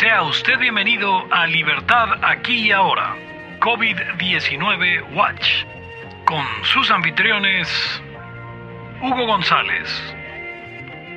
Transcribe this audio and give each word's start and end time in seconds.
Sea 0.00 0.22
usted 0.22 0.58
bienvenido 0.58 1.30
a 1.30 1.46
Libertad 1.46 2.08
aquí 2.22 2.68
y 2.68 2.70
ahora, 2.70 3.14
COVID-19 3.60 5.14
Watch, 5.14 5.66
con 6.24 6.42
sus 6.62 6.90
anfitriones 6.90 7.68
Hugo 9.02 9.26
González, 9.26 9.90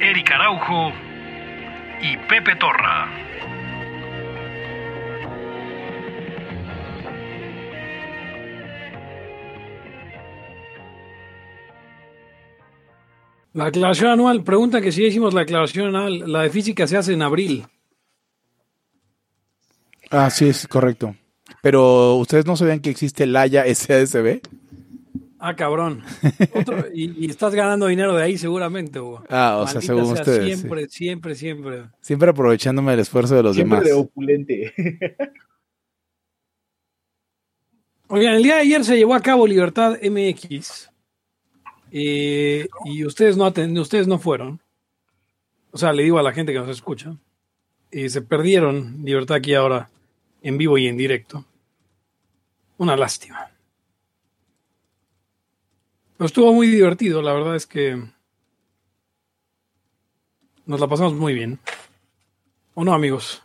Eric 0.01 0.29
Araujo 0.31 0.91
y 2.01 2.17
Pepe 2.27 2.57
Torra. 2.57 3.07
La 13.53 13.63
declaración 13.63 14.11
anual, 14.11 14.43
pregunta 14.43 14.81
que 14.81 14.91
si 14.91 15.05
hicimos 15.05 15.33
la 15.33 15.39
declaración 15.39 15.95
anual, 15.95 16.29
la 16.29 16.41
de 16.41 16.49
física 16.49 16.85
se 16.85 16.97
hace 16.97 17.13
en 17.13 17.21
abril. 17.21 17.65
Ah, 20.13 20.29
sí, 20.29 20.47
es 20.47 20.67
correcto. 20.67 21.15
Pero 21.61 22.15
ustedes 22.15 22.45
no 22.45 22.55
sabían 22.55 22.79
que 22.79 22.89
existe 22.89 23.23
el 23.23 23.35
Haya 23.35 23.63
SASB. 23.73 24.41
Ah, 25.39 25.55
cabrón. 25.57 26.01
Otro- 26.55 26.85
y, 26.93 27.25
y 27.25 27.29
estás 27.29 27.53
ganando 27.53 27.87
dinero 27.87 28.15
de 28.15 28.23
ahí 28.23 28.37
seguramente, 28.37 28.99
Hugo. 28.99 29.23
Ah, 29.29 29.57
o 29.61 29.67
sea, 29.67 29.81
según 29.81 30.05
sea, 30.05 30.13
ustedes. 30.13 30.43
sí. 30.45 30.55
Siempre, 30.55 30.87
siempre, 30.89 31.35
siempre. 31.35 31.83
Siempre 31.99 32.29
aprovechándome 32.29 32.91
del 32.91 33.01
esfuerzo 33.01 33.35
de 33.35 33.43
los 33.43 33.55
Siempre 33.55 33.79
demás. 33.79 33.89
de 33.89 33.93
opulente. 33.99 34.73
Oigan, 38.07 38.35
el 38.35 38.43
día 38.43 38.55
de 38.55 38.61
ayer 38.61 38.83
se 38.83 38.97
llevó 38.97 39.15
a 39.15 39.21
cabo 39.21 39.47
Libertad 39.47 39.97
MX 40.03 40.89
eh, 41.91 42.67
y 42.85 43.05
ustedes 43.05 43.37
no, 43.37 43.47
ustedes 43.81 44.07
no 44.07 44.19
fueron. 44.19 44.61
O 45.71 45.77
sea, 45.77 45.91
le 45.93 46.03
digo 46.03 46.19
a 46.19 46.23
la 46.23 46.31
gente 46.33 46.53
que 46.53 46.59
nos 46.59 46.69
escucha. 46.69 47.15
eh, 47.91 48.09
se 48.09 48.21
perdieron 48.21 49.03
Libertad 49.03 49.37
aquí 49.37 49.53
ahora 49.55 49.89
en 50.43 50.57
vivo 50.59 50.77
y 50.77 50.87
en 50.87 50.97
directo. 50.97 51.43
Una 52.77 52.95
lástima. 52.95 53.49
Pero 56.17 56.25
estuvo 56.27 56.53
muy 56.53 56.67
divertido, 56.67 57.21
la 57.21 57.33
verdad 57.33 57.55
es 57.55 57.65
que 57.65 57.99
nos 60.65 60.79
la 60.79 60.87
pasamos 60.87 61.13
muy 61.13 61.33
bien. 61.33 61.59
¿O 62.75 62.83
no, 62.83 62.93
amigos? 62.93 63.41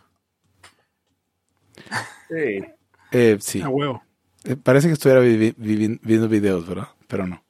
Sí. 2.29 2.63
Eh, 3.11 3.37
sí. 3.39 3.61
A 3.61 3.69
huevo. 3.69 4.03
Eh, 4.43 4.55
parece 4.55 4.87
que 4.87 4.93
estuviera 4.93 5.21
vivi- 5.21 5.55
vivi- 5.57 5.99
viendo 6.01 6.27
videos, 6.29 6.67
¿verdad? 6.67 6.89
Pero 7.07 7.27
no. 7.27 7.43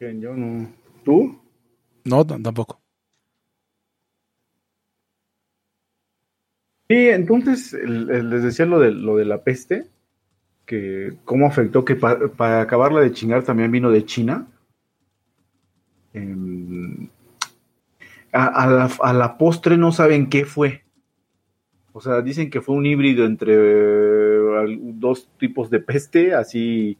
Yo 0.00 0.34
no. 0.34 0.70
¿Tú? 1.04 1.40
No, 2.04 2.26
tampoco. 2.26 2.80
Sí, 6.88 7.08
entonces 7.08 7.72
les 7.72 8.42
decía 8.42 8.66
lo 8.66 8.78
de, 8.78 8.90
lo 8.92 9.16
de 9.16 9.24
la 9.24 9.42
peste, 9.42 9.86
que 10.66 11.14
cómo 11.24 11.46
afectó, 11.46 11.84
que 11.84 11.96
pa- 11.96 12.28
para 12.36 12.60
acabarla 12.60 13.00
de 13.00 13.12
chingar 13.12 13.42
también 13.42 13.70
vino 13.72 13.90
de 13.90 14.04
China. 14.04 14.46
Em, 16.12 17.08
a, 18.32 19.12
la, 19.12 19.38
postre 19.38 19.76
no 19.76 19.92
saben 19.92 20.28
qué 20.28 20.44
fue. 20.44 20.82
O 21.92 22.00
sea, 22.00 22.20
dicen 22.22 22.50
que 22.50 22.60
fue 22.60 22.74
un 22.74 22.86
híbrido 22.86 23.24
entre 23.24 23.54
eh, 23.56 24.78
dos 24.82 25.28
tipos 25.38 25.70
de 25.70 25.78
peste, 25.80 26.34
así 26.34 26.98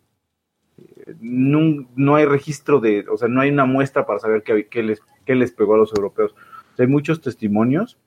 eh, 0.79 1.15
no, 1.21 1.87
no 1.97 2.15
hay 2.15 2.25
registro 2.27 2.79
de, 2.81 3.05
o 3.11 3.17
sea, 3.17 3.29
no 3.29 3.41
hay 3.41 3.51
una 3.51 3.65
muestra 3.67 4.07
para 4.07 4.21
saber 4.21 4.43
qué, 4.45 4.83
les, 4.83 5.01
qué 5.25 5.35
les 5.35 5.51
pegó 5.53 5.75
a 5.75 5.79
los 5.79 5.93
europeos. 5.95 6.35
Hay 6.79 6.87
muchos 6.87 7.21
testimonios, 7.21 7.99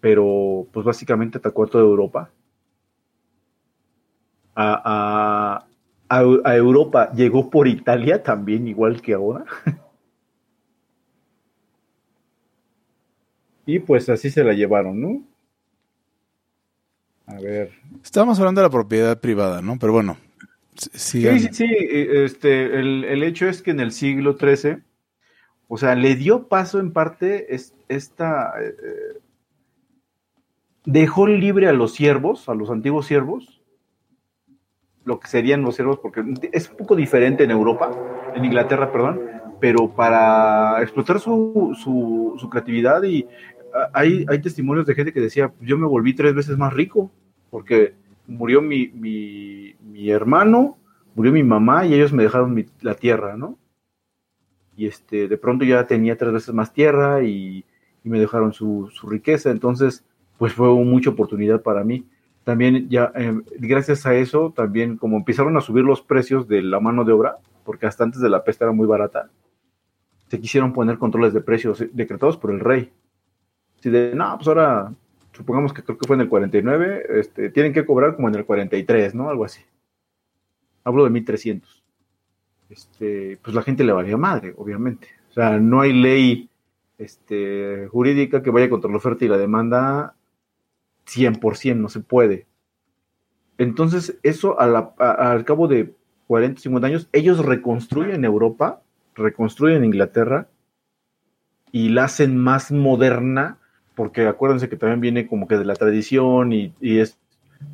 pero 0.00 0.66
pues 0.72 0.84
básicamente 0.86 1.38
atacó 1.38 1.64
a 1.64 1.66
toda 1.68 1.84
Europa. 1.84 2.30
A, 4.54 4.68
a- 4.94 5.66
a- 6.08 6.40
a 6.44 6.56
Europa 6.56 7.10
llegó 7.14 7.50
por 7.50 7.66
Italia 7.68 8.22
también, 8.22 8.68
igual 8.68 9.00
que 9.02 9.14
ahora. 9.14 9.44
y 13.66 13.78
pues 13.78 14.08
así 14.08 14.30
se 14.30 14.44
la 14.44 14.52
llevaron, 14.52 15.00
¿no? 15.00 15.22
A 17.26 17.34
ver. 17.40 17.70
Estábamos 18.02 18.38
hablando 18.38 18.60
de 18.60 18.66
la 18.66 18.70
propiedad 18.72 19.20
privada, 19.20 19.62
¿no? 19.62 19.78
Pero 19.78 19.92
bueno. 19.92 20.16
sigan. 20.76 21.38
Sí, 21.38 21.48
sí, 21.48 21.54
sí. 21.54 21.64
eh, 21.64 22.24
Este, 22.24 22.64
el, 22.78 23.04
el 23.04 23.22
hecho 23.22 23.48
es 23.48 23.62
que 23.62 23.70
en 23.70 23.80
el 23.80 23.92
siglo 23.92 24.36
XIII, 24.36 24.84
o 25.68 25.78
sea, 25.78 25.94
le 25.94 26.16
dio 26.16 26.48
paso 26.48 26.80
en 26.80 26.92
parte 26.92 27.54
es- 27.54 27.74
esta. 27.88 28.52
eh, 28.62 28.74
dejó 30.84 31.26
libre 31.26 31.68
a 31.68 31.72
los 31.72 31.92
siervos, 31.92 32.48
a 32.48 32.54
los 32.54 32.70
antiguos 32.70 33.06
siervos, 33.06 33.60
lo 35.04 35.18
que 35.18 35.28
serían 35.28 35.62
los 35.62 35.76
siervos, 35.76 35.98
porque 35.98 36.22
es 36.52 36.70
un 36.70 36.76
poco 36.76 36.96
diferente 36.96 37.44
en 37.44 37.50
Europa, 37.50 37.90
en 38.34 38.44
Inglaterra, 38.44 38.92
perdón, 38.92 39.20
pero 39.60 39.90
para 39.90 40.82
explotar 40.82 41.20
su, 41.20 41.76
su, 41.80 42.48
creatividad 42.50 43.02
y 43.02 43.26
ah, 43.74 43.90
hay, 43.92 44.24
hay 44.28 44.40
testimonios 44.40 44.86
de 44.86 44.94
gente 44.94 45.12
que 45.12 45.20
decía, 45.20 45.52
yo 45.60 45.76
me 45.78 45.86
volví 45.86 46.14
tres 46.14 46.34
veces 46.34 46.56
más 46.56 46.72
rico, 46.72 47.10
porque 47.50 47.94
murió 48.26 48.62
mi, 48.62 48.88
mi, 48.88 49.74
mi 49.80 50.10
hermano, 50.10 50.78
murió 51.14 51.32
mi 51.32 51.42
mamá 51.42 51.86
y 51.86 51.94
ellos 51.94 52.12
me 52.12 52.22
dejaron 52.22 52.54
mi- 52.54 52.66
la 52.80 52.94
tierra, 52.94 53.36
¿no? 53.36 53.58
Y 54.76 54.86
este, 54.86 55.28
de 55.28 55.36
pronto 55.36 55.64
ya 55.64 55.86
tenía 55.86 56.16
tres 56.16 56.32
veces 56.32 56.54
más 56.54 56.72
tierra 56.72 57.22
y, 57.22 57.64
y 58.02 58.08
me 58.08 58.18
dejaron 58.18 58.52
su, 58.52 58.88
su 58.94 59.08
riqueza, 59.08 59.50
entonces 59.50 60.04
pues 60.40 60.54
fue 60.54 60.72
mucha 60.72 61.10
oportunidad 61.10 61.60
para 61.60 61.84
mí. 61.84 62.06
También 62.44 62.88
ya, 62.88 63.12
eh, 63.14 63.38
gracias 63.58 64.06
a 64.06 64.14
eso, 64.14 64.54
también 64.56 64.96
como 64.96 65.18
empezaron 65.18 65.54
a 65.58 65.60
subir 65.60 65.84
los 65.84 66.00
precios 66.00 66.48
de 66.48 66.62
la 66.62 66.80
mano 66.80 67.04
de 67.04 67.12
obra, 67.12 67.36
porque 67.62 67.84
hasta 67.84 68.04
antes 68.04 68.22
de 68.22 68.30
la 68.30 68.42
peste 68.42 68.64
era 68.64 68.72
muy 68.72 68.86
barata, 68.86 69.28
se 70.28 70.40
quisieron 70.40 70.72
poner 70.72 70.96
controles 70.96 71.34
de 71.34 71.42
precios 71.42 71.82
eh, 71.82 71.90
decretados 71.92 72.38
por 72.38 72.52
el 72.52 72.60
rey. 72.60 72.90
Así 73.78 73.90
de, 73.90 74.14
no, 74.14 74.34
pues 74.36 74.48
ahora, 74.48 74.94
supongamos 75.32 75.74
que 75.74 75.82
creo 75.82 75.98
que 75.98 76.06
fue 76.06 76.16
en 76.16 76.22
el 76.22 76.30
49, 76.30 77.20
este, 77.20 77.50
tienen 77.50 77.74
que 77.74 77.84
cobrar 77.84 78.16
como 78.16 78.28
en 78.28 78.36
el 78.36 78.46
43, 78.46 79.14
¿no? 79.14 79.28
Algo 79.28 79.44
así. 79.44 79.60
Hablo 80.84 81.04
de 81.04 81.10
1300. 81.10 81.84
Este, 82.70 83.38
pues 83.42 83.54
la 83.54 83.60
gente 83.60 83.84
le 83.84 83.92
valía 83.92 84.16
madre, 84.16 84.54
obviamente. 84.56 85.06
O 85.28 85.32
sea, 85.34 85.58
no 85.58 85.82
hay 85.82 85.92
ley 85.92 86.48
este, 86.96 87.88
jurídica 87.88 88.42
que 88.42 88.48
vaya 88.48 88.70
contra 88.70 88.90
la 88.90 88.96
oferta 88.96 89.26
y 89.26 89.28
la 89.28 89.36
demanda 89.36 90.14
100%, 91.14 91.76
no 91.80 91.88
se 91.88 92.00
puede. 92.00 92.46
Entonces, 93.58 94.18
eso 94.22 94.58
a 94.60 94.94
al 95.32 95.44
cabo 95.44 95.68
de 95.68 95.92
40, 96.26 96.60
50 96.60 96.86
años, 96.86 97.08
ellos 97.12 97.44
reconstruyen 97.44 98.24
Europa, 98.24 98.82
reconstruyen 99.14 99.84
Inglaterra 99.84 100.48
y 101.72 101.90
la 101.90 102.04
hacen 102.04 102.36
más 102.36 102.72
moderna, 102.72 103.58
porque 103.94 104.26
acuérdense 104.26 104.68
que 104.68 104.76
también 104.76 105.00
viene 105.00 105.26
como 105.26 105.46
que 105.46 105.58
de 105.58 105.64
la 105.64 105.74
tradición 105.74 106.52
y, 106.52 106.72
y 106.80 106.98
es, 106.98 107.18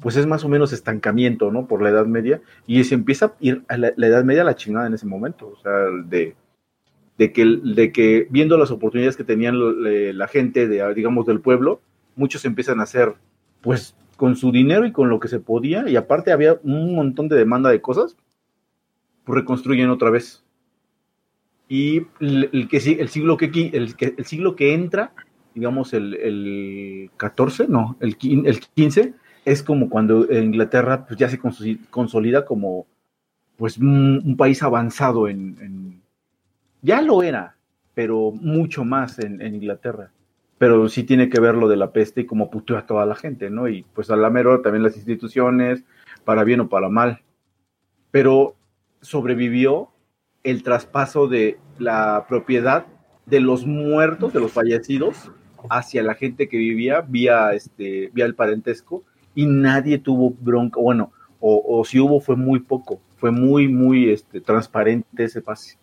pues 0.00 0.16
es 0.16 0.26
más 0.26 0.44
o 0.44 0.48
menos 0.48 0.72
estancamiento, 0.72 1.52
¿no? 1.52 1.66
Por 1.66 1.82
la 1.82 1.90
Edad 1.90 2.06
Media, 2.06 2.40
y 2.66 2.82
se 2.84 2.94
empieza 2.94 3.26
a 3.26 3.32
ir 3.40 3.62
a 3.68 3.76
la, 3.76 3.88
Edad 3.96 4.24
Media 4.24 4.42
a 4.42 4.46
la 4.46 4.56
chingada 4.56 4.86
en 4.86 4.94
ese 4.94 5.06
momento, 5.06 5.48
o 5.48 5.56
sea, 5.62 5.72
de, 6.04 6.34
de, 7.16 7.32
que, 7.32 7.44
de 7.62 7.92
que 7.92 8.26
viendo 8.30 8.58
las 8.58 8.70
oportunidades 8.70 9.16
que 9.16 9.24
tenían 9.24 9.82
le- 9.82 10.12
la 10.12 10.26
gente, 10.28 10.66
de, 10.66 10.94
digamos, 10.94 11.26
del 11.26 11.40
pueblo, 11.40 11.80
muchos 12.16 12.44
empiezan 12.44 12.80
a 12.80 12.84
hacer, 12.84 13.14
pues, 13.60 13.94
con 14.16 14.34
su 14.34 14.50
dinero 14.50 14.86
y 14.86 14.92
con 14.92 15.08
lo 15.08 15.20
que 15.20 15.28
se 15.28 15.38
podía, 15.38 15.88
y 15.88 15.96
aparte 15.96 16.32
había 16.32 16.58
un 16.64 16.94
montón 16.94 17.28
de 17.28 17.36
demanda 17.36 17.70
de 17.70 17.82
cosas, 17.82 18.16
pues 19.24 19.40
reconstruyen 19.40 19.90
otra 19.90 20.10
vez. 20.10 20.42
Y 21.68 22.06
el, 22.20 22.48
el 22.52 22.68
que 22.68 22.78
el 22.78 23.08
siglo 23.08 23.36
que, 23.36 23.46
el, 23.46 23.94
el 23.98 24.24
siglo 24.24 24.56
que 24.56 24.72
entra, 24.72 25.12
digamos 25.54 25.92
el, 25.92 26.14
el 26.14 27.10
14, 27.16 27.66
no, 27.68 27.96
el, 28.00 28.16
el 28.22 28.60
15, 28.60 29.14
es 29.44 29.62
como 29.62 29.90
cuando 29.90 30.32
Inglaterra 30.32 31.06
pues, 31.06 31.18
ya 31.18 31.28
se 31.28 31.38
consolida 31.90 32.44
como 32.44 32.86
pues 33.56 33.78
un, 33.78 34.36
país 34.36 34.62
avanzado 34.62 35.28
en, 35.28 36.00
ya 36.82 37.00
lo 37.02 37.22
era, 37.22 37.56
pero 37.94 38.32
mucho 38.32 38.84
más 38.84 39.18
en 39.18 39.54
Inglaterra. 39.54 40.10
Pero 40.58 40.88
sí 40.88 41.04
tiene 41.04 41.28
que 41.28 41.40
ver 41.40 41.54
lo 41.54 41.68
de 41.68 41.76
la 41.76 41.92
peste 41.92 42.22
y 42.22 42.26
cómo 42.26 42.50
puteó 42.50 42.78
a 42.78 42.86
toda 42.86 43.04
la 43.06 43.14
gente, 43.14 43.50
¿no? 43.50 43.68
Y 43.68 43.84
pues 43.94 44.10
a 44.10 44.16
la 44.16 44.30
mero 44.30 44.60
también 44.62 44.82
las 44.82 44.96
instituciones, 44.96 45.84
para 46.24 46.44
bien 46.44 46.60
o 46.60 46.68
para 46.68 46.88
mal. 46.88 47.22
Pero 48.10 48.56
sobrevivió 49.00 49.90
el 50.42 50.62
traspaso 50.62 51.28
de 51.28 51.58
la 51.78 52.24
propiedad 52.28 52.86
de 53.26 53.40
los 53.40 53.66
muertos, 53.66 54.32
de 54.32 54.40
los 54.40 54.52
fallecidos, 54.52 55.30
hacia 55.68 56.02
la 56.02 56.14
gente 56.14 56.48
que 56.48 56.56
vivía 56.56 57.00
vía, 57.00 57.52
este, 57.52 58.10
vía 58.12 58.24
el 58.24 58.34
parentesco 58.34 59.02
y 59.34 59.46
nadie 59.46 59.98
tuvo 59.98 60.30
bronca, 60.30 60.80
bueno, 60.80 61.12
o, 61.40 61.62
o 61.66 61.84
si 61.84 62.00
hubo 62.00 62.20
fue 62.20 62.36
muy 62.36 62.60
poco, 62.60 63.00
fue 63.16 63.30
muy, 63.30 63.68
muy 63.68 64.10
este, 64.10 64.40
transparente 64.40 65.24
ese 65.24 65.42
pase. 65.42 65.78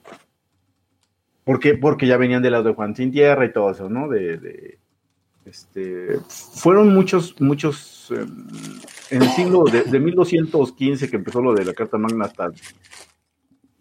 ¿Por 1.43 1.59
qué? 1.59 1.75
Porque 1.75 2.07
ya 2.07 2.17
venían 2.17 2.41
del 2.41 2.53
lado 2.53 2.63
de 2.65 2.73
Juan 2.73 2.95
Sin 2.95 3.11
Tierra 3.11 3.45
y 3.45 3.51
todo 3.51 3.71
eso, 3.71 3.89
¿no? 3.89 4.07
De, 4.07 4.37
de- 4.37 4.79
Este, 5.45 6.19
fueron 6.29 6.93
muchos, 6.93 7.35
muchos, 7.41 8.11
eh, 8.11 8.25
en 9.09 9.21
el 9.21 9.29
siglo 9.31 9.65
de, 9.65 9.83
de 9.83 9.99
1215 9.99 11.09
que 11.09 11.17
empezó 11.17 11.41
lo 11.41 11.53
de 11.53 11.65
la 11.65 11.73
Carta 11.73 11.97
Magna 11.97 12.25
hasta, 12.25 12.49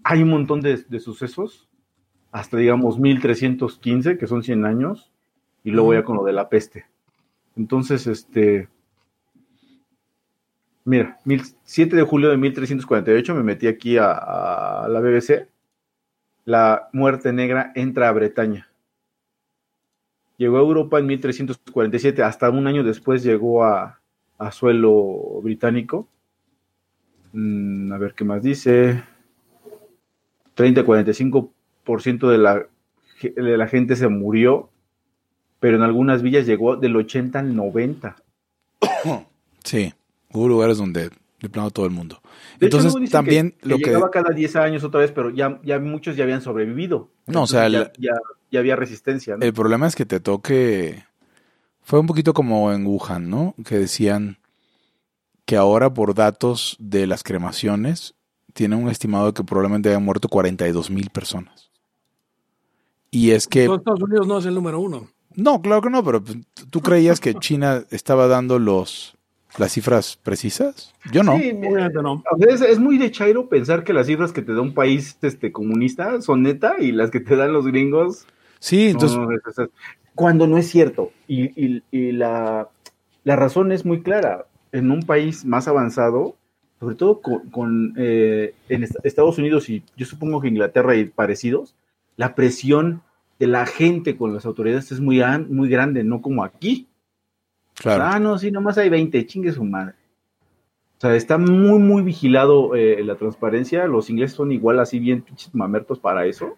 hay 0.02 0.22
un 0.22 0.30
montón 0.30 0.60
de, 0.60 0.78
de 0.78 0.98
sucesos, 0.98 1.68
hasta 2.32 2.56
digamos 2.56 2.98
1315, 2.98 4.18
que 4.18 4.26
son 4.26 4.42
100 4.42 4.64
años, 4.64 5.12
y 5.62 5.70
luego 5.70 5.94
ya 5.94 6.02
con 6.02 6.16
lo 6.16 6.24
de 6.24 6.32
la 6.32 6.48
peste. 6.48 6.86
Entonces, 7.56 8.08
este, 8.08 8.68
mira, 10.84 11.20
mil- 11.24 11.44
7 11.64 11.94
de 11.94 12.02
julio 12.02 12.30
de 12.30 12.36
1348 12.38 13.34
me 13.36 13.42
metí 13.44 13.68
aquí 13.68 13.98
a, 13.98 14.12
a 14.84 14.88
la 14.88 15.00
BBC, 15.00 15.46
la 16.44 16.88
muerte 16.92 17.32
negra 17.32 17.72
entra 17.74 18.08
a 18.08 18.12
Bretaña. 18.12 18.68
Llegó 20.36 20.58
a 20.58 20.60
Europa 20.60 20.98
en 20.98 21.06
1347, 21.06 22.22
hasta 22.22 22.50
un 22.50 22.66
año 22.66 22.82
después 22.82 23.22
llegó 23.22 23.64
a, 23.64 23.98
suelo 24.50 25.40
británico. 25.42 26.08
Mm, 27.32 27.92
a 27.92 27.98
ver 27.98 28.14
qué 28.14 28.24
más 28.24 28.42
dice. 28.42 29.02
30-45% 30.56 32.28
de 32.28 32.38
la, 32.38 32.66
de 33.22 33.56
la 33.56 33.68
gente 33.68 33.94
se 33.94 34.08
murió, 34.08 34.68
pero 35.60 35.76
en 35.76 35.82
algunas 35.82 36.22
villas 36.22 36.44
llegó 36.44 36.76
del 36.76 36.96
80 36.96 37.38
al 37.38 37.54
90. 37.54 38.16
Sí, 39.62 39.92
hubo 40.32 40.48
lugares 40.48 40.78
donde 40.78 41.10
de 41.42 41.48
plano 41.50 41.70
todo 41.70 41.84
el 41.84 41.92
mundo. 41.92 42.22
De 42.58 42.66
Entonces 42.66 42.94
también 43.10 43.50
que, 43.60 43.68
lo 43.68 43.76
que 43.76 43.82
que... 43.84 43.90
llegaba 43.90 44.10
cada 44.10 44.30
10 44.32 44.56
años 44.56 44.84
otra 44.84 45.00
vez, 45.00 45.12
pero 45.12 45.28
ya, 45.30 45.60
ya 45.64 45.78
muchos 45.78 46.16
ya 46.16 46.24
habían 46.24 46.40
sobrevivido. 46.40 47.10
No, 47.26 47.42
o 47.42 47.46
sea, 47.46 47.66
el- 47.66 47.72
ya, 47.72 47.92
ya- 47.98 48.20
ya 48.50 48.60
había 48.60 48.76
resistencia. 48.76 49.36
¿no? 49.36 49.44
El 49.44 49.52
problema 49.52 49.86
es 49.86 49.94
que 49.96 50.06
te 50.06 50.20
toque. 50.20 51.04
Fue 51.82 51.98
un 51.98 52.06
poquito 52.06 52.32
como 52.32 52.72
en 52.72 52.86
Wuhan, 52.86 53.28
¿no? 53.28 53.54
Que 53.64 53.76
decían 53.78 54.38
que 55.44 55.56
ahora, 55.56 55.92
por 55.92 56.14
datos 56.14 56.76
de 56.78 57.06
las 57.08 57.22
cremaciones, 57.24 58.14
tienen 58.52 58.82
un 58.82 58.88
estimado 58.90 59.26
de 59.26 59.32
que 59.32 59.42
probablemente 59.42 59.88
hayan 59.88 60.04
muerto 60.04 60.28
42 60.28 60.90
mil 60.90 61.10
personas. 61.10 61.70
Y 63.10 63.30
es 63.32 63.46
que. 63.48 63.64
Estados 63.64 64.02
Unidos 64.02 64.26
no 64.26 64.38
es 64.38 64.46
el 64.46 64.54
número 64.54 64.78
uno. 64.80 65.08
No, 65.34 65.60
claro 65.62 65.80
que 65.82 65.90
no, 65.90 66.04
pero 66.04 66.22
pues, 66.22 66.36
¿tú 66.70 66.80
creías 66.82 67.18
que 67.18 67.34
China 67.34 67.84
estaba 67.90 68.26
dando 68.28 68.58
los 68.58 69.16
las 69.58 69.72
cifras 69.72 70.18
precisas? 70.22 70.94
Yo 71.12 71.22
no. 71.22 71.36
Sí, 71.38 71.50
Obviamente 71.52 72.02
no. 72.02 72.22
Es, 72.48 72.60
es 72.62 72.78
muy 72.78 72.98
de 72.98 73.10
chairo 73.10 73.48
pensar 73.48 73.84
que 73.84 73.92
las 73.92 74.06
cifras 74.06 74.32
que 74.32 74.42
te 74.42 74.52
da 74.54 74.60
un 74.60 74.74
país 74.74 75.16
este, 75.22 75.52
comunista 75.52 76.20
son 76.22 76.42
neta 76.42 76.76
y 76.80 76.92
las 76.92 77.10
que 77.10 77.20
te 77.20 77.36
dan 77.36 77.52
los 77.52 77.66
gringos. 77.66 78.26
Sí, 78.58 78.88
entonces. 78.88 79.18
no, 79.18 79.26
no, 79.26 79.32
es- 79.32 79.58
es- 79.58 79.68
cuando 80.14 80.46
no 80.46 80.58
es 80.58 80.68
cierto. 80.68 81.10
Y, 81.26 81.44
y- 81.62 81.82
y 81.90 82.12
la, 82.12 82.68
la 83.24 83.36
razón 83.36 83.72
es 83.72 83.84
muy 83.84 84.02
clara. 84.02 84.46
En 84.72 84.90
un 84.90 85.02
país 85.02 85.44
más 85.44 85.68
avanzado, 85.68 86.36
sobre 86.80 86.94
todo 86.96 87.20
con, 87.20 87.50
con, 87.50 87.94
eh, 87.96 88.54
en 88.68 88.82
est- 88.84 88.96
Estados 89.04 89.38
Unidos 89.38 89.68
y 89.70 89.82
yo 89.96 90.06
supongo 90.06 90.40
que 90.40 90.48
Inglaterra 90.48 90.96
y 90.96 91.04
parecidos, 91.06 91.74
la 92.16 92.34
presión 92.34 93.02
de 93.38 93.46
la 93.48 93.66
gente 93.66 94.16
con 94.16 94.32
las 94.34 94.46
autoridades 94.46 94.92
es 94.92 95.00
muy, 95.00 95.20
muy 95.48 95.68
grande, 95.68 96.04
no 96.04 96.22
como 96.22 96.44
aquí. 96.44 96.86
Claro. 97.74 98.04
Ah, 98.04 98.18
no, 98.18 98.38
sí, 98.38 98.50
nomás 98.50 98.78
hay 98.78 98.88
20, 98.88 99.26
chingue 99.26 99.52
su 99.52 99.64
madre. 99.64 99.94
O 100.98 101.00
sea, 101.00 101.16
está 101.16 101.36
muy, 101.38 101.78
muy 101.80 102.02
vigilado 102.02 102.76
eh, 102.76 103.02
la 103.02 103.16
transparencia. 103.16 103.86
Los 103.86 104.08
ingleses 104.10 104.36
son 104.36 104.52
igual 104.52 104.78
así 104.78 104.98
bien 105.00 105.22
pinches 105.22 105.54
mamertos 105.54 105.98
para 105.98 106.26
eso, 106.26 106.56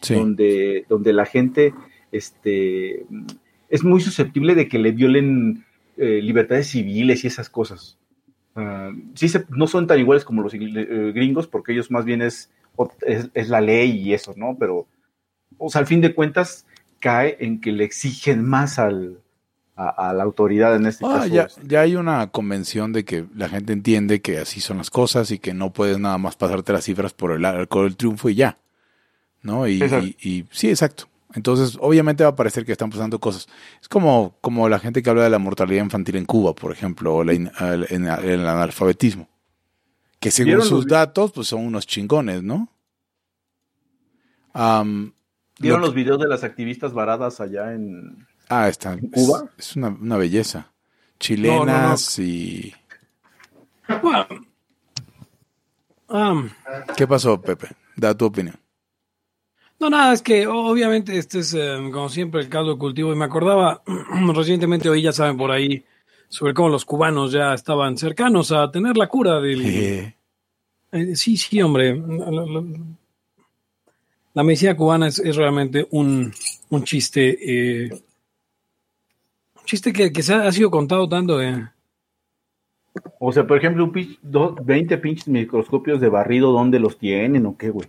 Sí. 0.00 0.14
donde, 0.14 0.86
donde 0.88 1.12
la 1.12 1.26
gente 1.26 1.74
este, 2.12 3.04
es 3.68 3.84
muy 3.84 4.00
susceptible 4.00 4.54
de 4.54 4.68
que 4.68 4.78
le 4.78 4.92
violen 4.92 5.64
eh, 5.96 6.20
libertades 6.22 6.68
civiles 6.68 7.24
y 7.24 7.26
esas 7.26 7.50
cosas. 7.50 7.98
Ah, 8.54 8.90
sí, 9.14 9.28
se- 9.28 9.44
no 9.50 9.66
son 9.66 9.86
tan 9.86 9.98
iguales 9.98 10.24
como 10.24 10.40
los 10.42 10.54
eh, 10.54 11.12
gringos, 11.14 11.46
porque 11.46 11.72
ellos 11.72 11.90
más 11.90 12.04
bien 12.04 12.22
es, 12.22 12.50
es 13.34 13.48
la 13.50 13.60
ley 13.60 13.90
y 13.90 14.14
eso, 14.14 14.32
¿no? 14.36 14.56
Pero, 14.58 14.86
o 15.58 15.68
sea, 15.68 15.80
al 15.80 15.86
fin 15.86 16.00
de 16.00 16.14
cuentas, 16.14 16.64
cae 17.00 17.36
en 17.40 17.60
que 17.60 17.72
le 17.72 17.84
exigen 17.84 18.44
más 18.48 18.78
al, 18.78 19.18
a, 19.80 20.08
a 20.10 20.12
la 20.12 20.24
autoridad 20.24 20.74
en 20.74 20.86
este 20.86 21.04
Ah, 21.06 21.20
caso. 21.20 21.28
ya, 21.28 21.46
ya 21.62 21.80
hay 21.82 21.94
una 21.94 22.26
convención 22.32 22.92
de 22.92 23.04
que 23.04 23.26
la 23.36 23.48
gente 23.48 23.72
entiende 23.72 24.20
que 24.20 24.38
así 24.38 24.60
son 24.60 24.78
las 24.78 24.90
cosas 24.90 25.30
y 25.30 25.38
que 25.38 25.54
no 25.54 25.72
puedes 25.72 25.98
nada 26.00 26.18
más 26.18 26.34
pasarte 26.36 26.72
las 26.72 26.84
cifras 26.84 27.14
por 27.14 27.30
el 27.30 27.44
arco 27.44 27.84
del 27.84 27.96
triunfo 27.96 28.28
y 28.28 28.34
ya. 28.34 28.58
¿No? 29.42 29.68
Y, 29.68 29.80
y- 29.82 30.16
y- 30.20 30.44
sí, 30.50 30.68
exacto. 30.68 31.04
Entonces, 31.34 31.78
obviamente 31.80 32.24
va 32.24 32.30
a 32.30 32.34
parecer 32.36 32.64
que 32.64 32.72
están 32.72 32.90
pasando 32.90 33.20
cosas. 33.20 33.46
Es 33.80 33.88
como, 33.88 34.34
como 34.40 34.68
la 34.68 34.78
gente 34.80 35.02
que 35.02 35.10
habla 35.10 35.22
de 35.24 35.30
la 35.30 35.38
mortalidad 35.38 35.84
infantil 35.84 36.16
en 36.16 36.24
Cuba, 36.24 36.54
por 36.54 36.72
ejemplo, 36.72 37.14
o 37.14 37.22
la 37.22 37.34
in- 37.34 37.50
el, 37.60 38.46
analfabetismo. 38.46 39.28
Que 40.18 40.30
según 40.32 40.48
¿Vieron 40.48 40.66
sus 40.66 40.86
datos, 40.86 41.30
pues 41.32 41.46
son 41.46 41.64
unos 41.64 41.86
chingones, 41.86 42.42
¿no? 42.42 42.68
¿Vieron 44.54 45.80
lo- 45.80 45.86
los 45.86 45.94
videos 45.94 46.18
de 46.20 46.28
las 46.28 46.44
activistas 46.44 46.92
varadas 46.92 47.40
allá 47.40 47.72
en... 47.74 48.26
Ah, 48.48 48.68
está. 48.68 48.94
¿En 48.94 49.08
Cuba? 49.10 49.44
Es, 49.58 49.68
es 49.70 49.76
una, 49.76 49.88
una 49.88 50.16
belleza. 50.16 50.72
Chilenas 51.18 52.18
y... 52.18 52.72
Bueno. 54.02 54.26
Am, 56.08 56.50
¿Qué 56.96 57.06
pasó, 57.06 57.40
Pepe? 57.40 57.68
Da 57.96 58.14
tu 58.16 58.24
opinión. 58.26 58.56
no, 59.80 59.90
nada, 59.90 60.12
es 60.14 60.22
que 60.22 60.46
obviamente 60.46 61.18
este 61.18 61.40
es, 61.40 61.52
eh, 61.54 61.76
como 61.92 62.08
siempre, 62.08 62.40
el 62.40 62.48
caldo 62.48 62.72
de 62.72 62.78
cultivo. 62.78 63.12
Y 63.12 63.16
me 63.16 63.24
acordaba, 63.26 63.82
recientemente 64.34 64.88
hoy 64.88 65.02
ya 65.02 65.12
saben 65.12 65.36
por 65.36 65.50
ahí, 65.50 65.84
sobre 66.28 66.54
cómo 66.54 66.68
los 66.70 66.84
cubanos 66.84 67.32
ya 67.32 67.52
estaban 67.54 67.96
cercanos 67.98 68.52
a 68.52 68.70
tener 68.70 68.96
la 68.96 69.08
cura 69.08 69.40
del... 69.40 69.64
Eh, 69.66 70.14
Eh, 70.92 71.16
sí, 71.16 71.36
sí, 71.36 71.60
hombre. 71.60 71.94
La, 71.96 72.30
la- 72.30 72.64
la 74.34 74.42
medicina 74.44 74.74
cubana 74.76 75.08
es, 75.08 75.18
es 75.18 75.36
realmente 75.36 75.86
un, 75.90 76.32
un 76.70 76.84
chiste. 76.84 77.86
Eh, 79.68 79.70
chiste 79.70 79.92
que, 79.92 80.12
que 80.12 80.22
se 80.22 80.34
ha, 80.34 80.46
ha 80.46 80.52
sido 80.52 80.70
contado 80.70 81.08
tanto 81.08 81.38
de. 81.38 81.68
O 83.20 83.32
sea, 83.32 83.46
por 83.46 83.58
ejemplo, 83.58 83.84
un 83.84 83.92
pinch- 83.92 84.18
do- 84.22 84.56
20 84.64 84.98
pinches 84.98 85.28
microscopios 85.28 86.00
de 86.00 86.08
barrido, 86.08 86.52
¿dónde 86.52 86.78
los 86.80 86.98
tienen 86.98 87.46
o 87.46 87.56
qué, 87.56 87.70
güey? 87.70 87.88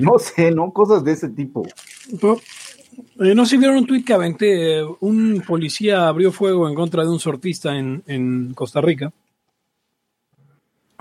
No 0.00 0.18
sé, 0.18 0.50
¿no? 0.52 0.72
Cosas 0.72 1.02
de 1.04 1.12
ese 1.12 1.28
tipo. 1.30 1.66
Pero, 2.20 2.38
eh, 3.20 3.34
no 3.34 3.44
sé 3.44 3.52
si 3.52 3.56
vieron 3.58 3.78
un 3.78 3.86
tuit 3.86 4.06
que 4.06 4.12
aventé. 4.12 4.80
eh, 4.80 4.84
un 5.00 5.42
policía 5.46 6.06
abrió 6.08 6.30
fuego 6.30 6.68
en 6.68 6.74
contra 6.74 7.02
de 7.02 7.10
un 7.10 7.18
sortista 7.18 7.76
en, 7.76 8.02
en 8.06 8.54
Costa 8.54 8.80
Rica 8.80 9.12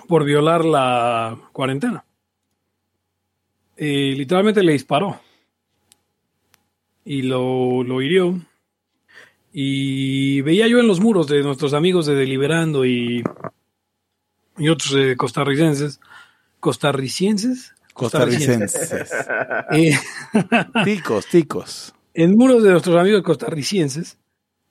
por 0.08 0.24
violar 0.26 0.66
la 0.66 1.38
cuarentena. 1.52 2.04
Eh, 3.78 4.14
literalmente 4.16 4.64
le 4.64 4.74
disparó 4.74 5.20
y 7.06 7.22
lo, 7.24 7.84
lo 7.84 8.02
hirió. 8.02 8.40
Y 9.54 10.42
veía 10.42 10.68
yo 10.68 10.80
en 10.80 10.88
los 10.88 11.00
muros 11.00 11.28
de 11.28 11.44
nuestros 11.44 11.74
amigos 11.74 12.06
de 12.06 12.16
Deliberando 12.16 12.86
y, 12.86 13.24
y 14.58 14.70
otros 14.70 14.94
eh, 14.96 15.16
costarricenses, 15.18 16.00
costarricenses, 16.60 17.74
costarricenses. 17.94 18.92
Eh, 19.72 19.98
ticos, 20.84 21.28
ticos. 21.28 21.94
en 22.14 22.36
muros 22.36 22.64
de 22.64 22.72
nuestros 22.72 23.00
amigos 23.00 23.22
costarricenses 23.24 24.18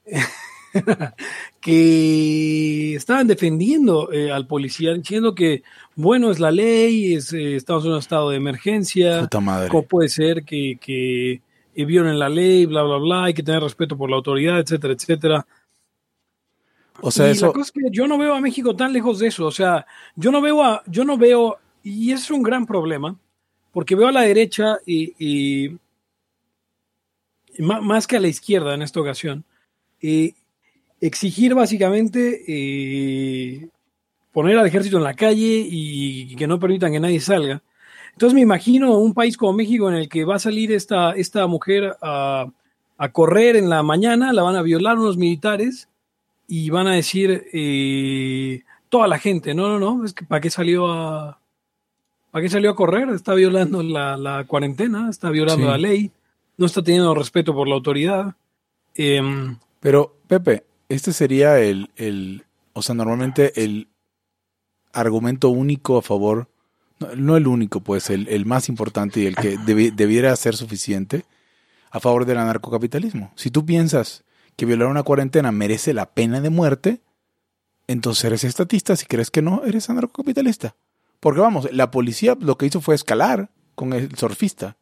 que 1.60 2.94
estaban 2.94 3.26
defendiendo 3.26 4.12
eh, 4.12 4.30
al 4.30 4.46
policía 4.46 4.92
diciendo 4.94 5.34
que 5.34 5.62
bueno 5.96 6.30
es 6.30 6.38
la 6.38 6.50
ley, 6.50 7.14
es, 7.14 7.32
eh, 7.32 7.56
estamos 7.56 7.84
en 7.84 7.92
un 7.92 7.98
estado 7.98 8.30
de 8.30 8.36
emergencia, 8.36 9.28
cómo 9.30 9.82
puede 9.82 10.08
ser 10.08 10.44
que, 10.44 10.78
que 10.80 11.42
eh, 11.80 11.84
violen 11.84 12.18
la 12.18 12.28
ley, 12.28 12.66
bla 12.66 12.82
bla 12.82 12.96
bla, 12.98 13.24
hay 13.24 13.34
que 13.34 13.42
tener 13.42 13.62
respeto 13.62 13.96
por 13.96 14.10
la 14.10 14.16
autoridad, 14.16 14.58
etcétera, 14.58 14.94
etcétera. 14.94 15.46
O 17.02 17.10
sea, 17.10 17.28
y 17.28 17.30
eso. 17.32 17.46
la 17.46 17.52
cosa 17.52 17.62
es 17.64 17.72
que 17.72 17.90
yo 17.90 18.06
no 18.06 18.18
veo 18.18 18.34
a 18.34 18.40
México 18.40 18.76
tan 18.76 18.92
lejos 18.92 19.18
de 19.18 19.28
eso. 19.28 19.46
O 19.46 19.50
sea, 19.50 19.86
yo 20.16 20.30
no 20.30 20.40
veo 20.40 20.62
a, 20.62 20.82
yo 20.86 21.04
no 21.04 21.16
veo, 21.16 21.56
y 21.82 22.12
es 22.12 22.30
un 22.30 22.42
gran 22.42 22.66
problema, 22.66 23.16
porque 23.72 23.94
veo 23.94 24.08
a 24.08 24.12
la 24.12 24.22
derecha 24.22 24.78
y, 24.84 25.14
y- 25.18 25.78
y 27.56 27.62
más 27.62 28.06
que 28.06 28.16
a 28.16 28.20
la 28.20 28.28
izquierda 28.28 28.74
en 28.74 28.82
esta 28.82 29.00
ocasión, 29.00 29.44
exigir 31.00 31.54
básicamente 31.54 32.42
eh, 32.46 33.68
poner 34.32 34.56
al 34.58 34.66
ejército 34.66 34.98
en 34.98 35.04
la 35.04 35.14
calle 35.14 35.66
y 35.68 36.34
que 36.36 36.46
no 36.46 36.60
permitan 36.60 36.92
que 36.92 37.00
nadie 37.00 37.20
salga. 37.20 37.62
Entonces 38.20 38.34
me 38.34 38.42
imagino 38.42 38.98
un 38.98 39.14
país 39.14 39.38
como 39.38 39.54
México 39.54 39.88
en 39.88 39.94
el 39.96 40.10
que 40.10 40.26
va 40.26 40.34
a 40.34 40.38
salir 40.38 40.72
esta, 40.72 41.12
esta 41.12 41.46
mujer 41.46 41.96
a, 42.02 42.52
a 42.98 43.12
correr 43.12 43.56
en 43.56 43.70
la 43.70 43.82
mañana, 43.82 44.34
la 44.34 44.42
van 44.42 44.56
a 44.56 44.60
violar 44.62 44.98
unos 44.98 45.16
militares 45.16 45.88
y 46.46 46.68
van 46.68 46.86
a 46.86 46.92
decir 46.92 47.46
eh, 47.54 48.62
toda 48.90 49.08
la 49.08 49.18
gente, 49.18 49.54
no, 49.54 49.68
no, 49.70 49.78
no, 49.78 50.04
es 50.04 50.12
que 50.12 50.26
¿para 50.26 50.42
qué 50.42 50.50
salió 50.50 50.92
a 50.92 51.40
para 52.30 52.42
qué 52.42 52.50
salió 52.50 52.68
a 52.72 52.76
correr? 52.76 53.08
Está 53.08 53.32
violando 53.32 53.82
la, 53.82 54.18
la 54.18 54.44
cuarentena, 54.44 55.08
está 55.08 55.30
violando 55.30 55.64
Sí. 55.64 55.70
la 55.70 55.78
ley, 55.78 56.12
no 56.58 56.66
está 56.66 56.82
teniendo 56.82 57.14
respeto 57.14 57.54
por 57.54 57.68
la 57.68 57.74
autoridad. 57.76 58.34
Em, 58.96 59.56
Pero, 59.80 60.14
Pepe, 60.28 60.64
este 60.90 61.14
sería 61.14 61.58
el, 61.58 61.88
el, 61.96 62.44
o 62.74 62.82
sea, 62.82 62.94
normalmente 62.94 63.64
el 63.64 63.88
argumento 64.92 65.48
único 65.48 65.96
a 65.96 66.02
favor, 66.02 66.48
no, 67.00 67.16
no 67.16 67.36
el 67.36 67.46
único, 67.46 67.80
pues, 67.80 68.10
el, 68.10 68.28
el 68.28 68.46
más 68.46 68.68
importante 68.68 69.20
y 69.20 69.26
el 69.26 69.34
que 69.36 69.58
debi- 69.66 69.92
debiera 69.94 70.34
ser 70.36 70.56
suficiente 70.56 71.24
a 71.90 71.98
favor 72.00 72.24
del 72.24 72.38
anarcocapitalismo. 72.38 73.32
Si 73.34 73.50
tú 73.50 73.64
piensas 73.66 74.24
que 74.56 74.66
violar 74.66 74.88
una 74.88 75.02
cuarentena 75.02 75.50
merece 75.52 75.92
la 75.94 76.10
pena 76.12 76.40
de 76.40 76.50
muerte, 76.50 77.00
entonces 77.86 78.24
eres 78.24 78.44
estatista. 78.44 78.94
Si 78.96 79.06
crees 79.06 79.30
que 79.30 79.42
no, 79.42 79.62
eres 79.64 79.90
anarcocapitalista. 79.90 80.76
Porque 81.18 81.40
vamos, 81.40 81.68
la 81.72 81.90
policía 81.90 82.36
lo 82.40 82.56
que 82.56 82.66
hizo 82.66 82.80
fue 82.80 82.94
escalar 82.94 83.50
con 83.74 83.92
el 83.92 84.14
surfista. 84.16 84.76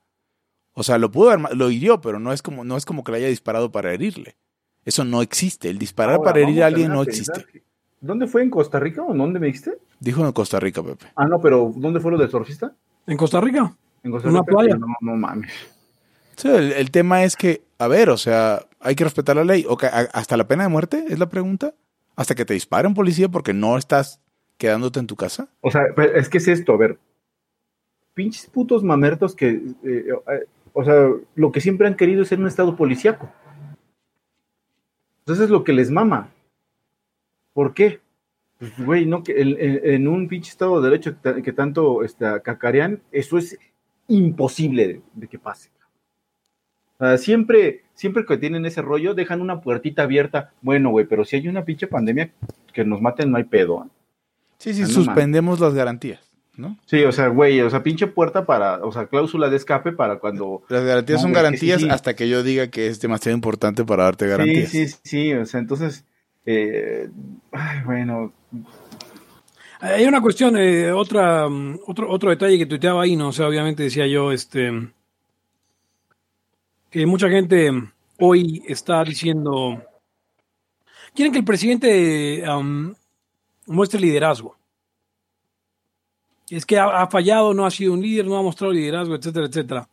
O 0.75 0.83
sea, 0.83 0.99
lo 0.99 1.11
pudo 1.11 1.37
lo 1.37 1.71
hirió, 1.71 2.01
pero 2.01 2.19
no 2.21 2.33
es 2.33 2.43
como, 2.43 2.63
no 2.65 2.77
es 2.77 2.85
como 2.85 3.03
que 3.03 3.13
le 3.13 3.19
haya 3.19 3.29
disparado 3.29 3.73
para 3.73 3.93
herirle. 3.93 4.37
Eso 4.85 5.05
no 5.05 5.23
existe. 5.23 5.69
El 5.71 5.79
disparar 5.79 6.17
Ahora, 6.17 6.33
para 6.33 6.41
herir 6.45 6.63
a 6.63 6.67
alguien 6.67 6.93
no 6.93 7.03
existe. 7.03 7.45
que- 7.53 7.63
¿Dónde 8.01 8.27
fue? 8.29 8.43
¿En 8.43 8.51
Costa 8.51 8.79
Rica 8.79 9.03
o 9.03 9.13
en 9.13 9.19
dónde 9.19 9.41
me 9.41 9.47
dijiste? 9.47 9.79
Dijo 10.01 10.25
en 10.25 10.33
Costa 10.33 10.61
Rica, 10.61 10.83
Pepe. 10.83 11.07
Ah, 11.17 11.27
no, 11.27 11.41
pero 11.41 11.73
¿dónde 11.77 12.01
fue 12.01 12.13
lo 12.13 12.19
del 12.19 12.31
surfista? 12.31 12.73
en 13.07 13.17
Costa 13.17 13.41
Rica. 13.41 13.75
En 14.03 14.11
Costa 14.13 14.29
Una 14.29 14.41
Rica. 14.41 14.53
playa. 14.53 14.77
No, 14.77 14.87
no 15.01 15.17
mames. 15.17 15.51
Sí, 16.37 16.49
el, 16.49 16.73
el 16.73 16.91
tema 16.91 17.25
es 17.25 17.35
que, 17.37 17.63
a 17.79 17.89
ver, 17.89 18.11
o 18.11 18.17
sea, 18.17 18.61
hay 18.81 18.95
que 18.95 19.03
respetar 19.05 19.35
la 19.35 19.45
ley. 19.45 19.67
¿Hasta 20.13 20.37
la 20.37 20.47
pena 20.47 20.63
de 20.65 20.69
muerte? 20.69 21.05
Es 21.09 21.19
la 21.19 21.29
pregunta. 21.29 21.75
¿Hasta 22.15 22.35
que 22.35 22.45
te 22.45 22.55
dispare 22.55 22.87
un 22.87 22.95
policía 22.95 23.29
porque 23.29 23.53
no 23.55 23.77
estás 23.79 24.21
quedándote 24.57 25.01
en 25.01 25.07
tu 25.07 25.17
casa? 25.17 25.49
O 25.61 25.71
sea, 25.71 25.83
es 26.15 26.29
que 26.29 26.39
es 26.39 26.47
esto, 26.49 26.73
a 26.75 26.77
ver. 26.77 26.99
Pinches 28.15 28.47
putos 28.47 28.83
mamertos 28.85 29.35
que, 29.35 29.49
eh, 29.51 29.65
eh, 29.85 30.47
o 30.73 30.85
sea, 30.85 31.09
lo 31.35 31.51
que 31.53 31.61
siempre 31.61 31.87
han 31.87 31.97
querido 31.97 32.23
es 32.23 32.29
ser 32.29 32.39
un 32.41 32.47
estado 32.47 32.77
policíaco. 32.77 33.29
Entonces 35.21 35.45
es 35.47 35.51
lo 35.51 35.65
que 35.65 35.73
les 35.73 35.91
mama. 35.91 36.31
¿Por 37.59 37.75
qué? 37.75 37.99
Pues, 38.61 38.71
güey, 38.79 39.05
no, 39.05 39.25
que 39.25 39.35
en 39.37 40.07
un 40.07 40.29
pinche 40.29 40.49
estado 40.53 40.81
de 40.81 40.91
derecho 40.91 41.11
que, 41.15 41.19
ta- 41.21 41.43
que 41.43 41.53
tanto 41.53 42.05
este, 42.05 42.25
cacarean, 42.45 43.03
eso 43.11 43.37
es 43.37 43.59
imposible 44.07 44.87
de, 44.87 45.01
de 45.15 45.27
que 45.27 45.41
pase. 45.41 45.71
O 47.01 47.05
sea, 47.05 47.19
siempre, 47.19 47.83
siempre 47.95 48.25
que 48.25 48.37
tienen 48.37 48.65
ese 48.65 48.81
rollo, 48.81 49.15
dejan 49.15 49.41
una 49.41 49.61
puertita 49.61 50.05
abierta. 50.05 50.53
Bueno, 50.63 50.91
güey, 50.91 51.07
pero 51.07 51.25
si 51.25 51.35
hay 51.35 51.49
una 51.49 51.65
pinche 51.65 51.89
pandemia 51.89 52.31
que 52.73 52.85
nos 52.85 53.01
maten, 53.03 53.33
no 53.33 53.39
hay 53.39 53.45
pedo. 53.45 53.85
¿eh? 53.85 53.89
Sí, 54.59 54.73
sí, 54.73 54.83
Ah, 54.83 54.87
no 54.87 54.93
suspendemos 54.93 55.59
las 55.59 55.75
garantías, 55.75 56.21
¿no? 56.57 56.79
Sí, 56.87 57.03
o 57.03 57.11
sea, 57.11 57.27
güey, 57.27 57.61
o 57.61 57.71
sea, 57.71 57.83
pinche 57.83 58.07
puerta 58.07 58.47
para, 58.47 58.85
o 58.85 58.93
sea, 58.93 59.07
cláusula 59.07 59.51
de 59.51 59.57
escape 59.57 59.91
para 59.91 60.21
cuando... 60.21 60.63
Las 60.69 60.85
garantías 60.85 61.19
No, 61.19 61.23
son 61.23 61.33
garantías 61.33 61.81
sí, 61.81 61.87
sí. 61.87 61.91
hasta 61.93 62.15
que 62.15 62.29
yo 62.29 62.45
diga 62.45 62.69
que 62.69 62.87
es 62.87 63.01
demasiado 63.01 63.35
importante 63.35 63.85
para 63.85 64.05
darte 64.05 64.27
Sí, 64.27 64.31
garantías. 64.31 64.71
sí, 64.71 64.87
sí, 65.03 65.33
o 65.35 65.45
sea, 65.45 65.59
entonces, 65.59 66.05
eh, 66.47 67.09
bueno, 67.85 68.33
Hay 69.81 70.05
una 70.07 70.21
cuestión, 70.21 70.57
eh, 70.57 70.91
otra, 70.93 71.49
mm, 71.49 71.81
otro, 71.87 72.11
otro 72.11 72.31
detalle 72.31 72.59
que 72.59 72.67
tuiteaba 72.67 73.03
ahí, 73.03 73.17
¿no? 73.17 73.29
O 73.29 73.33
sea, 73.33 73.49
obviamente 73.49 73.85
decía 73.85 74.07
yo, 74.07 74.33
este, 74.33 74.71
que 76.91 77.07
mucha 77.07 77.29
gente 77.29 77.71
hoy 78.19 78.63
está 78.67 79.05
diciendo, 79.05 79.83
quieren 81.15 81.33
que 81.33 81.39
el 81.39 81.45
presidente 81.45 82.43
muestre 83.67 84.01
liderazgo. 84.01 84.57
Es 86.51 86.65
que 86.65 86.79
ha 86.79 87.07
fallado, 87.09 87.53
no 87.53 87.67
ha 87.67 87.71
sido 87.71 87.93
un 87.93 88.01
líder, 88.01 88.27
no 88.27 88.39
ha 88.39 88.43
mostrado 88.43 88.73
liderazgo, 88.73 89.15
etcétera, 89.15 89.47
etcétera. 89.47 89.89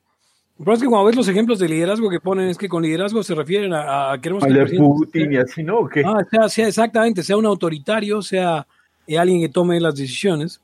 Lo 0.57 0.63
que 0.63 0.65
pasa 0.65 0.75
es 0.75 0.81
que 0.83 0.87
cuando 0.87 1.05
ves 1.05 1.15
los 1.17 1.27
ejemplos 1.27 1.59
de 1.59 1.67
liderazgo 1.67 2.09
que 2.09 2.21
ponen, 2.21 2.47
es 2.47 2.57
que 2.57 2.69
con 2.69 2.81
liderazgo 2.81 3.21
se 3.23 3.35
refieren 3.35 3.73
a, 3.73 4.13
a 4.13 4.21
queremos 4.21 4.43
al 4.43 4.67
Putin 4.77 5.33
y 5.33 5.37
así, 5.37 5.63
¿no? 5.63 5.79
¿O 5.79 5.89
qué? 5.89 6.01
Ah, 6.05 6.25
sea, 6.31 6.47
sea 6.47 6.67
exactamente, 6.69 7.23
sea 7.23 7.35
un 7.35 7.45
autoritario, 7.45 8.21
sea 8.21 8.65
eh, 9.05 9.17
alguien 9.17 9.41
que 9.41 9.49
tome 9.49 9.81
las 9.81 9.95
decisiones. 9.95 10.61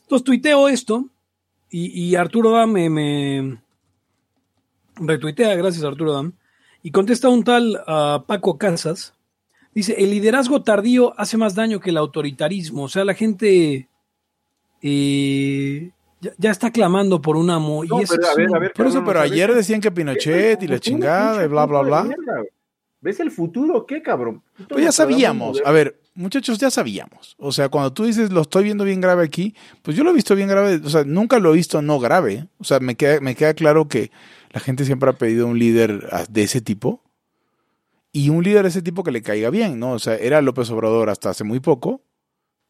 Entonces 0.00 0.24
tuiteo 0.24 0.68
esto 0.68 1.06
y, 1.68 2.08
y 2.08 2.14
Arturo 2.14 2.52
Dam 2.52 2.72
me, 2.72 2.88
me 2.88 3.58
retuitea, 4.96 5.54
gracias 5.56 5.84
Arturo 5.84 6.14
Dam, 6.14 6.32
y 6.82 6.90
contesta 6.90 7.28
un 7.28 7.44
tal 7.44 7.82
ah, 7.86 8.24
Paco 8.26 8.56
Casas. 8.56 9.12
Dice, 9.74 9.94
el 9.98 10.10
liderazgo 10.10 10.62
tardío 10.62 11.18
hace 11.18 11.36
más 11.36 11.54
daño 11.54 11.80
que 11.80 11.90
el 11.90 11.96
autoritarismo. 11.96 12.84
O 12.84 12.88
sea, 12.88 13.04
la 13.04 13.14
gente 13.14 13.88
eh, 14.80 15.90
ya, 16.24 16.32
ya 16.38 16.50
está 16.50 16.70
clamando 16.70 17.20
por 17.20 17.36
un 17.36 17.50
amo. 17.50 17.84
No, 17.84 18.00
y 18.00 18.04
eso 18.04 18.14
pero 18.16 18.28
a 18.28 18.34
ver, 18.34 18.48
a 18.54 18.58
ver, 18.58 18.72
Por 18.72 18.86
eso, 18.86 19.04
pero 19.04 19.20
ayer 19.20 19.54
decían 19.54 19.80
que 19.80 19.90
Pinochet 19.90 20.62
y 20.62 20.66
la 20.66 20.78
chingada 20.78 21.44
y 21.44 21.48
bla, 21.48 21.66
bla, 21.66 21.82
bla. 21.82 22.04
mierda. 22.04 22.42
¿Ves 23.00 23.20
el 23.20 23.30
futuro 23.30 23.84
qué, 23.84 24.00
cabrón? 24.00 24.42
Pues 24.68 24.82
ya 24.82 24.90
sabíamos. 24.90 25.60
A 25.66 25.72
ver, 25.72 26.00
muchachos, 26.14 26.56
ya 26.58 26.70
sabíamos. 26.70 27.36
O 27.38 27.52
sea, 27.52 27.68
cuando 27.68 27.92
tú 27.92 28.04
dices 28.04 28.32
lo 28.32 28.40
estoy 28.40 28.64
viendo 28.64 28.84
bien 28.84 29.02
grave 29.02 29.22
aquí, 29.22 29.54
pues 29.82 29.94
yo 29.94 30.04
lo 30.04 30.10
he 30.10 30.14
visto 30.14 30.34
bien 30.34 30.48
grave. 30.48 30.80
O 30.82 30.88
sea, 30.88 31.04
nunca 31.04 31.38
lo 31.38 31.52
he 31.52 31.56
visto 31.56 31.82
no 31.82 32.00
grave. 32.00 32.48
O 32.58 32.64
sea, 32.64 32.80
me 32.80 32.94
queda, 32.94 33.20
me 33.20 33.34
queda 33.34 33.52
claro 33.52 33.88
que 33.88 34.10
la 34.52 34.60
gente 34.60 34.86
siempre 34.86 35.10
ha 35.10 35.18
pedido 35.18 35.46
un 35.46 35.58
líder 35.58 36.08
de 36.30 36.42
ese 36.42 36.62
tipo. 36.62 37.02
Y 38.10 38.30
un 38.30 38.42
líder 38.42 38.62
de 38.62 38.68
ese 38.70 38.80
tipo 38.80 39.04
que 39.04 39.10
le 39.10 39.20
caiga 39.20 39.50
bien, 39.50 39.78
¿no? 39.78 39.92
O 39.92 39.98
sea, 39.98 40.16
era 40.16 40.40
López 40.40 40.70
Obrador 40.70 41.10
hasta 41.10 41.28
hace 41.28 41.44
muy 41.44 41.60
poco. 41.60 42.00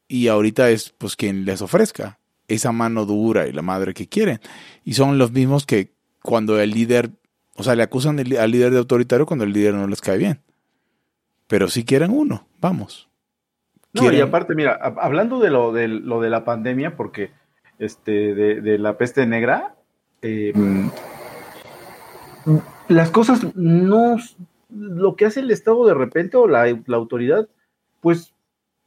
Y 0.09 0.27
ahorita 0.27 0.69
es 0.71 0.93
pues 0.99 1.15
quien 1.15 1.45
les 1.45 1.63
ofrezca 1.63 2.19
esa 2.49 2.73
mano 2.73 3.07
dura 3.07 3.47
y 3.47 3.53
la 3.53 3.63
madre 3.63 3.95
que 3.95 4.07
quieren. 4.09 4.41
Y 4.85 4.95
son 4.95 5.19
los 5.19 5.33
mismos 5.33 5.67
que 5.67 5.91
cuando 6.23 6.59
el 6.61 6.71
líder, 6.71 7.11
o 7.57 7.63
sea, 7.63 7.75
le 7.75 7.83
acusan 7.83 8.19
al 8.19 8.51
líder 8.51 8.71
de 8.73 8.79
autoritario 8.79 9.27
cuando 9.27 9.45
el 9.45 9.53
líder 9.53 9.75
no 9.75 9.87
les 9.87 10.01
cae 10.01 10.19
bien. 10.19 10.41
Pero 11.47 11.69
si 11.69 11.85
quieren 11.85 12.11
uno, 12.11 12.47
vamos. 12.61 13.09
No, 13.93 14.11
y 14.13 14.21
aparte, 14.21 14.55
mira, 14.55 14.79
hab- 14.81 14.99
hablando 15.01 15.39
de 15.39 15.51
lo 15.51 15.73
de, 15.73 15.87
lo 15.89 16.21
de 16.21 16.31
la 16.31 16.45
pandemia, 16.45 16.97
porque 16.97 17.31
este, 17.79 18.35
de, 18.35 18.61
de 18.61 18.79
la 18.79 18.99
peste 18.99 19.25
negra, 19.27 19.77
eh, 20.23 20.53
mm, 20.55 20.89
las 22.89 23.11
cosas 23.11 23.55
no, 23.55 24.17
lo 24.71 25.17
que 25.17 25.27
hace 25.27 25.41
el 25.41 25.51
Estado 25.51 25.87
de 25.87 25.95
repente 25.95 26.37
o 26.37 26.47
la, 26.49 26.67
la 26.87 26.97
autoridad, 26.97 27.49
pues, 28.01 28.34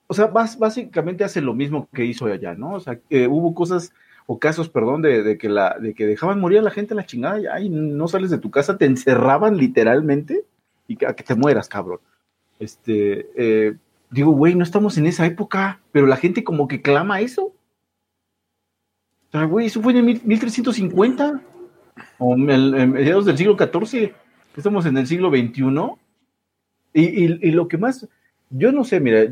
o 0.07 0.13
sea, 0.13 0.27
básicamente 0.27 1.23
hace 1.23 1.41
lo 1.41 1.53
mismo 1.53 1.87
que 1.93 2.05
hizo 2.05 2.25
allá, 2.25 2.55
¿no? 2.55 2.73
O 2.75 2.79
sea, 2.79 2.97
que 2.97 3.27
hubo 3.27 3.53
cosas 3.53 3.93
o 4.25 4.39
casos, 4.39 4.69
perdón, 4.69 5.01
de, 5.01 5.37
que 5.37 5.47
la, 5.49 5.77
de 5.79 5.93
que 5.93 6.05
dejaban 6.05 6.39
morir 6.39 6.59
a 6.59 6.63
la 6.63 6.71
gente 6.71 6.93
a 6.93 6.97
la 6.97 7.05
chingada, 7.05 7.39
y 7.39 7.45
ay, 7.47 7.69
no 7.69 8.07
sales 8.07 8.29
de 8.29 8.37
tu 8.37 8.51
casa, 8.51 8.77
te 8.77 8.85
encerraban 8.85 9.57
literalmente 9.57 10.43
y 10.87 11.03
a 11.05 11.13
que 11.13 11.23
te 11.23 11.35
mueras, 11.35 11.69
cabrón. 11.69 11.99
Este, 12.59 13.29
eh, 13.35 13.75
digo, 14.09 14.31
güey, 14.31 14.55
no 14.55 14.63
estamos 14.63 14.97
en 14.97 15.05
esa 15.05 15.25
época, 15.25 15.79
pero 15.91 16.07
la 16.07 16.17
gente 16.17 16.43
como 16.43 16.67
que 16.67 16.81
clama 16.81 17.21
eso. 17.21 17.53
O 19.27 19.31
sea, 19.31 19.43
güey, 19.45 19.67
eso 19.67 19.81
fue 19.81 19.91
en 19.93 19.99
el 19.99 20.03
mil- 20.05 20.21
1350 20.23 21.41
o 22.17 22.33
en, 22.35 22.45
mediados 22.91 23.25
del 23.25 23.37
siglo 23.37 23.57
XIV. 23.57 24.13
Estamos 24.55 24.85
en 24.85 24.97
el 24.97 25.07
siglo 25.07 25.29
XXI. 25.29 25.63
Y, 26.93 27.25
y- 27.25 27.39
y 27.41 27.51
lo 27.51 27.67
que 27.67 27.77
más, 27.77 28.07
yo 28.49 28.71
no 28.71 28.83
sé, 28.83 28.99
mira, 28.99 29.25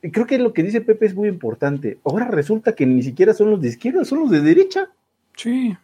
creo 0.00 0.26
que 0.26 0.38
lo 0.38 0.52
que 0.52 0.62
dice 0.62 0.80
Pepe 0.80 1.06
es 1.06 1.14
muy 1.14 1.28
importante. 1.28 1.98
Ahora 2.04 2.28
resulta 2.28 2.74
que 2.74 2.86
ni 2.86 3.02
siquiera 3.02 3.34
son 3.34 3.50
los 3.50 3.60
de 3.60 3.68
izquierda, 3.68 4.04
son 4.04 4.20
los 4.20 4.30
de 4.30 4.40
derecha. 4.40 4.90
Sí. 5.36 5.76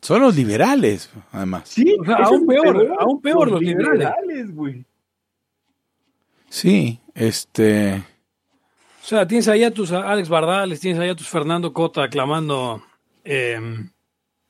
Son 0.00 0.20
los 0.20 0.36
liberales, 0.36 1.10
además. 1.32 1.68
Sí, 1.68 1.96
O 2.00 2.04
sea, 2.04 2.16
aún 2.16 2.42
es 2.42 2.46
peor, 2.46 2.96
aún 2.98 3.20
peor 3.20 3.50
los 3.50 3.60
liberales, 3.60 4.54
güey. 4.54 4.84
Sí, 6.48 7.00
este. 7.14 7.94
O 7.96 9.06
sea, 9.08 9.26
tienes 9.26 9.48
ahí 9.48 9.64
a 9.64 9.72
tus 9.72 9.90
Alex 9.92 10.28
Bardales, 10.28 10.80
tienes 10.80 11.00
ahí 11.00 11.08
a 11.08 11.16
tus 11.16 11.28
Fernando 11.28 11.72
Cota 11.72 12.08
clamando, 12.08 12.82
eh, 13.24 13.58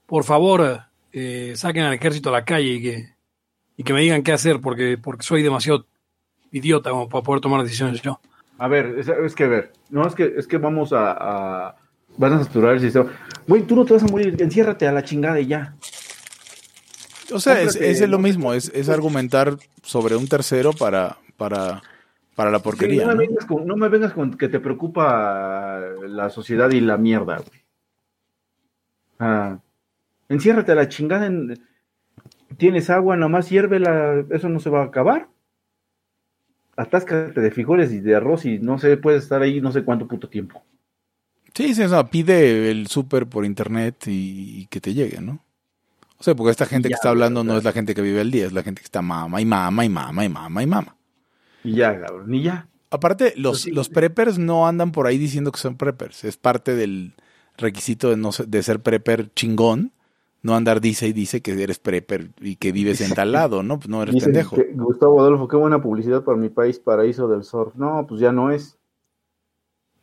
por 0.06 0.24
favor, 0.24 0.82
eh, 1.12 1.52
saquen 1.56 1.84
al 1.84 1.94
ejército 1.94 2.28
a 2.28 2.32
la 2.32 2.44
calle 2.44 2.68
y 2.74 2.82
que, 2.82 3.14
y 3.76 3.82
que 3.84 3.92
me 3.92 4.00
digan 4.00 4.22
qué 4.22 4.32
hacer 4.32 4.60
porque, 4.60 4.98
porque 4.98 5.22
soy 5.22 5.42
demasiado 5.42 5.86
idiota 6.50 6.90
como 6.90 7.08
para 7.08 7.22
poder 7.22 7.40
tomar 7.40 7.62
decisiones 7.62 8.02
yo. 8.02 8.20
A 8.58 8.68
ver, 8.68 8.98
es, 8.98 9.08
es 9.08 9.34
que 9.34 9.44
a 9.44 9.48
ver, 9.48 9.72
no 9.90 10.06
es 10.06 10.14
que 10.14 10.34
es 10.36 10.46
que 10.46 10.58
vamos 10.58 10.92
a, 10.92 11.12
a 11.68 11.76
van 12.16 12.32
a 12.32 12.42
saturar 12.44 12.74
el 12.74 12.80
sistema. 12.80 13.10
Güey, 13.46 13.62
tú 13.62 13.76
no 13.76 13.84
te 13.84 13.94
vas 13.94 14.02
a 14.02 14.06
morir, 14.08 14.36
enciérrate 14.40 14.86
a 14.86 14.92
la 14.92 15.04
chingada 15.04 15.38
y 15.40 15.46
ya. 15.46 15.74
O 17.32 17.38
sea, 17.40 17.60
es, 17.60 17.76
es 17.76 18.00
lo 18.08 18.18
mismo, 18.18 18.54
es, 18.54 18.70
es 18.74 18.88
argumentar 18.88 19.56
sobre 19.82 20.16
un 20.16 20.26
tercero 20.28 20.72
para, 20.72 21.18
para, 21.36 21.82
para 22.34 22.50
la 22.50 22.58
Sí, 22.58 22.64
porquería. 22.64 23.02
no, 23.06 23.08
me 23.08 23.14
¿no? 23.14 23.18
vengas 23.20 23.44
con, 23.46 23.66
no 23.66 23.76
me 23.76 23.88
vengas 23.88 24.12
con 24.12 24.36
que 24.36 24.48
te 24.48 24.60
preocupa 24.60 25.78
la 26.06 26.30
sociedad 26.30 26.70
y 26.70 26.80
la 26.80 26.96
mierda, 26.96 27.36
güey. 27.36 27.62
Ah, 29.18 29.58
enciérrate 30.28 30.72
a 30.72 30.76
la 30.76 30.88
chingada. 30.88 31.26
En, 31.26 31.60
tienes 32.56 32.88
agua, 32.90 33.16
nomás 33.16 33.50
hiérvela, 33.50 34.24
eso 34.30 34.48
no 34.48 34.58
se 34.58 34.70
va 34.70 34.82
a 34.82 34.86
acabar. 34.86 35.28
Atáscate 36.78 37.40
de 37.42 37.50
frijoles 37.50 37.92
y 37.92 38.00
de 38.00 38.16
arroz 38.16 38.46
y 38.46 38.58
no 38.58 38.78
sé, 38.78 38.96
puedes 38.96 39.24
estar 39.24 39.42
ahí 39.42 39.60
no 39.60 39.72
sé 39.72 39.84
cuánto 39.84 40.08
puto 40.08 40.28
tiempo. 40.30 40.62
Sí, 41.54 41.74
sí, 41.74 41.82
o 41.82 41.88
sea, 41.88 42.08
pide 42.10 42.70
el 42.70 42.86
súper 42.86 43.26
por 43.28 43.44
internet 43.44 44.04
y, 44.06 44.60
y 44.62 44.66
que 44.66 44.80
te 44.80 44.94
llegue, 44.94 45.20
¿no? 45.20 45.44
O 46.18 46.24
sea, 46.24 46.34
porque 46.36 46.52
esta 46.52 46.66
gente 46.66 46.88
Ya, 46.88 46.90
que 46.90 46.96
está 46.96 47.10
hablando 47.10 47.44
no 47.44 47.56
es 47.58 47.64
la 47.64 47.72
gente 47.72 47.94
que 47.94 48.02
vive 48.02 48.20
al 48.22 48.30
día, 48.30 48.46
es 48.46 48.52
la 48.52 48.62
gente 48.62 48.80
que 48.82 48.86
está 48.86 49.02
mama 49.02 49.40
y 49.40 49.46
mama 49.46 49.84
y 49.84 49.90
mama 49.90 50.24
y 50.24 50.30
mama 50.30 50.62
y 50.62 50.66
mama. 50.66 50.96
Y 51.62 51.76
ya, 51.76 52.00
cabrón, 52.00 52.34
y 52.34 52.42
ya. 52.42 52.68
Aparte, 52.90 53.34
los, 53.36 53.58
Pues 53.58 53.62
sí. 53.62 53.70
los 53.70 53.88
preppers 53.90 54.38
no 54.38 54.66
andan 54.66 54.92
por 54.92 55.06
ahí 55.06 55.18
diciendo 55.18 55.52
que 55.52 55.60
son 55.60 55.76
preppers. 55.76 56.24
Es 56.24 56.36
parte 56.38 56.74
del 56.74 57.14
requisito 57.58 58.08
de, 58.10 58.16
no 58.16 58.32
ser- 58.32 58.48
de 58.48 58.62
ser 58.62 58.80
prepper 58.82 59.32
chingón. 59.34 59.92
No 60.42 60.54
andar 60.54 60.80
dice 60.80 61.08
y 61.08 61.12
dice 61.12 61.42
que 61.42 61.60
eres 61.60 61.78
prepper 61.80 62.30
y 62.40 62.56
que 62.56 62.70
vives 62.70 63.00
en 63.00 63.12
tal 63.12 63.32
lado, 63.32 63.62
¿no? 63.64 63.78
Pues 63.78 63.88
no 63.88 64.02
eres 64.02 64.14
Dicen 64.14 64.32
pendejo. 64.32 64.56
que, 64.56 64.70
Gustavo 64.74 65.20
Adolfo, 65.20 65.48
qué 65.48 65.56
buena 65.56 65.82
publicidad 65.82 66.22
para 66.22 66.38
mi 66.38 66.48
país, 66.48 66.78
paraíso 66.78 67.26
del 67.28 67.42
surf. 67.42 67.74
No, 67.74 68.06
pues 68.06 68.20
ya 68.20 68.30
no 68.30 68.50
es. 68.52 68.78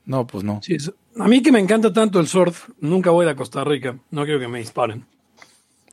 No, 0.05 0.27
pues 0.27 0.43
no. 0.43 0.59
Sí, 0.61 0.75
a 1.17 1.27
mí 1.27 1.41
que 1.41 1.51
me 1.53 1.59
encanta 1.59 1.91
tanto 1.93 2.19
el 2.19 2.27
surf, 2.27 2.69
nunca 2.79 3.09
voy 3.11 3.27
a 3.27 3.35
Costa 3.35 3.63
Rica. 3.63 3.97
No 4.11 4.25
quiero 4.25 4.39
que 4.39 4.47
me 4.49 4.59
disparen. 4.59 5.05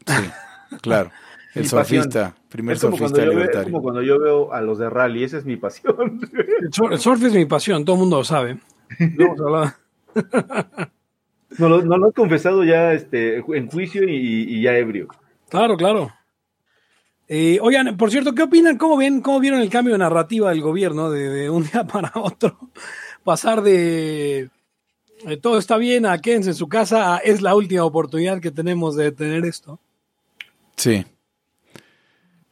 Sí, 0.06 0.78
claro. 0.80 1.10
El 1.54 1.64
Mi 1.64 1.68
pasión. 1.68 2.02
surfista, 2.02 2.34
primer 2.48 2.78
surfista 2.78 3.18
veo, 3.18 3.24
es 3.24 3.34
libertario. 3.36 3.64
como 3.70 3.82
cuando 3.82 4.00
yo 4.00 4.18
veo 4.18 4.54
a 4.54 4.62
los 4.62 4.78
de 4.78 4.88
rally, 4.88 5.22
esa 5.22 5.36
es 5.36 5.44
mi 5.44 5.56
pasión. 5.56 6.18
El, 6.62 6.72
sur- 6.72 6.90
el 6.94 6.98
surf 6.98 7.22
es 7.24 7.34
mi 7.34 7.44
pasión, 7.44 7.84
todo 7.84 7.96
el 7.96 8.00
mundo 8.00 8.16
lo 8.16 8.24
sabe. 8.24 8.58
No 8.98 9.26
vamos 9.36 9.40
a 9.40 9.44
hablar- 9.44 10.92
No 11.58 11.68
lo, 11.68 11.82
no 11.82 11.96
lo 11.98 12.10
he 12.10 12.12
confesado 12.12 12.64
ya 12.64 12.92
este, 12.92 13.36
en 13.38 13.68
juicio 13.68 14.08
y, 14.08 14.14
y 14.48 14.62
ya 14.62 14.76
ebrio. 14.76 15.08
Claro, 15.48 15.76
claro. 15.76 16.10
Eh, 17.28 17.58
oigan, 17.62 17.96
por 17.96 18.10
cierto, 18.10 18.34
¿qué 18.34 18.42
opinan? 18.42 18.76
¿Cómo, 18.76 18.96
ven, 18.96 19.20
¿Cómo 19.20 19.40
vieron 19.40 19.60
el 19.60 19.70
cambio 19.70 19.94
de 19.94 19.98
narrativa 19.98 20.50
del 20.50 20.60
gobierno 20.60 21.10
de, 21.10 21.28
de 21.28 21.50
un 21.50 21.64
día 21.64 21.84
para 21.90 22.12
otro? 22.14 22.58
Pasar 23.24 23.62
de 23.62 24.50
eh, 25.26 25.36
todo 25.36 25.58
está 25.58 25.76
bien 25.76 26.04
a 26.04 26.18
quédense 26.18 26.50
en 26.50 26.54
su 26.54 26.68
casa 26.68 27.14
a 27.14 27.18
es 27.18 27.42
la 27.42 27.54
última 27.54 27.84
oportunidad 27.84 28.40
que 28.40 28.50
tenemos 28.50 28.96
de 28.96 29.12
tener 29.12 29.44
esto. 29.44 29.78
Sí. 30.76 31.04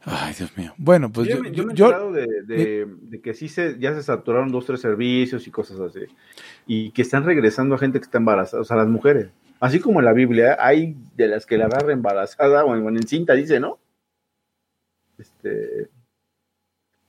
Ay, 0.03 0.33
Dios 0.33 0.57
mío. 0.57 0.73
Bueno, 0.77 1.11
pues 1.11 1.27
yo, 1.27 1.35
yo, 1.35 1.41
me- 1.43 1.51
yo 1.51 1.63
me 1.63 1.69
he 1.69 1.71
enterado 1.73 2.11
de, 2.11 2.25
de- 2.43 2.87
de 3.01 3.21
que 3.21 3.33
sí 3.35 3.47
se, 3.47 3.77
ya 3.79 3.93
se 3.93 4.01
saturaron 4.01 4.51
dos, 4.51 4.65
tres 4.65 4.81
servicios 4.81 5.45
y 5.45 5.51
cosas 5.51 5.79
así. 5.79 5.99
Y 6.65 6.91
que 6.91 7.03
están 7.03 7.23
regresando 7.23 7.75
a 7.75 7.77
gente 7.77 7.99
que 7.99 8.05
está 8.05 8.17
embarazada, 8.17 8.61
o 8.61 8.65
sea, 8.65 8.77
las 8.77 8.87
mujeres. 8.87 9.29
Así 9.59 9.79
como 9.79 9.99
en 9.99 10.05
la 10.05 10.13
Biblia, 10.13 10.57
hay 10.59 10.97
de 11.15 11.27
las 11.27 11.45
que 11.45 11.57
la 11.57 11.65
agarra 11.65 11.93
embarazada 11.93 12.65
o 12.65 12.75
en, 12.75 12.95
en 12.97 13.07
cinta, 13.07 13.33
dice, 13.33 13.59
¿no? 13.59 13.77
Este, 15.19 15.87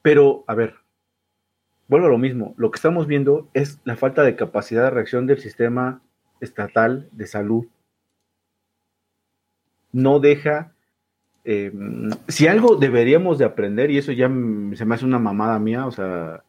pero, 0.03 0.45
a 0.47 0.55
ver, 0.55 0.75
vuelvo 1.89 2.09
a 2.09 2.11
lo 2.11 2.19
mismo. 2.19 2.55
Lo 2.59 2.71
que 2.71 2.77
estamos 2.77 3.07
viendo 3.07 3.49
es 3.55 3.81
la 3.85 3.97
falta 3.97 4.23
de 4.23 4.37
capacidad 4.37 4.85
de 4.85 4.91
reacción 4.91 5.27
del 5.27 5.39
sistema 5.41 6.03
estatal 6.41 7.09
de 7.13 7.27
salud. 7.27 7.67
No 9.93 10.21
deja 10.21 10.72
eh, 11.45 11.73
si 12.29 12.47
algo 12.47 12.77
deberíamos 12.77 13.39
de 13.39 13.45
aprender, 13.45 13.91
y 13.91 13.99
eso 13.99 14.13
ya 14.13 14.29
se 14.29 14.85
me 14.85 14.95
hace 14.95 15.05
una 15.05 15.19
mamada 15.19 15.59
mía, 15.59 15.87
o 15.87 15.91
sea, 15.91 16.45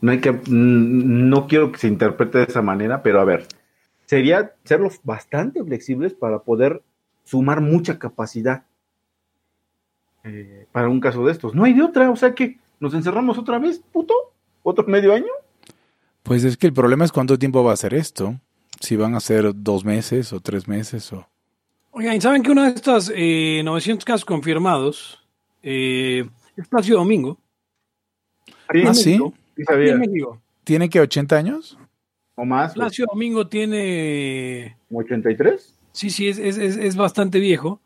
no 0.00 0.12
hay 0.12 0.20
que, 0.20 0.40
no 0.48 1.46
quiero 1.46 1.72
que 1.72 1.78
se 1.78 1.88
interprete 1.88 2.38
de 2.38 2.44
esa 2.44 2.62
manera, 2.62 3.02
pero 3.02 3.20
a 3.20 3.24
ver, 3.24 3.46
sería 4.06 4.54
serlo 4.64 4.90
bastante 5.02 5.62
flexibles 5.62 6.14
para 6.14 6.40
poder 6.40 6.82
sumar 7.24 7.60
mucha 7.60 7.98
capacidad 7.98 8.64
eh, 10.24 10.66
para 10.72 10.88
un 10.88 11.00
caso 11.00 11.24
de 11.24 11.32
estos. 11.32 11.54
No 11.54 11.64
hay 11.64 11.74
de 11.74 11.82
otra, 11.82 12.10
o 12.10 12.16
sea 12.16 12.34
que 12.34 12.58
nos 12.80 12.94
encerramos 12.94 13.38
otra 13.38 13.58
vez, 13.58 13.82
puto, 13.92 14.14
otro 14.62 14.86
medio 14.86 15.12
año. 15.12 15.32
Pues 16.22 16.44
es 16.44 16.56
que 16.56 16.66
el 16.66 16.72
problema 16.72 17.04
es 17.04 17.12
cuánto 17.12 17.38
tiempo 17.38 17.64
va 17.64 17.72
a 17.72 17.76
ser 17.76 17.94
esto. 17.94 18.38
Si 18.80 18.96
van 18.96 19.14
a 19.14 19.20
ser 19.20 19.52
dos 19.54 19.84
meses 19.84 20.32
o 20.32 20.40
tres 20.40 20.68
meses 20.68 21.12
o... 21.12 21.26
Oigan, 21.98 22.14
¿y 22.16 22.20
saben 22.20 22.44
que 22.44 22.52
una 22.52 22.70
de 22.70 22.76
estas 22.76 23.12
eh, 23.12 23.60
900 23.64 24.04
casos 24.04 24.24
confirmados 24.24 25.20
eh, 25.64 26.24
es 26.56 26.68
Plácido 26.68 26.98
Domingo? 26.98 27.40
Aquí 28.68 28.82
Ah, 28.86 28.94
¿sí? 28.94 29.18
Sí 29.56 29.64
sabía. 29.64 29.94
en 29.94 29.98
México. 29.98 30.40
¿Tiene 30.62 30.88
que 30.88 31.00
80 31.00 31.36
años? 31.36 31.76
o 32.36 32.44
más, 32.44 32.72
pues, 32.72 32.84
Plácido 32.84 33.08
Domingo 33.12 33.48
tiene 33.48 34.76
como 34.86 35.00
83. 35.00 35.74
Sí, 35.90 36.10
sí, 36.10 36.28
es, 36.28 36.38
es, 36.38 36.56
es, 36.56 36.76
es 36.76 36.94
bastante 36.94 37.40
viejo, 37.40 37.80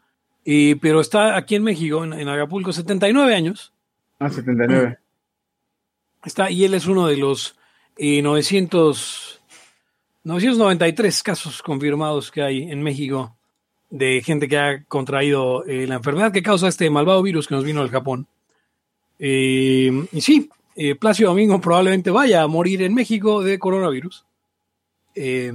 eh, 0.45 0.77
pero 0.83 1.01
está 1.01 1.39
aquí 1.39 1.55
en 1.55 1.63
México, 1.63 2.05
en, 2.05 2.13
en 2.13 2.29
Acapulco, 2.29 2.71
79 2.71 3.35
años. 3.35 3.73
Ah, 4.19 4.29
79. 4.29 4.99
Está, 6.27 6.51
y 6.51 6.65
él 6.65 6.75
es 6.75 6.87
uno 6.87 7.07
de 7.07 7.17
los 7.17 7.57
eh, 7.97 8.21
900, 8.21 9.41
993 10.23 11.23
casos 11.23 11.63
confirmados 11.63 12.31
que 12.31 12.43
hay 12.43 12.71
en 12.71 12.83
México 12.83 13.39
de 13.95 14.23
gente 14.25 14.49
que 14.49 14.57
ha 14.57 14.85
contraído 14.85 15.67
eh, 15.67 15.87
la 15.87 15.97
enfermedad 15.97 16.33
que 16.33 16.43
causa 16.43 16.67
este 16.67 16.89
malvado 16.89 17.23
virus 17.23 17.47
que 17.47 17.55
nos 17.55 17.63
vino 17.65 17.83
del 17.83 17.91
Japón. 17.91 18.27
Eh, 19.19 20.07
y 20.11 20.21
sí, 20.23 20.49
eh, 20.75 20.95
Plácido 20.95 21.29
Domingo 21.29 21.61
probablemente 21.61 22.11
vaya 22.11 22.43
a 22.43 22.47
morir 22.49 22.81
en 22.83 22.95
México 22.95 23.43
de 23.43 23.59
coronavirus. 23.59 24.25
Eh, 25.15 25.53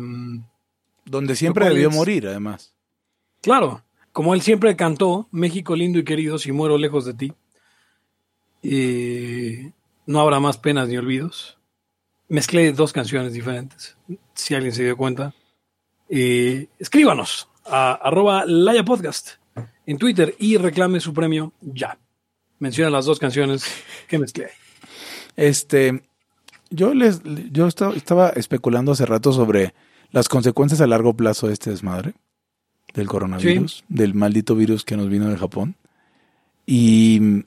Donde 1.04 1.36
siempre 1.36 1.68
debió 1.68 1.90
es- 1.90 1.96
morir, 1.96 2.28
además. 2.28 2.76
Claro, 3.42 3.82
como 4.12 4.36
él 4.36 4.42
siempre 4.42 4.76
cantó, 4.76 5.28
México 5.32 5.76
lindo 5.76 5.98
y 5.98 6.04
querido, 6.04 6.38
si 6.38 6.52
muero 6.52 6.78
lejos 6.78 7.06
de 7.06 7.14
ti, 7.16 7.34
eh, 8.64 9.72
no 10.06 10.20
habrá 10.22 10.40
más 10.40 10.58
penas 10.60 10.88
ni 10.90 10.98
olvidos. 10.98 11.58
Mezclé 12.30 12.72
dos 12.74 12.94
canciones 12.94 13.34
diferentes, 13.34 13.98
si 14.36 14.54
alguien 14.54 14.74
se 14.74 14.84
dio 14.84 14.96
cuenta. 14.98 15.34
Escríbanos 16.80 17.48
a 17.70 17.94
arroba 17.94 18.46
Laya 18.46 18.84
Podcast 18.84 19.32
en 19.86 19.98
Twitter 19.98 20.36
y 20.40 20.58
reclame 20.58 21.00
su 21.00 21.14
premio 21.14 21.54
ya. 21.62 21.98
Menciona 22.60 22.90
las 22.90 23.06
dos 23.06 23.20
canciones 23.20 23.66
que 24.08 24.20
mezclé. 24.20 24.50
Este, 25.36 26.04
yo 26.70 26.94
les, 26.94 27.22
yo 27.52 27.68
estaba, 27.68 27.94
estaba 27.94 28.30
especulando 28.30 28.92
hace 28.92 29.06
rato 29.06 29.32
sobre 29.32 29.74
las 30.12 30.30
consecuencias 30.30 30.82
a 30.82 30.88
largo 30.88 31.14
plazo 31.14 31.48
de 31.48 31.54
este 31.54 31.70
desmadre 31.70 32.16
del 32.94 33.08
coronavirus, 33.08 33.84
del 33.88 34.14
maldito 34.14 34.56
virus 34.56 34.84
que 34.84 34.98
nos 34.98 35.10
vino 35.10 35.30
de 35.30 35.38
Japón. 35.38 35.76
Y 36.66 37.46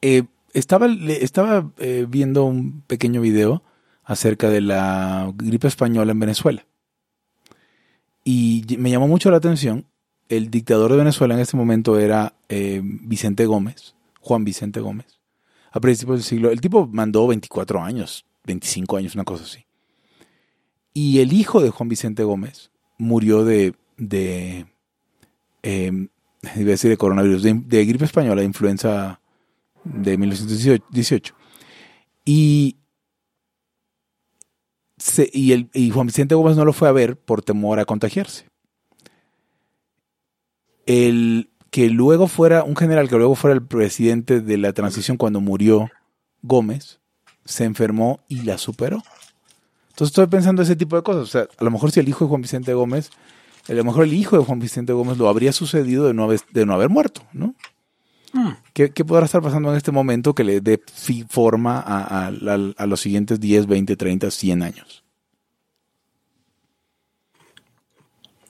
eh, 0.00 0.24
estaba, 0.54 0.86
estaba 0.86 1.70
eh, 1.78 2.06
viendo 2.08 2.44
un 2.44 2.82
pequeño 2.82 3.20
video 3.20 3.62
acerca 4.04 4.48
de 4.48 4.60
la 4.60 5.32
gripe 5.34 5.68
española 5.68 6.12
en 6.12 6.20
Venezuela. 6.20 6.64
Y 8.24 8.64
me 8.78 8.90
llamó 8.90 9.08
mucho 9.08 9.30
la 9.30 9.38
atención. 9.38 9.86
El 10.28 10.50
dictador 10.50 10.92
de 10.92 10.98
Venezuela 10.98 11.34
en 11.34 11.40
este 11.40 11.56
momento 11.56 11.98
era 11.98 12.34
eh, 12.48 12.80
Vicente 12.82 13.46
Gómez, 13.46 13.94
Juan 14.20 14.44
Vicente 14.44 14.80
Gómez 14.80 15.20
a 15.70 15.80
principios 15.80 16.18
del 16.18 16.24
siglo. 16.24 16.50
El 16.50 16.60
tipo 16.60 16.86
mandó 16.86 17.26
24 17.26 17.82
años, 17.82 18.24
25 18.44 18.96
años, 18.96 19.14
una 19.14 19.24
cosa 19.24 19.44
así. 19.44 19.64
Y 20.92 21.20
el 21.20 21.32
hijo 21.32 21.62
de 21.62 21.70
Juan 21.70 21.88
Vicente 21.88 22.24
Gómez 22.24 22.70
murió 22.98 23.44
de, 23.44 23.74
de 23.96 24.66
eh, 25.62 25.92
iba 26.56 26.68
a 26.68 26.76
decir 26.76 26.90
de 26.90 26.96
coronavirus, 26.96 27.42
de, 27.42 27.54
de 27.54 27.84
gripe 27.84 28.04
española, 28.04 28.40
de 28.40 28.46
influenza 28.46 29.20
de 29.84 30.18
1918. 30.18 31.34
Y, 32.24 32.76
y, 35.32 35.52
el, 35.52 35.70
y 35.72 35.90
Juan 35.90 36.06
Vicente 36.06 36.34
Gómez 36.34 36.56
no 36.56 36.64
lo 36.64 36.72
fue 36.72 36.88
a 36.88 36.92
ver 36.92 37.16
por 37.16 37.42
temor 37.42 37.78
a 37.78 37.84
contagiarse. 37.84 38.46
El 40.86 41.50
que 41.70 41.88
luego 41.88 42.26
fuera 42.26 42.64
un 42.64 42.76
general 42.76 43.08
que 43.08 43.16
luego 43.16 43.34
fuera 43.34 43.54
el 43.54 43.64
presidente 43.64 44.40
de 44.40 44.58
la 44.58 44.72
transición 44.72 45.16
cuando 45.16 45.40
murió 45.40 45.88
Gómez, 46.42 47.00
se 47.44 47.64
enfermó 47.64 48.20
y 48.28 48.42
la 48.42 48.58
superó. 48.58 49.02
Entonces 49.90 50.08
estoy 50.08 50.26
pensando 50.26 50.62
ese 50.62 50.76
tipo 50.76 50.96
de 50.96 51.02
cosas. 51.02 51.22
O 51.22 51.26
sea, 51.26 51.46
a 51.56 51.64
lo 51.64 51.70
mejor 51.70 51.90
si 51.90 52.00
el 52.00 52.08
hijo 52.08 52.24
de 52.24 52.28
Juan 52.28 52.42
Vicente 52.42 52.74
Gómez, 52.74 53.10
a 53.68 53.72
lo 53.72 53.84
mejor 53.84 54.04
el 54.04 54.14
hijo 54.14 54.38
de 54.38 54.44
Juan 54.44 54.58
Vicente 54.58 54.92
Gómez 54.92 55.18
lo 55.18 55.28
habría 55.28 55.52
sucedido 55.52 56.06
de 56.06 56.14
no 56.14 56.28
de 56.28 56.66
no 56.66 56.74
haber 56.74 56.88
muerto, 56.88 57.22
¿no? 57.32 57.54
Hmm. 58.32 58.50
¿Qué, 58.72 58.90
qué 58.90 59.04
podrá 59.04 59.24
estar 59.26 59.42
pasando 59.42 59.70
en 59.70 59.76
este 59.76 59.90
momento 59.90 60.34
que 60.34 60.44
le 60.44 60.60
dé 60.60 60.80
forma 61.28 61.80
a, 61.80 62.26
a- 62.26 62.28
a- 62.28 62.72
a 62.76 62.86
los 62.86 63.00
siguientes 63.00 63.40
10, 63.40 63.66
20, 63.66 63.96
30, 63.96 64.30
100 64.30 64.62
años? 64.62 65.02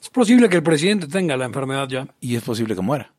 Es 0.01 0.09
posible 0.09 0.49
que 0.49 0.57
el 0.57 0.63
presidente 0.63 1.07
tenga 1.07 1.37
la 1.37 1.45
enfermedad 1.45 1.87
ya. 1.87 2.07
Y 2.19 2.35
es 2.35 2.43
posible 2.43 2.75
que 2.75 2.81
muera. 2.81 3.13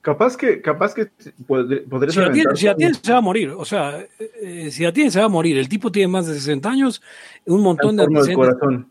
Capaz 0.00 0.36
que, 0.36 0.62
capaz 0.62 0.94
que 0.94 1.10
pod- 1.46 1.84
podrías 1.88 2.14
Si 2.14 2.20
la, 2.20 2.32
tiene, 2.32 2.48
aventar- 2.50 2.56
si 2.56 2.66
la 2.66 2.76
tiene, 2.76 2.94
se 2.94 3.12
va 3.12 3.18
a 3.18 3.22
morir. 3.22 3.50
O 3.50 3.64
sea, 3.64 3.98
eh, 4.42 4.70
si 4.70 4.84
la 4.84 4.92
tiene, 4.92 5.10
se 5.10 5.18
va 5.18 5.26
a 5.26 5.28
morir. 5.28 5.58
El 5.58 5.68
tipo 5.68 5.90
tiene 5.90 6.08
más 6.08 6.26
de 6.26 6.34
60 6.34 6.70
años, 6.70 7.02
un 7.46 7.62
montón 7.62 7.96
de 7.96 8.04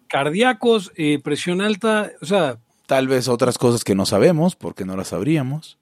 cardíacos, 0.07 0.91
eh, 0.95 1.19
presión 1.23 1.61
alta. 1.61 2.11
O 2.21 2.25
sea, 2.25 2.57
Tal 2.85 3.07
vez 3.07 3.27
otras 3.27 3.57
cosas 3.57 3.83
que 3.83 3.95
no 3.95 4.05
sabemos 4.05 4.55
porque 4.55 4.85
no 4.85 4.95
las 4.95 5.07
sabríamos. 5.09 5.77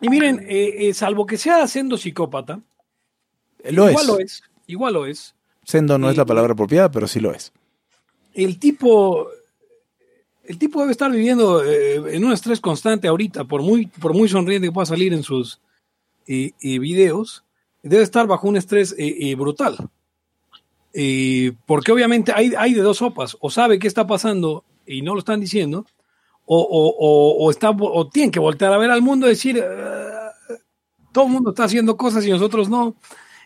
Y 0.00 0.08
miren, 0.08 0.44
eh, 0.48 0.88
eh, 0.88 0.94
salvo 0.94 1.26
que 1.26 1.38
sea 1.38 1.66
siendo 1.66 1.96
psicópata, 1.96 2.60
Lo 3.70 3.88
igual 3.88 4.04
es. 4.04 4.06
lo 4.06 4.18
es. 4.18 4.42
Igual 4.66 4.94
lo 4.94 5.06
es. 5.06 5.34
Sendo 5.64 5.98
no 5.98 6.10
es 6.10 6.16
la 6.16 6.24
palabra 6.26 6.52
apropiada, 6.52 6.90
pero 6.90 7.08
sí 7.08 7.20
lo 7.20 7.32
es. 7.32 7.52
El 8.34 8.58
tipo 8.58 9.28
el 10.44 10.58
tipo 10.58 10.80
debe 10.80 10.92
estar 10.92 11.10
viviendo 11.10 11.64
eh, 11.64 12.14
en 12.14 12.24
un 12.24 12.32
estrés 12.32 12.60
constante 12.60 13.08
ahorita, 13.08 13.44
por 13.44 13.62
muy, 13.62 13.86
por 13.86 14.14
muy 14.14 14.28
sonriente 14.28 14.68
que 14.68 14.72
pueda 14.72 14.86
salir 14.86 15.12
en 15.12 15.24
sus 15.24 15.60
videos, 16.26 17.44
debe 17.82 18.02
estar 18.02 18.26
bajo 18.26 18.48
un 18.48 18.56
estrés 18.56 18.94
brutal. 19.36 19.76
Porque 21.66 21.92
obviamente 21.92 22.32
hay, 22.32 22.52
hay 22.56 22.74
de 22.74 22.80
dos 22.82 22.98
sopas, 22.98 23.36
o 23.40 23.50
sabe 23.50 23.78
qué 23.80 23.88
está 23.88 24.06
pasando 24.06 24.64
y 24.86 25.02
no 25.02 25.14
lo 25.14 25.18
están 25.18 25.40
diciendo, 25.40 25.84
o, 26.46 26.58
o, 26.60 26.88
o, 26.98 27.44
o 27.44 27.50
está, 27.50 27.70
o 27.70 28.08
tienen 28.08 28.30
que 28.30 28.40
voltear 28.40 28.72
a 28.72 28.78
ver 28.78 28.90
al 28.90 29.02
mundo 29.02 29.26
y 29.26 29.30
decir, 29.30 29.62
"Ah, 29.62 30.32
todo 31.12 31.26
el 31.26 31.32
mundo 31.32 31.50
está 31.50 31.64
haciendo 31.64 31.96
cosas 31.96 32.24
y 32.26 32.30
nosotros 32.30 32.68
no, 32.68 32.94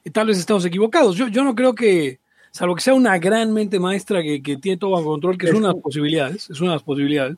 y 0.05 0.11
tal 0.11 0.27
vez 0.29 0.39
estamos 0.39 0.65
equivocados. 0.65 1.17
Yo, 1.17 1.29
yo 1.29 1.45
no 1.45 1.55
creo 1.55 1.75
que, 1.75 2.21
salvo 2.51 2.75
que 2.75 2.83
sea 2.83 2.95
una 2.95 3.19
gran 3.19 3.53
mente 3.53 3.79
maestra 3.79 4.23
que, 4.23 4.43
que 4.43 4.57
tiene 4.57 4.77
todo 4.79 4.91
bajo 4.93 5.05
control, 5.05 5.39
que 5.39 5.47
es 5.47 5.53
una 5.53 5.69
de 5.69 5.75
las 5.75 5.83
posibilidades, 5.83 6.51
es 6.51 6.61
una 6.61 6.71
de 6.71 6.77
las 6.77 6.83
posibilidades. 6.83 7.37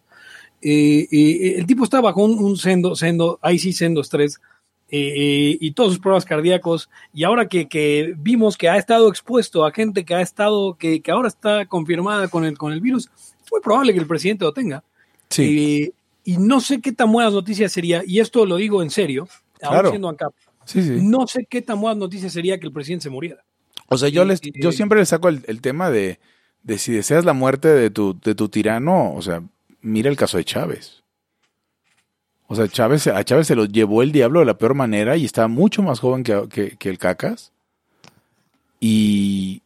eh, 0.62 1.08
eh, 1.10 1.54
el 1.58 1.66
tipo 1.66 1.84
está 1.84 2.00
bajo 2.00 2.24
un, 2.24 2.38
un 2.38 2.56
sendo, 2.56 2.94
sendo, 2.96 3.38
ahí 3.42 3.58
sí 3.58 3.72
sendo 3.72 4.00
estrés, 4.00 4.40
eh, 4.88 5.12
eh, 5.16 5.58
y 5.60 5.72
todos 5.72 5.90
sus 5.92 5.98
problemas 6.00 6.24
cardíacos, 6.24 6.88
y 7.14 7.24
ahora 7.24 7.48
que, 7.48 7.66
que 7.68 8.14
vimos 8.18 8.56
que 8.56 8.68
ha 8.68 8.76
estado 8.76 9.08
expuesto 9.08 9.64
a 9.64 9.72
gente 9.72 10.04
que 10.04 10.14
ha 10.14 10.20
estado, 10.20 10.76
que, 10.76 11.00
que 11.02 11.10
ahora 11.10 11.28
está 11.28 11.66
confirmada 11.66 12.28
con 12.28 12.44
el, 12.44 12.56
con 12.58 12.72
el 12.72 12.80
virus, 12.80 13.10
es 13.44 13.50
muy 13.50 13.60
probable 13.60 13.92
que 13.92 13.98
el 14.00 14.06
presidente 14.06 14.44
lo 14.44 14.52
tenga. 14.52 14.84
Sí, 15.32 15.84
Eh, 15.84 15.92
y 16.24 16.36
no 16.36 16.60
sé 16.60 16.80
qué 16.80 16.92
tan 16.92 17.10
buenas 17.10 17.32
noticias 17.32 17.72
sería, 17.72 18.02
y 18.06 18.20
esto 18.20 18.46
lo 18.46 18.56
digo 18.56 18.82
en 18.82 18.90
serio, 18.90 19.28
aún 19.62 19.72
Claro. 19.74 19.90
siendo 19.90 20.08
ANCAP, 20.08 20.32
sí, 20.64 20.82
sí. 20.82 20.98
no 21.02 21.26
sé 21.26 21.46
qué 21.48 21.62
tan 21.62 21.80
buenas 21.80 21.98
noticias 21.98 22.32
sería 22.32 22.58
que 22.60 22.66
el 22.66 22.72
presidente 22.72 23.04
se 23.04 23.10
muriera. 23.10 23.42
O 23.88 23.98
sea, 23.98 24.08
yo, 24.08 24.24
les, 24.24 24.40
yo 24.40 24.72
siempre 24.72 24.98
le 25.00 25.06
saco 25.06 25.28
el, 25.28 25.42
el 25.46 25.60
tema 25.60 25.90
de, 25.90 26.18
de 26.62 26.78
si 26.78 26.92
deseas 26.92 27.24
la 27.24 27.32
muerte 27.32 27.68
de 27.68 27.90
tu, 27.90 28.18
de 28.18 28.34
tu 28.34 28.48
tirano, 28.48 29.12
o 29.14 29.20
sea, 29.22 29.42
mira 29.80 30.08
el 30.08 30.16
caso 30.16 30.36
de 30.38 30.44
Chávez. 30.44 31.02
O 32.46 32.54
sea, 32.54 32.68
Chávez, 32.68 33.06
a 33.06 33.24
Chávez 33.24 33.46
se 33.46 33.54
lo 33.56 33.64
llevó 33.64 34.02
el 34.02 34.12
diablo 34.12 34.40
de 34.40 34.46
la 34.46 34.58
peor 34.58 34.74
manera 34.74 35.16
y 35.16 35.24
estaba 35.24 35.48
mucho 35.48 35.82
más 35.82 36.00
joven 36.00 36.22
que, 36.22 36.48
que- 36.50 36.76
que 36.76 36.88
el 36.90 36.98
Cacas. 36.98 37.50
Y, 38.80 39.62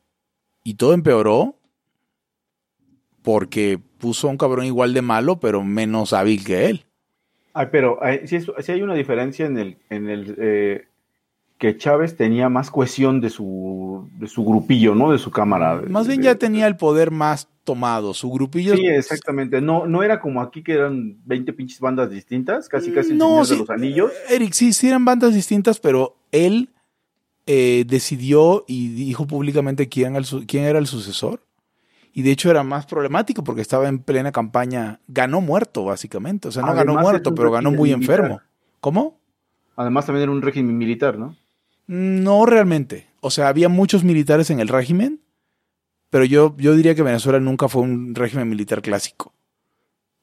y 0.64 0.74
todo 0.74 0.92
empeoró 0.94 1.54
porque 3.22 3.80
puso 3.98 4.28
a 4.28 4.30
un 4.30 4.36
cabrón 4.38 4.66
igual 4.66 4.94
de 4.94 5.02
malo, 5.02 5.38
pero 5.40 5.62
menos 5.64 6.12
hábil 6.12 6.44
que 6.44 6.66
él. 6.66 6.84
Ay, 7.54 7.68
pero 7.72 8.02
hay, 8.02 8.26
sí, 8.28 8.38
hay 8.68 8.82
una 8.82 8.94
diferencia 8.94 9.46
en 9.46 9.56
el, 9.58 9.76
en 9.88 10.08
el 10.10 10.34
eh, 10.38 10.84
que 11.58 11.76
Chávez 11.78 12.16
tenía 12.16 12.48
más 12.50 12.70
cohesión 12.70 13.20
de 13.22 13.30
su, 13.30 14.08
de 14.18 14.26
su 14.28 14.44
grupillo, 14.44 14.94
¿no? 14.94 15.10
De 15.12 15.18
su 15.18 15.30
cámara. 15.30 15.82
Más 15.88 16.06
bien 16.06 16.20
De- 16.20 16.26
ya 16.26 16.34
tenía 16.34 16.66
el 16.66 16.76
poder 16.76 17.10
más 17.10 17.48
tomado. 17.64 18.12
Su 18.12 18.30
grupillo. 18.30 18.76
Sí, 18.76 18.86
exactamente. 18.86 19.60
No, 19.62 19.86
no 19.86 20.02
era 20.02 20.20
como 20.20 20.42
aquí 20.42 20.62
que 20.62 20.74
eran 20.74 21.16
20 21.24 21.52
pinches 21.54 21.80
bandas 21.80 22.10
distintas, 22.10 22.68
casi 22.68 22.92
casi 22.92 23.12
el 23.12 23.18
No, 23.18 23.42
Señor 23.42 23.46
sí. 23.46 23.52
de 23.54 23.58
los 23.60 23.70
Anillos. 23.70 24.12
Eric, 24.28 24.52
sí, 24.52 24.72
sí 24.74 24.88
eran 24.88 25.04
bandas 25.06 25.32
distintas, 25.34 25.80
pero 25.80 26.14
él 26.32 26.68
eh, 27.46 27.84
decidió 27.88 28.64
y 28.68 28.88
dijo 28.88 29.26
públicamente 29.26 29.88
quién 29.88 30.14
era 30.14 30.78
el 30.78 30.86
sucesor. 30.86 31.40
Y 32.18 32.22
de 32.22 32.30
hecho 32.30 32.50
era 32.50 32.62
más 32.62 32.86
problemático 32.86 33.44
porque 33.44 33.60
estaba 33.60 33.88
en 33.88 33.98
plena 33.98 34.32
campaña. 34.32 35.00
Ganó 35.06 35.42
muerto, 35.42 35.84
básicamente. 35.84 36.48
O 36.48 36.50
sea, 36.50 36.62
no 36.62 36.72
ganó 36.72 36.94
muerto, 36.94 37.34
pero 37.34 37.50
ganó 37.50 37.70
muy 37.70 37.94
militar. 37.94 38.20
enfermo. 38.20 38.40
¿Cómo? 38.80 39.18
Además 39.76 40.06
también 40.06 40.22
era 40.22 40.32
un 40.32 40.40
régimen 40.40 40.78
militar, 40.78 41.18
¿no? 41.18 41.36
No 41.86 42.46
realmente. 42.46 43.10
O 43.20 43.28
sea, 43.28 43.48
había 43.48 43.68
muchos 43.68 44.02
militares 44.02 44.48
en 44.48 44.60
el 44.60 44.68
régimen, 44.68 45.20
pero 46.08 46.24
yo, 46.24 46.56
yo 46.56 46.74
diría 46.74 46.94
que 46.94 47.02
Venezuela 47.02 47.38
nunca 47.38 47.68
fue 47.68 47.82
un 47.82 48.14
régimen 48.14 48.48
militar 48.48 48.80
clásico. 48.80 49.34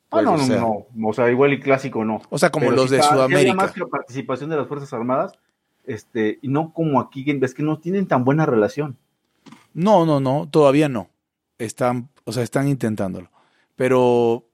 Ah, 0.10 0.18
Pues, 0.22 0.24
no, 0.26 0.34
o 0.34 0.38
no, 0.38 0.44
sea- 0.46 0.60
no. 0.96 1.10
O 1.10 1.14
sea, 1.14 1.30
igual 1.30 1.54
y 1.54 1.60
clásico 1.60 2.04
no. 2.04 2.24
O 2.32 2.40
sea, 2.40 2.50
como 2.50 2.66
Pero 2.66 2.76
los 2.78 2.86
sí 2.90 2.96
de 2.96 3.02
está- 3.02 3.14
había 3.14 3.28
Sudamérica. 3.38 3.54
más 3.56 3.72
que 3.72 3.86
participación 3.86 4.50
de 4.50 4.58
las 4.58 4.68
Fuerzas 4.68 4.92
Armadas, 4.94 5.34
este, 5.86 6.40
y 6.42 6.48
no 6.48 6.74
como 6.74 7.00
aquí, 7.00 7.24
es 7.40 7.54
que 7.54 7.62
no 7.62 7.78
tienen 7.78 8.08
tan 8.08 8.24
buena 8.26 8.48
relación. 8.48 8.98
No, 9.76 10.08
no, 10.08 10.20
no, 10.20 10.48
todavía 10.50 10.90
no. 10.90 11.10
Están, 11.58 12.10
o 12.24 12.32
sea, 12.32 12.44
están 12.44 12.68
intentándolo. 12.68 13.30
Pero 13.76 14.48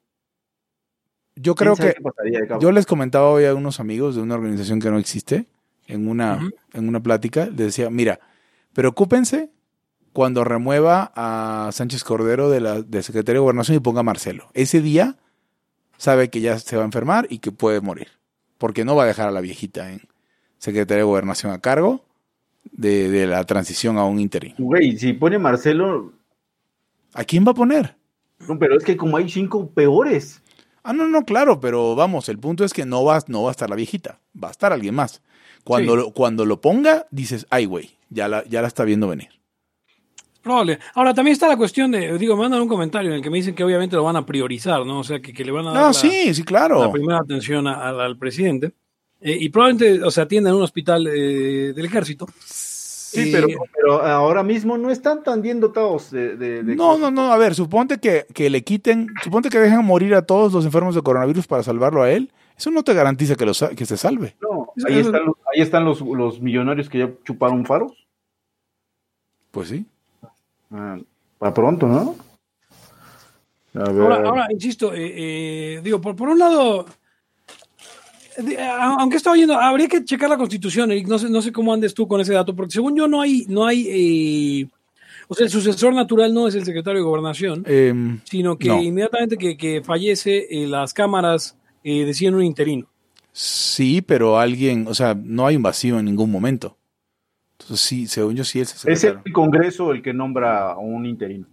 yo 1.36 1.56
creo 1.56 1.76
¿Quién 1.76 1.88
sabe 1.88 1.96
que 1.96 2.02
pasaría 2.02 2.60
yo 2.60 2.72
les 2.72 2.86
comentaba 2.86 3.30
hoy 3.30 3.46
a 3.46 3.56
unos 3.56 3.80
amigos 3.80 4.16
de 4.16 4.22
una 4.22 4.36
organización 4.36 4.80
que 4.80 4.90
no 4.90 4.98
existe 4.98 5.48
en 5.88 6.08
una, 6.08 6.40
en 6.74 6.88
una 6.88 7.02
plática, 7.02 7.48
les 7.48 7.58
decía, 7.58 7.90
mira, 7.90 8.20
preocúpense 8.74 9.50
cuando 10.14 10.44
remueva 10.44 11.12
a 11.16 11.72
Sánchez 11.72 12.04
Cordero 12.04 12.50
de 12.50 12.62
la 12.62 12.82
de 12.82 13.04
secretario 13.04 13.42
de 13.42 13.44
Gobernación 13.44 13.78
y 13.78 13.80
ponga 13.80 14.02
a 14.02 14.04
Marcelo. 14.04 14.50
Ese 14.54 14.82
día 14.82 15.18
sabe 15.98 16.30
que 16.30 16.42
ya 16.42 16.60
se 16.60 16.76
va 16.76 16.84
a 16.84 16.86
enfermar 16.86 17.26
y 17.30 17.40
que 17.40 17.52
puede 17.52 17.82
morir, 17.82 18.10
porque 18.58 18.86
no 18.86 18.96
va 18.96 19.04
a 19.04 19.08
dejar 19.08 19.28
a 19.28 19.32
la 19.32 19.42
viejita 19.42 19.92
en 19.92 20.02
secretario 20.58 21.06
de 21.06 21.10
Gobernación 21.10 21.52
a 21.52 21.60
cargo 21.60 22.06
de, 22.72 23.10
de 23.10 23.28
la 23.28 23.44
transición 23.46 23.98
a 23.98 24.06
un 24.06 24.20
interino. 24.20 24.56
Güey, 24.60 24.98
si 24.98 25.14
pone 25.14 25.40
Marcelo, 25.40 26.14
¿A 27.20 27.24
quién 27.26 27.46
va 27.46 27.52
a 27.52 27.56
poner? 27.56 27.96
no, 28.48 28.58
pero 28.58 28.78
es 28.78 28.84
que 28.86 28.96
como 28.96 29.18
hay 29.18 29.30
cinco 29.30 29.70
peores. 29.70 30.42
Ah, 30.84 30.94
no, 30.94 31.08
no, 31.10 31.24
claro, 31.26 31.60
pero 31.60 31.94
vamos, 31.96 32.30
el 32.30 32.40
punto 32.40 32.64
es 32.64 32.74
que 32.74 32.86
no 32.86 33.04
va, 33.04 33.20
no 33.28 33.44
va 33.44 33.50
a 33.50 33.52
estar 33.52 33.70
la 33.70 33.76
viejita, 33.76 34.22
va 34.42 34.48
a 34.48 34.52
estar 34.52 34.72
alguien 34.72 34.96
más. 34.96 35.22
Cuando, 35.66 35.92
Sí. 35.94 35.98
lo, 36.00 36.12
cuando 36.14 36.46
lo 36.46 36.62
ponga, 36.62 37.06
dices, 37.12 37.46
ay, 37.50 37.66
güey, 37.66 37.92
ya 38.10 38.30
la, 38.30 38.46
ya 38.46 38.62
la 38.62 38.68
está 38.70 38.86
viendo 38.86 39.08
venir. 39.10 39.28
Probable. 40.42 40.80
Ahora, 40.96 41.14
también 41.14 41.34
está 41.34 41.50
la 41.50 41.58
cuestión 41.58 41.92
de, 41.92 42.18
digo, 42.18 42.36
me 42.38 42.44
mandan 42.44 42.62
un 42.62 42.70
comentario 42.70 43.10
en 43.12 43.18
el 43.18 43.22
que 43.22 43.30
me 43.30 43.38
dicen 43.38 43.54
que 43.54 43.64
obviamente 43.66 43.98
lo 43.98 44.06
van 44.06 44.16
a 44.16 44.26
priorizar, 44.26 44.86
¿no? 44.86 45.00
O 45.00 45.04
sea, 45.04 45.20
que, 45.20 45.34
que 45.34 45.44
le 45.44 45.52
van 45.52 45.68
a 45.68 45.72
dar 45.74 45.82
No, 45.82 45.88
la, 45.88 45.94
sí, 45.94 46.34
sí, 46.34 46.42
la 46.42 46.46
claro. 46.46 46.92
primera 46.94 47.20
atención 47.20 47.68
a- 47.68 47.90
al- 47.90 48.00
al 48.00 48.18
presidente. 48.18 48.72
Eh, 49.20 49.38
y 49.42 49.50
probablemente, 49.50 50.02
o 50.02 50.10
sea, 50.12 50.24
atienda 50.24 50.50
en 50.50 50.56
un 50.56 50.62
hospital 50.62 51.06
eh, 51.08 51.74
del 51.76 51.86
ejército. 51.86 52.26
Sí, 53.10 53.32
pero, 53.32 53.48
pero 53.74 54.02
ahora 54.04 54.44
mismo 54.44 54.78
no 54.78 54.92
están 54.92 55.24
tan 55.24 55.42
bien 55.42 55.60
dotados 55.60 56.12
de... 56.12 56.36
de- 56.38 56.64
de 56.64 56.76
No, 56.76 56.98
no, 56.98 57.10
no, 57.12 57.32
a 57.34 57.38
ver, 57.38 57.56
suponte 57.56 57.98
que, 58.00 58.26
que 58.34 58.50
le 58.50 58.64
quiten, 58.64 59.08
suponte 59.24 59.50
que 59.50 59.60
dejen 59.60 59.84
morir 59.84 60.14
a 60.16 60.22
todos 60.22 60.54
los 60.54 60.66
enfermos 60.66 60.96
de 60.96 61.02
coronavirus 61.02 61.48
para 61.48 61.64
salvarlo 61.64 62.04
a 62.04 62.12
él. 62.12 62.32
Eso 62.58 62.72
no 62.72 62.84
te 62.84 62.94
garantiza 62.94 63.36
que, 63.36 63.46
lo, 63.46 63.54
sa- 63.54 63.70
que 63.70 63.86
se 63.86 63.98
salve. 63.98 64.36
No, 64.42 64.74
ahí 64.88 65.00
eso- 65.00 65.10
están, 65.10 65.26
los, 65.26 65.36
ahí 65.54 65.62
están 65.62 65.86
los, 65.86 66.02
los 66.02 66.42
millonarios 66.42 66.90
que 66.90 67.00
ya 67.00 67.10
chuparon 67.24 67.66
faros. 67.66 67.94
Pues 69.52 69.70
sí. 69.70 69.86
Ah, 70.72 70.98
para 71.40 71.54
pronto, 71.54 71.88
¿no? 71.88 72.16
A 73.76 73.90
ver. 73.92 74.02
Ahora, 74.02 74.16
ahora, 74.28 74.48
insisto, 74.52 74.94
eh, 74.94 75.76
eh, 75.76 75.82
digo, 75.84 76.02
por, 76.02 76.16
por 76.16 76.30
un 76.30 76.38
lado, 76.40 76.86
aunque 78.80 79.18
estaba 79.18 79.34
oyendo, 79.36 79.56
habría 79.60 79.88
que 79.88 80.04
checar 80.04 80.30
la 80.30 80.38
constitución, 80.38 80.92
Eric, 80.92 81.08
no 81.08 81.18
sé, 81.20 81.30
no 81.30 81.42
sé 81.42 81.52
cómo 81.52 81.74
andes 81.74 81.94
tú 81.94 82.08
con 82.08 82.22
ese 82.22 82.34
dato, 82.34 82.56
porque 82.56 82.72
según 82.74 82.96
yo 82.96 83.08
no 83.08 83.22
hay, 83.22 83.46
no 83.48 83.66
hay, 83.66 83.88
eh, 83.90 84.68
o 85.28 85.36
sea, 85.36 85.46
el 85.46 85.52
sucesor 85.52 85.94
natural 85.94 86.34
no 86.34 86.48
es 86.48 86.56
el 86.56 86.66
secretario 86.66 87.00
de 87.00 87.06
gobernación, 87.06 87.64
Em, 87.68 88.20
sino 88.24 88.58
que 88.58 88.68
no. 88.70 88.82
inmediatamente 88.82 89.38
que, 89.38 89.58
que 89.58 89.82
fallece, 89.84 90.48
eh, 90.50 90.68
las 90.68 90.94
cámaras 90.94 91.58
eh, 91.84 92.06
deciden 92.06 92.36
un 92.36 92.44
interino. 92.44 92.88
sí, 93.32 94.02
pero 94.02 94.40
alguien, 94.40 94.86
o 94.88 94.94
sea, 94.94 95.16
no 95.16 95.46
hay 95.48 95.56
un 95.56 95.64
vacío 95.64 96.00
en 96.00 96.06
ningún 96.06 96.32
momento. 96.32 96.76
Entonces 97.60 97.82
sí, 97.82 98.08
según 98.08 98.36
yo 98.36 98.44
sí 98.44 98.60
es 98.62 98.72
el 98.86 98.94
es 98.94 99.00
secretario. 99.02 99.22
el 99.26 99.34
Congreso 99.34 99.92
el 99.92 100.02
que 100.02 100.14
nombra 100.14 100.72
a 100.72 100.78
un 100.78 101.06
interino. 101.06 101.46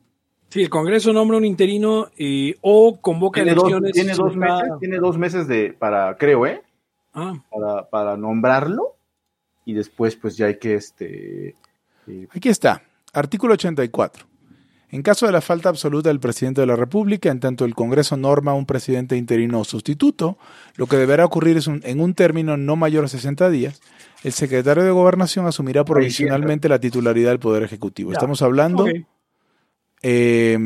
Sí, 0.49 0.63
el 0.63 0.71
Congreso 0.71 1.13
nombra 1.13 1.37
un 1.37 1.45
interino 1.45 2.09
eh, 2.17 2.55
o 2.61 2.99
convoca 3.01 3.43
Tiene 3.43 3.55
dos, 3.55 3.65
elecciones. 3.65 3.93
tiene, 3.93 4.15
dos 4.15 4.37
meses, 4.37 4.69
tiene 4.79 4.97
dos 4.99 5.19
meses 5.19 5.49
de, 5.49 5.73
para, 5.73 6.17
creo, 6.17 6.47
¿eh? 6.47 6.63
Ah, 7.17 7.35
Para, 7.51 7.89
para 7.89 8.17
nombrarlo 8.17 8.97
y 9.65 9.73
después 9.73 10.15
pues 10.17 10.37
ya 10.37 10.47
hay 10.47 10.59
que, 10.59 10.75
este... 10.75 11.55
eh, 12.07 12.29
Aquí 12.31 12.49
está, 12.51 12.83
artículo 13.13 13.55
84. 13.55 14.27
En 14.91 15.03
caso 15.03 15.27
de 15.27 15.33
la 15.33 15.41
falta 15.41 15.69
absoluta 15.69 16.11
del 16.11 16.21
presidente 16.21 16.61
de 16.61 16.67
la 16.69 16.77
República, 16.77 17.29
en 17.31 17.41
tanto 17.41 17.65
el 17.65 17.75
Congreso 17.75 18.17
norma 18.17 18.55
un 18.55 18.67
presidente 18.67 19.17
interino 19.17 19.59
o 19.61 19.65
sustituto, 19.65 20.39
lo 20.77 20.87
que 20.87 20.97
deberá 20.97 21.25
ocurrir 21.25 21.57
es 21.57 21.67
un- 21.67 21.81
en 21.85 22.01
un 22.01 22.15
término 22.15 22.57
no 22.57 22.77
mayor 22.77 23.05
a 23.07 23.09
60 23.09 23.51
días, 23.51 23.81
el 24.23 24.33
secretario 24.33 24.85
de 24.85 24.91
Gobernación 24.93 25.47
asumirá 25.47 25.85
provisionalmente 25.85 26.69
la 26.69 26.79
titularidad 26.79 27.31
del 27.31 27.41
Poder 27.41 27.63
Ejecutivo. 27.65 28.11
Ya. 28.13 28.19
Estamos 28.19 28.43
hablando, 28.43 28.87
eh, 30.03 30.59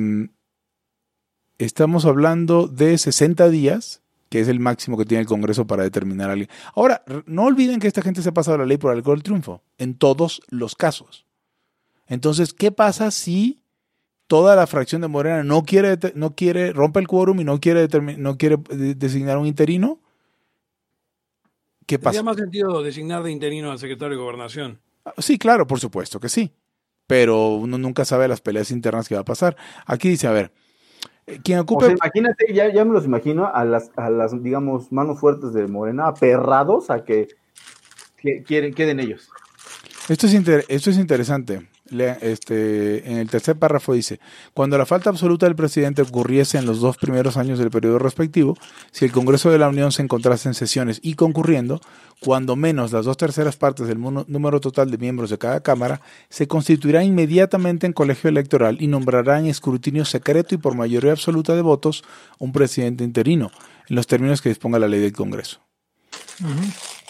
estamos 1.59 2.05
hablando 2.05 2.69
de 2.69 2.99
60 2.99 3.49
días, 3.49 4.03
que 4.31 4.41
es 4.41 4.49
el 4.49 4.61
máximo 4.61 4.97
que 4.97 5.05
tiene 5.05 5.21
el 5.21 5.27
Congreso 5.27 5.67
para 5.67 5.83
determinar 5.83 6.31
a 6.31 6.33
alguien. 6.33 6.49
Ahora, 6.75 7.03
no 7.27 7.45
olviden 7.45 7.81
que 7.81 7.89
esta 7.89 8.01
gente 8.01 8.23
se 8.23 8.31
ha 8.31 8.33
pasado 8.33 8.57
la 8.57 8.65
ley 8.65 8.79
por 8.79 8.93
alcohol 8.93 9.17
del 9.17 9.25
triunfo, 9.25 9.63
en 9.77 9.95
todos 9.95 10.41
los 10.49 10.77
casos. 10.77 11.27
Entonces, 12.07 12.55
¿qué 12.55 12.71
pasa 12.71 13.11
si 13.11 13.61
toda 14.29 14.55
la 14.55 14.69
fracción 14.69 15.03
de 15.03 15.09
Morena 15.09 15.43
no 15.43 15.65
quiere, 15.65 15.99
no 16.15 16.37
quiere 16.37 16.73
rompe 16.73 17.01
el 17.01 17.09
quórum 17.09 17.41
y 17.41 17.45
no 17.45 17.61
quiere, 17.61 17.89
no 18.17 18.39
quiere 18.39 18.55
eh, 18.71 18.95
designar 18.97 19.37
un 19.37 19.47
interino? 19.47 20.01
¿Qué 21.87 21.99
Tendría 21.99 22.21
pasa? 22.21 22.23
más 22.23 22.37
sentido 22.37 22.83
designar 22.85 23.25
de 23.25 23.33
interino 23.33 23.73
al 23.73 23.81
secretario 23.81 24.17
de 24.17 24.23
gobernación. 24.23 24.81
Sí, 25.19 25.39
claro, 25.39 25.67
por 25.67 25.81
supuesto 25.81 26.21
que 26.21 26.29
sí. 26.29 26.53
Pero 27.09 27.57
uno 27.57 27.79
nunca 27.79 28.05
sabe 28.05 28.29
las 28.29 28.41
peleas 28.41 28.71
internas 28.71 29.09
que 29.09 29.17
va 29.17 29.23
a 29.23 29.25
pasar. 29.25 29.57
Aquí 29.87 30.09
dice, 30.09 30.29
a 30.29 30.31
ver, 30.31 30.53
Quien 31.43 31.59
O 31.59 31.63
ocupe... 31.63 31.87
sea, 31.87 31.95
imagínate, 31.95 32.53
ya, 32.53 32.73
ya 32.73 32.85
me 32.85 32.93
los 32.93 33.05
imagino 33.05 33.47
a 33.53 33.65
las, 33.65 33.91
a 33.97 34.11
las, 34.11 34.43
digamos, 34.43 34.91
manos 34.93 35.21
fuertes 35.21 35.53
de 35.53 35.67
Morena, 35.67 36.07
aperrados 36.09 36.91
a 36.91 37.05
que, 37.05 37.29
que 38.17 38.43
quieren, 38.43 38.75
queden 38.75 39.01
ellos. 39.01 39.31
Esto 40.09 40.27
es, 40.27 40.35
inter- 40.35 40.65
esto 40.69 40.91
es 40.91 40.99
interesante. 40.99 41.69
Este, 41.91 43.11
en 43.11 43.19
el 43.19 43.29
tercer 43.29 43.57
párrafo 43.57 43.95
dice, 43.95 44.21
cuando 44.55 44.79
la 44.79 44.87
falta 44.87 45.11
absoluta 45.11 45.47
del 45.47 45.57
presidente 45.57 46.03
ocurriese 46.03 46.57
en 46.57 46.67
los 46.67 46.81
dos 46.81 46.97
primeros 46.97 47.37
años 47.37 47.59
del 47.59 47.71
periodo 47.71 47.99
respectivo, 47.99 48.57
si 48.93 49.05
el 49.05 49.13
Congreso 49.13 49.51
de 49.51 49.59
la 49.59 49.69
Unión 49.69 49.91
se 49.91 50.03
encontrase 50.03 50.49
en 50.49 50.55
sesiones 50.55 51.01
y 51.03 51.15
concurriendo, 51.15 51.81
cuando 52.21 52.55
menos 52.55 52.93
las 52.93 53.07
dos 53.07 53.17
terceras 53.17 53.57
partes 53.57 53.89
del 53.89 53.99
número 54.01 54.61
total 54.61 54.91
de 54.91 54.99
miembros 54.99 55.31
de 55.31 55.39
cada 55.39 55.61
Cámara, 55.61 56.01
se 56.29 56.47
constituirá 56.47 57.03
inmediatamente 57.03 57.87
en 57.87 57.93
colegio 57.93 58.29
electoral 58.29 58.77
y 58.81 58.87
nombrará 58.87 59.41
en 59.41 59.47
escrutinio 59.47 60.05
secreto 60.05 60.55
y 60.55 60.59
por 60.59 60.77
mayoría 60.77 61.13
absoluta 61.13 61.57
de 61.57 61.63
votos 61.63 62.05
un 62.39 62.53
presidente 62.53 63.03
interino, 63.03 63.51
en 63.89 63.97
los 63.97 64.07
términos 64.07 64.41
que 64.41 64.51
disponga 64.51 64.79
la 64.79 64.87
ley 64.87 65.01
del 65.01 65.13
Congreso. 65.13 65.61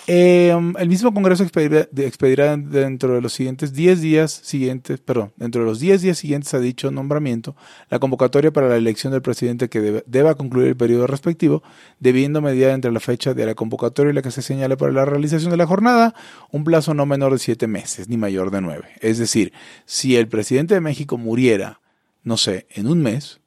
Eh, 0.06 0.50
el 0.78 0.88
mismo 0.88 1.14
Congreso 1.14 1.42
expedirá, 1.44 1.86
de- 1.92 2.06
expedirá 2.06 2.56
dentro 2.56 3.14
de 3.14 3.20
los 3.20 3.32
siguientes 3.32 3.72
10 3.72 4.00
días 4.00 4.32
siguientes, 4.32 4.98
perdón, 4.98 5.32
dentro 5.36 5.60
de 5.62 5.68
los 5.68 5.78
10 5.78 6.02
días 6.02 6.18
siguientes 6.18 6.52
a 6.54 6.58
dicho 6.58 6.90
nombramiento, 6.90 7.54
la 7.90 8.00
convocatoria 8.00 8.50
para 8.50 8.68
la 8.68 8.76
elección 8.76 9.12
del 9.12 9.22
presidente 9.22 9.68
que 9.68 10.02
deba 10.06 10.34
concluir 10.34 10.68
el 10.68 10.76
periodo 10.76 11.06
respectivo, 11.06 11.62
debiendo 12.00 12.40
mediar 12.40 12.72
entre 12.72 12.90
la 12.90 12.98
fecha 12.98 13.34
de 13.34 13.46
la 13.46 13.54
convocatoria 13.54 14.10
y 14.10 14.14
la 14.14 14.22
que 14.22 14.32
se 14.32 14.42
señale 14.42 14.76
para 14.76 14.90
la 14.90 15.04
realización 15.04 15.50
de 15.50 15.56
la 15.58 15.66
jornada, 15.66 16.14
un 16.50 16.64
plazo 16.64 16.92
no 16.94 17.06
menor 17.06 17.32
de 17.32 17.38
7 17.38 17.68
meses, 17.68 18.08
ni 18.08 18.16
mayor 18.16 18.50
de 18.50 18.62
9. 18.62 18.88
Es 19.00 19.18
decir, 19.18 19.52
si 19.84 20.16
el 20.16 20.26
presidente 20.28 20.74
de 20.74 20.80
México 20.80 21.18
muriera, 21.18 21.80
no 22.24 22.36
sé, 22.36 22.66
en 22.70 22.88
un 22.88 23.00
mes, 23.02 23.40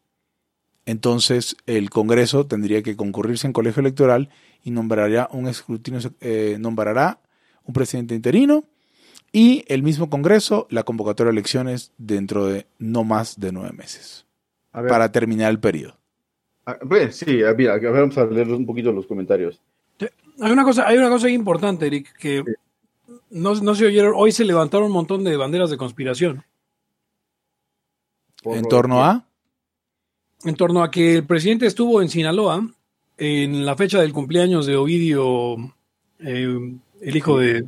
entonces 0.86 1.56
el 1.66 1.90
Congreso 1.90 2.46
tendría 2.46 2.84
que 2.84 2.96
concurrirse 2.96 3.48
en 3.48 3.54
colegio 3.54 3.82
electoral 3.82 4.30
y 4.64 4.72
nombrará 4.72 5.28
un 5.32 5.48
escrutinio, 5.48 6.00
eh, 6.22 6.58
nombrará 6.60 7.20
un 7.66 7.74
presidente 7.74 8.16
interino 8.16 8.64
y 9.32 9.64
el 9.68 9.84
mismo 9.84 10.10
Congreso 10.10 10.68
la 10.70 10.84
convocatoria 10.84 11.32
de 11.32 11.38
elecciones 11.40 11.92
dentro 11.98 12.46
de 12.46 12.66
no 12.80 13.04
más 13.04 13.40
de 13.40 13.52
nueve 13.52 13.72
meses 13.74 14.26
A 14.72 14.82
ver, 14.82 14.90
para 14.90 15.12
terminar 15.12 15.50
el 15.52 15.60
periodo. 15.60 15.98
a- 16.66 16.78
pues, 16.80 17.16
sí, 17.18 17.44
a- 17.44 17.54
mira, 17.54 17.74
a 17.74 17.78
ver, 17.78 17.92
vamos 17.92 18.18
a 18.18 18.26
leer 18.26 18.50
un 18.52 18.66
poquito 18.66 18.92
los 18.92 19.06
comentarios. 19.08 19.60
Hay 20.40 20.52
una 20.52 20.64
cosa, 20.64 20.88
hay 20.88 20.98
una 20.98 21.10
cosa 21.10 21.30
importante, 21.30 21.86
Eric, 21.88 22.16
que 22.18 22.44
no, 23.30 23.54
no 23.56 23.76
se 23.76 23.86
oyeron. 23.86 24.14
Hoy 24.16 24.32
se 24.32 24.44
levantaron 24.46 24.88
un 24.88 24.94
montón 24.94 25.24
de 25.24 25.38
banderas 25.38 25.70
de 25.70 25.78
conspiración 25.78 26.44
Por 28.42 28.58
en 28.58 28.68
torno 28.68 28.96
que- 28.96 29.02
a 29.04 29.26
en 30.46 30.56
torno 30.56 30.84
a 30.84 30.92
que 30.92 31.16
el 31.18 31.26
presidente 31.26 31.66
estuvo 31.66 32.02
en 32.02 32.10
Sinaloa 32.10 32.68
en 33.18 33.66
la 33.66 33.76
fecha 33.76 34.02
del 34.02 34.14
cumpleaños 34.14 34.66
de 34.66 34.76
Ovidio, 34.76 35.56
eh, 36.20 36.76
el 37.02 37.16
hijo 37.16 37.38
de, 37.40 37.66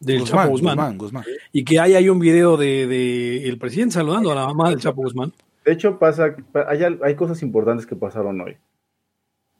del 0.00 0.24
Chapo 0.24 0.50
Guzmán, 0.50 0.76
Guzmán, 0.76 0.98
Guzmán. 0.98 1.24
y 1.52 1.64
que 1.64 1.80
ahí 1.80 1.94
hay 1.94 2.08
un 2.08 2.18
video 2.18 2.56
de, 2.56 2.86
de 2.86 3.48
el 3.48 3.58
presidente 3.58 3.94
saludando 3.94 4.30
a 4.32 4.34
la 4.34 4.46
mamá 4.46 4.70
del 4.70 4.80
Chapo 4.80 5.02
Guzmán. 5.02 5.32
De 5.64 5.72
hecho, 5.72 5.98
pasa, 5.98 6.36
pa- 6.52 6.66
hay, 6.68 6.80
hay 7.02 7.14
cosas 7.14 7.42
importantes 7.42 7.86
que 7.86 7.96
pasaron 7.96 8.40
hoy. 8.40 8.56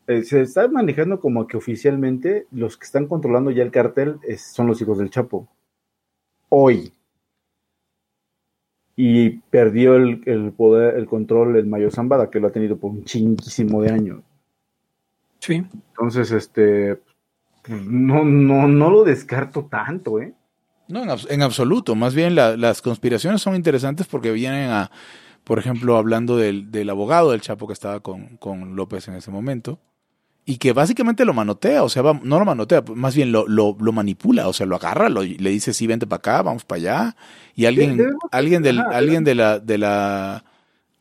Eh, 0.07 0.23
se 0.23 0.43
está 0.43 0.69
manejando 0.69 1.19
como 1.19 1.47
que 1.47 1.57
oficialmente 1.57 2.47
los 2.51 2.77
que 2.77 2.85
están 2.85 3.07
controlando 3.07 3.51
ya 3.51 3.63
el 3.63 3.71
cartel 3.71 4.17
es- 4.23 4.43
son 4.53 4.67
los 4.67 4.81
hijos 4.83 4.99
del 4.99 5.09
Chapo. 5.11 5.49
Hoy. 6.51 6.93
Y 8.97 9.31
perdió 9.51 9.97
el, 9.97 10.23
el 10.27 10.53
poder, 10.53 10.97
el 10.97 11.07
control 11.07 11.57
el 11.57 11.67
Mayo 11.67 11.91
Zambada, 11.91 12.31
que 12.31 12.39
lo 12.39 12.47
ha 12.49 12.53
tenido 12.53 12.77
por 12.77 12.93
un 12.93 13.05
chinguísimo 13.05 13.83
de 13.83 13.91
años. 13.91 14.21
Sí. 15.47 15.63
Entonces, 15.91 16.31
este, 16.31 17.01
no, 17.69 18.25
no, 18.25 18.67
no 18.69 18.91
lo 18.91 19.05
descarto 19.05 19.65
tanto, 19.71 20.21
¿eh? 20.21 20.33
No, 20.89 21.03
en, 21.03 21.09
abs- 21.11 21.27
en 21.31 21.43
absoluto. 21.43 21.95
Más 21.95 22.15
bien 22.15 22.35
la- 22.35 22.57
las 22.57 22.81
conspiraciones 22.83 23.43
son 23.43 23.55
interesantes 23.55 24.07
porque 24.07 24.33
vienen 24.33 24.71
a, 24.71 24.91
por 25.45 25.59
ejemplo, 25.59 25.97
hablando 25.97 26.37
del, 26.37 26.71
del 26.71 26.89
abogado 26.91 27.31
del 27.33 27.41
Chapo 27.43 27.67
que 27.67 27.73
estaba 27.75 28.01
con, 28.01 28.37
con 28.39 28.77
López 28.77 29.09
en 29.09 29.15
ese 29.15 29.31
momento 29.31 29.79
y 30.47 30.59
que 30.59 30.73
básicamente 30.75 31.25
lo 31.25 31.33
manotea, 31.33 31.83
o 31.83 31.89
sea, 31.89 32.03
va- 32.03 32.21
no 32.23 32.39
lo 32.39 32.45
manotea, 32.45 32.83
más 32.95 33.15
bien 33.17 33.33
lo, 33.33 33.47
lo, 33.49 33.77
lo 33.81 33.93
manipula, 33.93 34.47
o 34.49 34.53
sea, 34.53 34.67
lo 34.67 34.77
agarra, 34.77 35.09
lo- 35.09 35.23
le 35.23 35.51
dice, 35.51 35.73
sí, 35.75 35.87
vente 35.87 36.07
para 36.07 36.19
acá, 36.19 36.43
vamos 36.43 36.65
para 36.65 36.79
allá, 36.81 37.17
y 37.55 37.65
alguien, 37.67 37.97
alguien 38.31 38.63
del, 38.63 38.79
alguien 38.81 39.25
de 39.25 39.35
la, 39.35 39.59
de 39.59 39.79
la, 39.79 40.45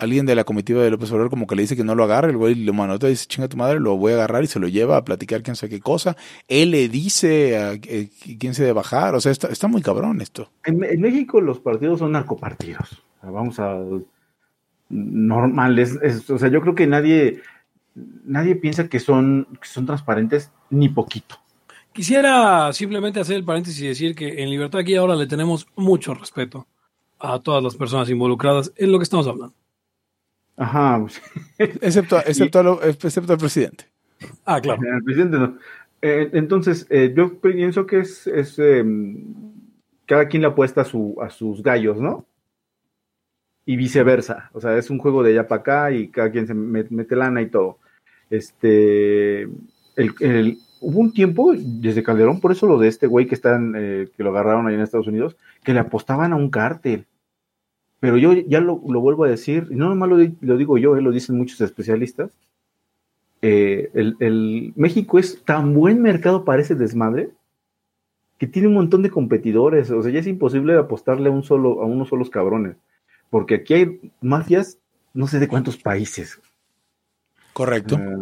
alguien 0.04 0.26
de 0.26 0.36
la 0.36 0.44
comitiva 0.44 0.82
de 0.84 0.90
López 0.92 1.12
Obrador 1.12 1.30
como 1.30 1.48
que 1.48 1.56
le 1.56 1.64
dice 1.64 1.76
que 1.76 1.84
no 1.84 1.96
lo 1.96 2.04
agarre, 2.04 2.30
el 2.32 2.38
güey 2.38 2.56
lo 2.56 2.74
manotea 2.74 3.10
y 3.10 3.14
dice, 3.14 3.26
chinga 3.28 3.48
tu 3.48 3.58
madre, 3.58 3.80
lo 3.80 3.98
voy 3.98 4.12
a 4.12 4.16
agarrar 4.16 4.44
y 4.44 4.48
se 4.48 4.60
lo 4.60 4.68
lleva 4.68 4.98
a 4.98 5.04
platicar 5.06 5.42
quién 5.44 5.56
sabe 5.56 5.70
qué 5.72 5.80
cosa, 5.82 6.16
él 6.48 6.72
le 6.72 6.88
dice 6.90 7.58
a, 7.58 7.74
eh, 7.74 8.10
quién 8.40 8.54
se 8.54 8.64
debe 8.64 8.74
bajar, 8.74 9.16
o 9.16 9.22
sea, 9.22 9.32
está, 9.32 9.48
está 9.48 9.68
muy 9.68 9.82
cabrón 9.82 10.22
esto. 10.22 10.52
En, 10.66 10.84
en 10.84 11.02
México 11.02 11.42
los 11.42 11.60
partidos 11.60 12.00
son 12.00 12.12
narcopartidos. 12.14 12.92
O 13.18 13.22
sea, 13.22 13.30
Vamos 13.32 13.60
a 13.60 13.80
normales. 14.90 15.98
es- 16.02 16.30
o 16.30 16.38
sea, 16.38 16.50
yo 16.50 16.62
creo 16.62 16.76
que 16.76 16.88
nadie, 16.88 17.42
nadie 18.26 18.56
piensa 18.56 18.88
que 18.90 19.00
son, 19.00 19.48
que 19.62 19.68
son 19.68 19.86
transparentes 19.86 20.52
ni 20.70 20.90
poquito. 20.90 21.36
Quisiera 21.94 22.74
simplemente 22.74 23.20
hacer 23.20 23.36
el 23.36 23.44
paréntesis 23.46 23.82
y 23.82 23.88
decir 23.88 24.16
que 24.16 24.42
en 24.42 24.50
Libertad 24.50 24.82
aquí 24.82 24.96
ahora 24.96 25.16
le 25.16 25.28
tenemos 25.28 25.68
mucho 25.76 26.14
respeto 26.16 26.68
a 27.20 27.40
todas 27.40 27.64
las 27.64 27.76
personas 27.76 28.10
involucradas 28.10 28.74
en 28.76 28.92
lo 28.92 28.98
que 28.98 29.04
estamos 29.04 29.28
hablando. 29.28 29.54
Ajá. 30.58 31.00
pues, 31.02 31.22
Excepto, 31.82 32.18
excepto, 32.26 32.60
a 32.60 32.64
lo- 32.64 32.84
excepto 32.84 33.34
al 33.34 33.40
presidente. 33.40 33.86
Ah, 34.46 34.62
claro. 34.62 34.82
el 34.96 35.04
presidente 35.04 35.38
no. 35.38 35.58
Eh, 36.02 36.30
entonces, 36.34 36.86
eh, 36.90 37.14
yo 37.16 37.40
pienso 37.40 37.86
que 37.86 38.00
es, 38.00 38.28
es, 38.28 38.60
eh, 38.60 38.84
cada 40.06 40.28
quien 40.28 40.42
le 40.42 40.50
apuesta 40.50 40.82
a, 40.82 40.86
su, 40.86 41.16
a 41.22 41.30
sus 41.30 41.64
gallos, 41.64 41.98
¿no? 42.00 42.26
Y 43.66 43.78
viceversa. 43.78 44.50
O 44.54 44.60
sea, 44.60 44.78
es 44.78 44.90
un 44.90 44.98
juego 45.00 45.24
de 45.24 45.32
allá 45.32 45.48
para 45.48 45.62
acá 45.62 45.92
y 45.92 46.10
cada 46.10 46.30
quien 46.32 46.46
se 46.48 46.54
met- 46.54 46.90
mete 46.90 47.16
lana 47.16 47.42
y 47.42 47.48
todo. 47.50 47.80
Este, 48.30 49.44
el, 49.44 50.14
el- 50.20 50.58
hubo 50.82 51.00
un 51.00 51.14
tiempo 51.14 51.54
desde 51.56 52.04
Calderón, 52.04 52.42
por 52.42 52.52
eso 52.52 52.68
lo 52.68 52.78
de 52.78 52.90
este 52.90 53.08
güey 53.08 53.26
que 53.26 53.36
están, 53.36 53.74
eh, 53.78 54.10
que 54.18 54.24
lo 54.24 54.32
agarraron 54.32 54.68
ahí 54.68 54.76
en 54.76 54.82
Estados 54.82 55.08
Unidos, 55.08 55.38
que 55.64 55.74
le 55.74 55.80
apostaban 55.80 56.34
a 56.34 56.36
un 56.36 56.50
cártel. 56.50 57.06
Pero 58.04 58.18
yo 58.18 58.34
ya 58.34 58.60
lo, 58.60 58.82
lo 58.86 59.00
vuelvo 59.00 59.24
a 59.24 59.30
decir, 59.30 59.70
y 59.72 59.76
no 59.76 59.88
nomás 59.88 60.10
lo, 60.10 60.18
lo 60.42 60.58
digo 60.58 60.78
yo, 60.78 60.98
eh, 60.98 61.02
lo 61.02 61.12
dicen 61.12 61.38
muchos 61.38 61.62
especialistas. 61.62 62.32
eh, 63.42 63.90
el, 63.94 64.18
el- 64.20 64.74
México 64.76 65.20
es 65.20 65.42
tan 65.46 65.74
buen 65.74 66.02
mercado 66.02 66.44
para 66.44 66.62
ese 66.62 66.76
desmadre 66.76 67.30
que 68.38 68.48
tiene 68.48 68.68
un 68.68 68.74
montón 68.74 69.04
de 69.04 69.10
competidores. 69.10 69.90
O 69.90 70.02
sea, 70.04 70.12
ya 70.12 70.20
es 70.20 70.28
imposible 70.28 70.76
apostarle 70.78 71.30
a 71.30 71.32
un 71.32 71.44
solo, 71.44 71.82
a 71.82 71.86
unos 71.86 72.10
solos 72.10 72.30
cabrones. 72.30 72.76
Porque 73.30 73.56
aquí 73.56 73.74
hay 73.74 74.12
mafias, 74.20 74.80
no 75.14 75.28
sé 75.28 75.40
de 75.40 75.48
cuántos 75.48 75.78
países. 75.78 76.42
Correcto. 77.54 77.96
Eh, 77.96 78.16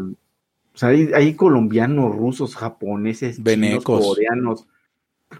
o 0.73 0.77
sea, 0.77 0.89
hay, 0.89 1.09
hay 1.13 1.33
colombianos, 1.33 2.15
rusos, 2.15 2.55
japoneses, 2.55 3.37
chinos, 3.71 3.83
coreanos, 4.15 4.67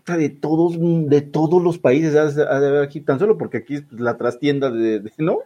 de 0.08 0.30
todos, 0.30 0.76
de 0.80 1.22
todos 1.22 1.62
los 1.62 1.78
países 1.78 2.16
ha 2.16 2.26
de 2.26 2.44
ha 2.44 2.60
de 2.60 2.68
haber 2.68 2.84
aquí, 2.84 3.02
tan 3.02 3.20
solo 3.20 3.38
porque 3.38 3.58
aquí 3.58 3.76
es 3.76 3.84
la 3.92 4.18
trastienda 4.18 4.70
de, 4.72 5.00
de- 5.00 5.14
¿no? 5.18 5.40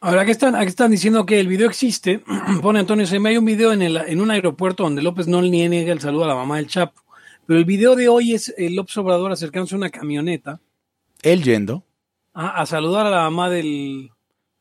Ahora, 0.00 0.22
aquí 0.22 0.30
están, 0.32 0.54
aquí 0.54 0.68
están 0.68 0.90
diciendo 0.90 1.24
que 1.24 1.40
el 1.40 1.48
video 1.48 1.68
existe. 1.68 2.22
Pone 2.62 2.78
Antonio, 2.80 3.06
se 3.06 3.18
me 3.18 3.30
hay 3.30 3.38
un 3.38 3.44
video 3.44 3.72
en, 3.72 3.82
el, 3.82 3.96
en 3.96 4.20
un 4.20 4.30
aeropuerto 4.30 4.82
donde 4.82 5.02
López 5.02 5.26
no 5.28 5.40
le 5.40 5.50
niega 5.50 5.92
el 5.92 6.00
saludo 6.00 6.24
a 6.24 6.28
la 6.28 6.34
mamá 6.34 6.56
del 6.58 6.66
Chapo. 6.66 7.02
Pero 7.46 7.58
el 7.58 7.64
video 7.64 7.94
de 7.96 8.08
hoy 8.08 8.32
es 8.34 8.54
el 8.56 8.74
López 8.76 8.96
Obrador 8.98 9.32
acercándose 9.32 9.74
a 9.74 9.78
una 9.78 9.90
camioneta 9.90 10.60
Él 11.22 11.42
yendo 11.42 11.84
a, 12.32 12.60
a 12.60 12.66
saludar 12.66 13.06
a 13.06 13.10
la 13.10 13.22
mamá 13.22 13.48
del... 13.50 14.10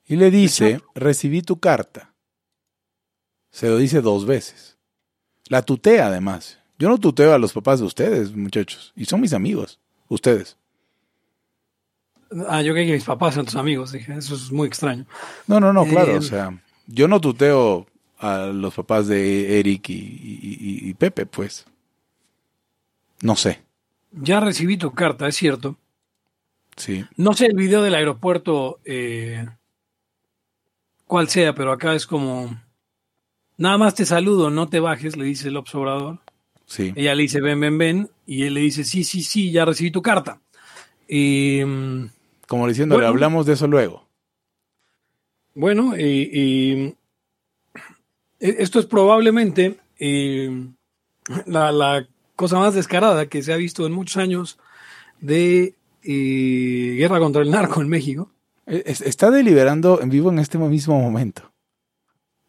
y 0.06 0.16
le 0.16 0.32
dice, 0.32 0.82
recibí 0.96 1.42
tu 1.42 1.60
carta. 1.60 2.14
Se 3.52 3.68
lo 3.70 3.78
dice 3.78 4.02
dos 4.02 4.26
veces. 4.26 4.78
La 5.50 5.62
tutea 5.62 6.08
además. 6.08 6.60
Yo 6.84 6.90
no 6.90 6.98
tuteo 6.98 7.34
a 7.34 7.38
los 7.38 7.54
papás 7.54 7.80
de 7.80 7.86
ustedes, 7.86 8.36
muchachos. 8.36 8.92
Y 8.94 9.06
son 9.06 9.22
mis 9.22 9.32
amigos. 9.32 9.80
Ustedes. 10.10 10.58
Ah, 12.50 12.62
yo 12.62 12.74
creí 12.74 12.88
que 12.88 12.92
mis 12.92 13.06
papás 13.06 13.36
eran 13.36 13.46
tus 13.46 13.56
amigos. 13.56 13.94
Dije, 13.94 14.14
eso 14.18 14.36
es 14.36 14.52
muy 14.52 14.68
extraño. 14.68 15.06
No, 15.48 15.62
no, 15.62 15.72
no, 15.72 15.86
claro. 15.86 16.12
Eh, 16.12 16.18
o 16.18 16.22
sea, 16.22 16.62
yo 16.88 17.08
no 17.08 17.22
tuteo 17.22 17.88
a 18.18 18.48
los 18.48 18.74
papás 18.74 19.08
de 19.08 19.62
Eric 19.62 19.88
y, 19.92 19.94
y- 19.94 20.58
y- 20.60 20.90
y 20.90 20.94
Pepe, 20.96 21.26
pues. 21.26 21.66
No 23.22 23.38
sé. 23.38 23.62
Ya 24.12 24.42
recibí 24.42 24.76
tu 24.76 24.92
carta, 24.92 25.26
es 25.30 25.38
cierto. 25.38 25.78
Sí. 26.76 27.06
No 27.16 27.32
sé 27.32 27.46
el 27.46 27.56
video 27.56 27.82
del 27.82 27.96
aeropuerto, 27.96 28.82
eh, 28.84 29.48
cuál 31.08 31.30
sea, 31.30 31.56
pero 31.56 31.72
acá 31.72 31.96
es 31.96 32.06
como... 32.06 32.62
Nada 33.56 33.78
más 33.78 33.96
te 33.96 34.06
saludo, 34.06 34.50
no 34.50 34.68
te 34.68 34.82
bajes, 34.82 35.16
le 35.16 35.24
dice 35.24 35.48
el 35.48 35.56
observador. 35.56 36.20
Sí. 36.74 36.92
Ella 36.96 37.14
le 37.14 37.22
dice, 37.24 37.40
ven, 37.40 37.60
ven, 37.60 37.78
ven. 37.78 38.10
Y 38.26 38.44
él 38.44 38.56
le 38.56 38.62
dice, 38.62 38.84
sí, 38.84 39.04
sí, 39.04 39.22
sí, 39.22 39.52
ya 39.52 39.64
recibí 39.64 39.92
tu 39.92 40.02
carta. 40.02 40.42
Y, 41.08 41.62
mm, 41.64 42.10
Como 42.48 42.68
diciéndole, 42.68 43.02
Bueno. 43.04 43.10
hablamos 43.10 43.46
de 43.46 43.54
eso 43.54 43.68
luego. 43.68 44.08
bueno, 45.56 45.96
y, 45.98 46.04
y 46.34 46.96
E- 48.40 48.56
Esto 48.60 48.80
es 48.80 48.86
probablemente 48.88 49.78
eh, 50.00 50.50
la, 51.46 51.72
la 51.72 52.08
cosa 52.36 52.58
más 52.58 52.74
descarada 52.74 53.28
que 53.28 53.44
se 53.44 53.54
ha 53.54 53.58
visto 53.58 53.86
en 53.86 53.92
muchos 53.94 54.18
años 54.18 54.58
de 55.22 55.76
eh, 56.04 56.96
guerra 56.98 57.20
contra 57.20 57.42
el 57.44 57.52
narco 57.52 57.82
en 57.82 57.90
México. 57.90 58.32
Eh, 58.66 58.82
es- 58.88 59.02
Está 59.02 59.30
deliberando 59.30 60.02
en 60.02 60.10
vivo 60.10 60.32
en 60.32 60.40
este 60.40 60.58
mismo 60.58 61.00
momento. 61.00 61.52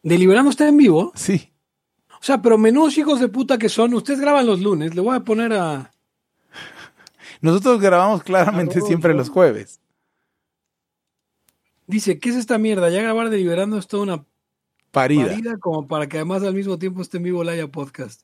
Deliberando 0.03 0.51
está 0.51 0.67
en 0.69 0.77
vivo. 0.79 1.13
Sí. 1.15 1.51
O 2.25 2.27
sea, 2.27 2.41
pero 2.41 2.57
menudos 2.57 2.97
hijos 2.97 3.21
de 3.21 3.29
puta 3.29 3.59
que 3.59 3.69
son. 3.69 3.93
Ustedes 3.93 4.19
graban 4.19 4.47
los 4.47 4.59
lunes. 4.63 4.95
Le 4.95 5.03
voy 5.03 5.15
a 5.15 5.21
poner 5.21 5.53
a. 5.53 5.91
Nosotros 7.43 7.83
grabamos 7.83 8.23
claramente 8.23 8.73
Claro, 8.77 8.87
siempre 8.87 9.13
los 9.13 9.29
jueves. 9.29 9.79
Dice, 11.87 12.19
¿qué 12.19 12.31
es 12.31 12.37
esta 12.37 12.57
mierda? 12.57 12.89
Ya 12.89 13.03
grabar 13.03 13.29
deliberando 13.29 13.77
es 13.77 13.87
toda 13.89 14.05
una 14.05 14.25
Parida. 14.91 15.27
parida 15.27 15.59
como 15.59 15.87
para 15.87 16.09
que 16.09 16.17
además 16.17 16.43
al 16.45 16.55
mismo 16.55 16.79
tiempo 16.79 17.03
esté 17.03 17.19
en 17.19 17.25
vivo 17.25 17.45
Laya 17.45 17.69
Podcast. 17.69 18.23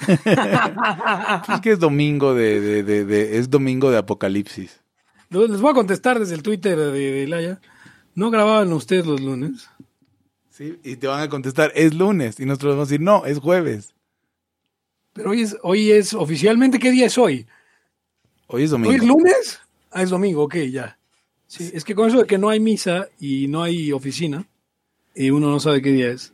Es 1.52 1.60
que 1.60 1.72
es 1.72 1.78
domingo 1.78 2.32
de, 2.32 2.62
de- 2.62 2.82
de- 2.82 3.04
de- 3.04 3.36
es 3.38 3.50
domingo 3.50 3.90
de 3.90 3.98
apocalipsis. 3.98 4.80
Les 5.28 5.60
voy 5.60 5.72
a 5.72 5.74
contestar 5.74 6.18
desde 6.18 6.34
el 6.34 6.42
Twitter 6.42 6.78
de, 6.78 7.26
Laya. 7.28 7.60
¿No 8.14 8.30
grababan 8.30 8.72
ustedes 8.72 9.04
los 9.04 9.20
lunes? 9.20 9.68
Sí, 10.54 10.78
y 10.84 10.94
te 10.94 11.08
van 11.08 11.20
a 11.20 11.28
contestar, 11.28 11.72
es 11.74 11.94
lunes. 11.94 12.38
Y 12.38 12.46
nosotros 12.46 12.74
vamos 12.74 12.88
a 12.88 12.90
decir, 12.92 13.00
no, 13.04 13.26
es 13.26 13.40
jueves. 13.40 13.92
Pero 15.12 15.30
hoy 15.30 15.40
es, 15.40 15.56
hoy 15.64 15.90
es 15.90 16.14
oficialmente, 16.14 16.78
¿qué 16.78 16.92
día 16.92 17.06
es 17.06 17.18
hoy? 17.18 17.44
Hoy 18.46 18.62
es 18.62 18.70
¿Hoy 18.72 18.80
domingo. 18.80 18.94
es 18.94 19.04
lunes? 19.04 19.60
Ah, 19.90 20.02
es 20.04 20.10
domingo, 20.10 20.44
ok, 20.44 20.54
ya. 20.70 20.96
Sí, 21.48 21.72
es 21.74 21.82
que 21.82 21.96
con 21.96 22.08
eso 22.08 22.18
de 22.18 22.26
que 22.28 22.38
no 22.38 22.50
hay 22.50 22.60
misa 22.60 23.08
y 23.18 23.48
no 23.48 23.64
hay 23.64 23.90
oficina, 23.90 24.46
y 25.12 25.30
uno 25.30 25.50
no 25.50 25.58
sabe 25.58 25.82
qué 25.82 25.90
día 25.90 26.10
es. 26.10 26.32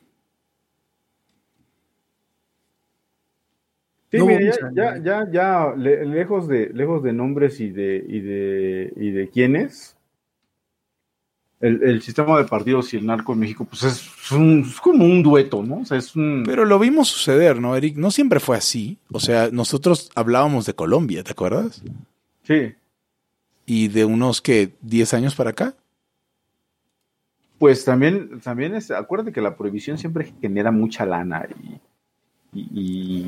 Sí, 4.10 4.18
No 4.18 4.26
mira, 4.26 4.40
ya, 4.52 4.70
ya, 4.74 5.02
ya, 5.02 5.30
ya, 5.32 5.74
le- 5.74 6.04
lejos 6.04 6.46
de, 6.46 6.68
lejos 6.74 7.02
de 7.02 7.14
nombres 7.14 7.58
y 7.58 7.70
de, 7.70 8.04
y 8.06 8.20
de, 8.20 8.92
y 8.96 9.10
de 9.12 9.30
quiénes, 9.30 9.96
el, 11.60 11.82
el 11.82 12.02
sistema 12.02 12.38
de 12.38 12.44
partidos 12.44 12.92
y 12.94 12.96
el 12.96 13.06
narco 13.06 13.32
en 13.34 13.38
México, 13.40 13.64
pues 13.64 13.82
es, 13.82 14.32
un- 14.32 14.64
es 14.66 14.80
como 14.80 15.04
un 15.04 15.22
dueto, 15.22 15.62
¿no? 15.62 15.78
O 15.80 15.84
sea, 15.84 15.98
es 15.98 16.16
un... 16.16 16.42
Pero 16.46 16.64
lo 16.64 16.78
vimos 16.78 17.08
suceder, 17.08 17.60
¿no, 17.60 17.76
Eric? 17.76 17.96
No 17.96 18.10
siempre 18.10 18.40
fue 18.40 18.56
así. 18.56 18.96
O 19.12 19.20
sea, 19.20 19.50
nosotros 19.52 20.10
hablábamos 20.14 20.64
de 20.66 20.74
Colombia, 20.74 21.22
¿te 21.22 21.32
acuerdas? 21.32 21.82
sí, 22.44 22.74
Y 23.66 23.88
de 23.88 24.04
unos 24.06 24.40
que 24.40 24.72
10 24.80 25.12
años 25.14 25.34
para 25.34 25.50
acá. 25.50 25.74
pues 27.58 27.84
también, 27.84 28.40
también 28.40 28.74
es, 28.74 28.90
acuérdate 28.90 29.32
que 29.32 29.42
la 29.42 29.54
prohibición 29.56 29.98
siempre 29.98 30.32
genera 30.40 30.70
mucha 30.70 31.04
lana 31.04 31.46
y, 31.62 32.58
y, 32.58 32.68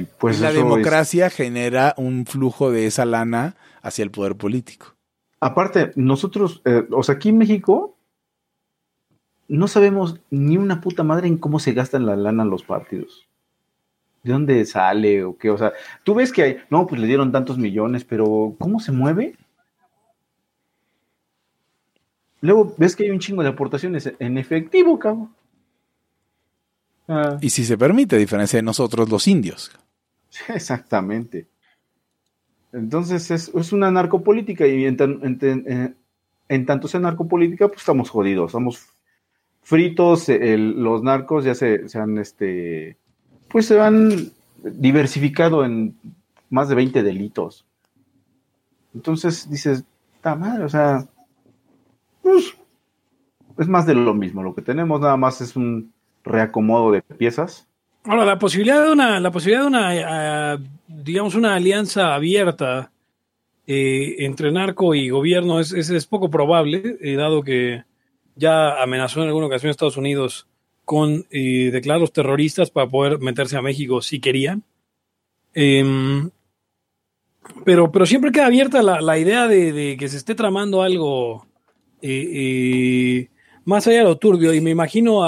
y, 0.01 0.07
pues 0.19 0.41
la 0.41 0.49
eso 0.51 0.59
es- 0.59 0.65
democracia 0.65 1.29
genera 1.31 1.95
un 1.99 2.25
flujo 2.27 2.71
de 2.71 2.87
esa 2.87 3.05
lana 3.05 3.57
hacia 3.83 4.03
el 4.05 4.11
poder 4.11 4.37
político. 4.37 4.95
Aparte, 5.39 5.91
nosotros, 5.97 6.63
eh, 6.65 6.87
o 6.91 7.03
sea, 7.03 7.17
aquí 7.17 7.29
en 7.29 7.39
México, 7.39 7.97
no 9.57 9.69
sabemos 9.69 10.19
ni 10.31 10.57
una 10.57 10.81
puta 10.81 11.03
madre 11.03 11.29
en 11.29 11.39
cómo 11.39 11.59
se 11.59 11.73
gastan 11.73 12.07
la 12.07 12.17
lana 12.17 12.45
los 12.45 12.63
partidos. 12.63 13.27
¿De 14.23 14.33
dónde 14.33 14.65
sale 14.65 15.25
o 15.25 15.37
qué? 15.37 15.51
O 15.51 15.59
sea, 15.59 15.73
tú 16.05 16.15
ves 16.15 16.33
que 16.33 16.43
hay, 16.43 16.57
no, 16.71 16.87
pues 16.87 17.01
le 17.01 17.07
dieron 17.07 17.33
tantos 17.33 17.59
millones, 17.59 18.05
pero 18.05 18.55
¿cómo 18.59 18.79
se 18.81 18.93
mueve? 18.93 19.37
Luego 22.41 22.75
ves 22.77 22.97
que 22.97 23.05
hay 23.05 23.11
un 23.11 23.21
chingo 23.21 23.43
de 23.43 23.51
aportaciones 23.51 24.13
en 24.19 24.39
efectivo, 24.39 24.99
cabrón. 24.99 25.35
Ah, 27.09 27.37
Y 27.41 27.51
si 27.51 27.65
se 27.65 27.77
permite, 27.79 28.17
a 28.17 28.19
diferencia 28.19 28.57
de 28.59 28.63
nosotros, 28.63 29.09
los 29.09 29.27
indios. 29.29 29.71
Exactamente. 30.49 31.47
Entonces 32.73 33.31
es, 33.31 33.51
es 33.55 33.73
una 33.73 33.91
narcopolítica 33.91 34.67
y 34.67 34.87
en, 34.87 34.97
tan- 34.97 35.21
en 35.23 35.97
en 36.49 36.67
tanto 36.67 36.87
sea 36.89 37.01
narcopolítica, 37.01 37.69
pues 37.69 37.81
estamos 37.81 38.11
jodidos, 38.11 38.47
estamos 38.51 38.87
fritos, 39.63 40.29
el- 40.29 40.83
los 40.83 41.03
narcos 41.03 41.45
ya 41.45 41.55
se, 41.55 41.89
se 41.89 41.99
han, 41.99 42.19
este, 42.19 42.97
pues 43.49 43.67
se 43.67 43.81
han 43.81 44.31
diversificado 44.63 45.65
en 45.65 45.97
más 46.51 46.69
de 46.69 46.75
20 46.75 47.03
delitos. 47.03 47.65
Entonces 48.95 49.49
dices, 49.51 49.85
ta 50.21 50.35
madre, 50.35 50.65
o 50.65 50.69
sea, 50.69 51.07
pues, 52.23 52.55
es 53.59 53.69
más 53.69 53.87
de 53.87 53.95
lo 53.95 54.15
mismo, 54.15 54.43
lo 54.43 54.55
que 54.55 54.63
tenemos 54.63 55.01
nada 55.01 55.17
más 55.17 55.41
es 55.41 55.57
un 55.57 55.93
reacomodo 56.25 56.93
de 56.93 57.03
piezas. 57.03 57.67
Ahora, 58.05 58.25
la 58.25 58.39
posibilidad 58.39 58.85
de 58.85 58.93
una, 58.93 59.21
la 59.21 59.31
posibilidad 59.31 59.63
de 59.63 59.69
una, 59.69 60.55
eh, 60.55 60.59
digamos, 60.89 61.35
una 61.35 61.55
alianza 61.55 62.15
abierta 62.15 62.91
eh, 63.67 64.17
entre 64.25 64.51
narco 64.51 64.95
y 64.95 65.09
gobierno 65.09 65.61
es, 65.61 65.73
es, 65.73 66.07
poco 66.07 66.29
probable, 66.29 66.97
eh, 67.01 67.15
dado 67.15 67.43
que 67.43 67.85
ya 68.37 68.83
amenazó 68.83 69.23
en 69.23 69.29
alguna 69.29 69.47
ocasión 69.47 69.69
a 69.69 69.73
Estados 69.73 69.97
Unidos 69.97 70.47
con 70.85 71.27
eh, 71.31 71.71
declararlos 71.73 72.13
terroristas 72.13 72.71
para 72.71 72.89
poder 72.89 73.19
meterse 73.19 73.57
a 73.57 73.63
México 73.63 74.03
si 74.03 74.21
querían. 74.21 74.63
Em, 75.55 76.31
pero, 77.65 77.91
pero 77.93 78.07
siempre 78.07 78.33
queda 78.33 78.47
abierta 78.47 78.83
la, 78.83 79.01
la 79.01 79.19
idea 79.19 79.47
de, 79.49 79.97
que 79.99 80.09
se 80.09 80.17
esté 80.17 80.35
tramando 80.35 80.83
algo 80.83 81.47
eh, 82.01 82.29
eh, 82.33 83.29
más 83.65 83.87
allá 83.87 83.99
de 83.99 84.05
lo 84.05 84.19
turbio, 84.19 84.55
y 84.55 84.61
me 84.61 84.71
imagino 84.71 85.23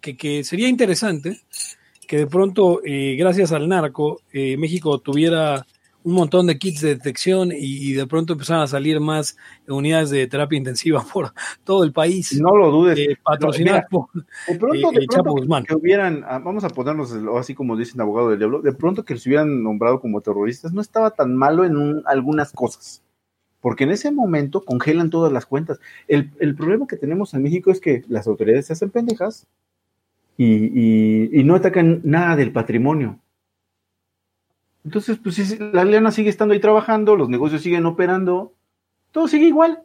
que, 0.00 0.16
que 0.16 0.44
sería 0.44 0.68
interesante 0.68 1.42
que 2.06 2.18
de 2.18 2.26
pronto, 2.26 2.80
eh, 2.84 3.16
gracias 3.18 3.52
al 3.52 3.68
narco, 3.68 4.22
eh, 4.32 4.56
México 4.56 4.98
tuviera 4.98 5.66
un 6.06 6.14
montón 6.14 6.46
de 6.46 6.56
kits 6.56 6.82
de 6.82 6.90
detección 6.94 7.50
y, 7.50 7.56
y 7.90 7.92
de 7.94 8.06
pronto 8.06 8.34
empezaran 8.34 8.62
a 8.62 8.66
salir 8.68 9.00
más 9.00 9.36
unidades 9.66 10.10
de 10.10 10.26
terapia 10.28 10.56
intensiva 10.56 11.04
por 11.12 11.32
todo 11.64 11.82
el 11.82 11.92
país, 11.92 12.40
No 12.40 12.54
lo 12.56 12.70
dudes. 12.70 12.96
eh, 12.98 13.16
patrocinadas 13.22 13.86
por... 13.90 14.06
De 14.12 14.54
pronto, 14.56 14.74
Eh, 14.76 14.78
de 14.78 14.82
pronto 14.82 15.06
Chapo 15.16 15.34
que- 15.34 15.40
Guzmán. 15.40 15.64
que 15.64 15.74
hubieran, 15.74 16.24
ah, 16.28 16.38
vamos 16.38 16.62
a 16.62 16.68
ponernos 16.68 17.12
así 17.36 17.54
como 17.54 17.76
dicen 17.76 18.00
abogado 18.00 18.30
del 18.30 18.38
diablo, 18.38 18.62
de 18.62 18.72
pronto 18.72 19.04
que 19.04 19.14
los 19.14 19.26
hubieran 19.26 19.64
nombrado 19.64 20.00
como 20.00 20.20
terroristas, 20.20 20.72
no 20.72 20.80
estaba 20.80 21.10
tan 21.10 21.34
malo 21.34 21.64
en 21.64 21.76
un- 21.76 22.02
algunas 22.06 22.52
cosas. 22.52 23.02
Porque 23.60 23.82
en 23.82 23.90
ese 23.90 24.12
momento 24.12 24.64
congelan 24.64 25.10
todas 25.10 25.32
las 25.32 25.44
cuentas. 25.44 25.80
El, 26.06 26.30
el 26.38 26.54
problema 26.54 26.86
que 26.86 26.96
tenemos 26.96 27.34
en 27.34 27.42
México 27.42 27.72
es 27.72 27.80
que 27.80 28.04
las 28.06 28.28
autoridades 28.28 28.66
se 28.66 28.74
hacen 28.74 28.90
pendejas 28.90 29.44
y, 30.36 30.44
y- 30.46 31.30
y 31.40 31.42
no 31.42 31.56
atacan 31.56 32.00
nada 32.04 32.36
del 32.36 32.52
patrimonio. 32.52 33.18
Entonces, 34.86 35.18
pues 35.18 35.34
sí, 35.34 35.58
la 35.58 35.84
lana 35.84 36.12
sigue 36.12 36.30
estando 36.30 36.54
ahí 36.54 36.60
trabajando, 36.60 37.16
los 37.16 37.28
negocios 37.28 37.60
siguen 37.60 37.86
operando, 37.86 38.54
todo 39.10 39.26
sigue 39.26 39.46
igual. 39.46 39.82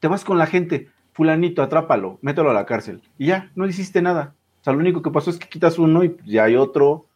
Te 0.00 0.08
vas 0.08 0.24
con 0.24 0.38
la 0.38 0.46
gente, 0.46 0.88
fulanito, 1.12 1.62
atrápalo, 1.62 2.18
mételo 2.22 2.50
a 2.50 2.54
la 2.54 2.64
cárcel. 2.64 3.02
Y 3.18 3.26
ya, 3.26 3.52
no 3.54 3.66
hiciste 3.66 4.00
nada. 4.00 4.34
O 4.62 4.64
sea, 4.64 4.72
lo 4.72 4.78
único 4.78 5.02
que 5.02 5.10
pasó 5.10 5.28
es 5.28 5.38
que 5.38 5.50
quitas 5.50 5.78
uno 5.78 6.02
y 6.02 6.16
ya 6.24 6.44
hay 6.44 6.56
otro 6.56 7.08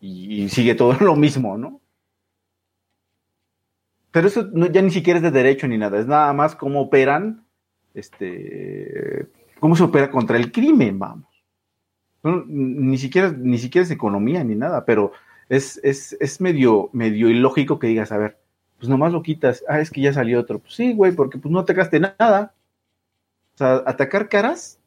y, 0.00 0.48
sigue 0.48 0.74
todo 0.74 0.94
lo 1.00 1.16
mismo, 1.16 1.58
¿no? 1.58 1.82
Pero 4.10 4.28
eso 4.28 4.50
ya 4.72 4.80
ni 4.80 4.90
siquiera 4.90 5.18
es 5.18 5.22
de 5.22 5.32
derecho 5.32 5.68
ni 5.68 5.76
nada, 5.76 5.98
es 5.98 6.06
nada 6.06 6.32
más 6.32 6.56
cómo 6.56 6.80
operan, 6.80 7.44
este, 7.92 9.26
cómo 9.60 9.76
se 9.76 9.82
opera 9.82 10.10
contra 10.10 10.38
el 10.38 10.50
crimen, 10.50 10.98
vamos. 10.98 11.28
Ni 12.22 12.96
siquiera, 12.96 13.30
ni 13.36 13.58
siquiera 13.58 13.84
es 13.84 13.90
economía 13.90 14.42
ni 14.44 14.54
nada, 14.54 14.86
pero 14.86 15.12
es, 15.48 15.80
es, 15.82 16.16
es 16.20 16.40
medio, 16.40 16.90
medio 16.92 17.28
ilógico 17.28 17.78
que 17.78 17.86
digas, 17.86 18.12
a 18.12 18.18
ver, 18.18 18.38
pues 18.78 18.88
nomás 18.88 19.12
lo 19.12 19.22
quitas, 19.22 19.64
ah, 19.68 19.80
es 19.80 19.90
que 19.90 20.00
ya 20.00 20.12
salió 20.12 20.40
otro. 20.40 20.58
Pues 20.58 20.74
sí, 20.74 20.92
güey, 20.92 21.12
porque 21.12 21.38
pues 21.38 21.52
no 21.52 21.60
atacaste 21.60 22.00
nada. 22.00 22.54
O 23.54 23.58
sea, 23.58 23.82
atacar 23.86 24.28
caras 24.28 24.80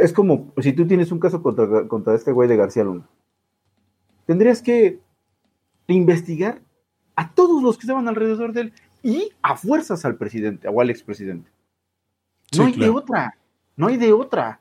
es 0.00 0.12
como 0.12 0.52
si 0.60 0.72
tú 0.72 0.86
tienes 0.86 1.12
un 1.12 1.20
caso 1.20 1.42
contra, 1.42 1.86
contra 1.86 2.14
este 2.14 2.32
güey 2.32 2.48
de 2.48 2.56
García 2.56 2.84
Luna. 2.84 3.06
Tendrías 4.26 4.62
que 4.62 5.00
investigar 5.86 6.60
a 7.16 7.32
todos 7.32 7.62
los 7.62 7.76
que 7.76 7.82
estaban 7.82 8.08
alrededor 8.08 8.52
de 8.52 8.60
él 8.62 8.72
y 9.02 9.30
a 9.42 9.56
fuerzas 9.56 10.04
al 10.04 10.16
presidente 10.16 10.68
o 10.68 10.80
al 10.80 10.90
expresidente. 10.90 11.50
No 12.56 12.64
hay 12.64 12.72
de 12.74 12.88
otra, 12.88 13.36
no 13.76 13.88
hay 13.88 13.96
de 13.96 14.12
otra. 14.12 14.60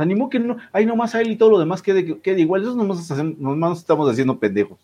Se 0.00 0.04
animó 0.04 0.30
que 0.30 0.38
no, 0.38 0.56
hay 0.72 0.86
nomás 0.86 1.14
a 1.14 1.20
él 1.20 1.30
y 1.30 1.36
todo 1.36 1.50
lo 1.50 1.58
demás 1.58 1.82
quede, 1.82 2.18
quede 2.22 2.40
igual. 2.40 2.62
Eso 2.62 2.74
nomás, 2.74 3.10
hacemos- 3.10 3.36
nomás 3.36 3.80
estamos 3.80 4.10
haciendo 4.10 4.38
pendejos. 4.38 4.78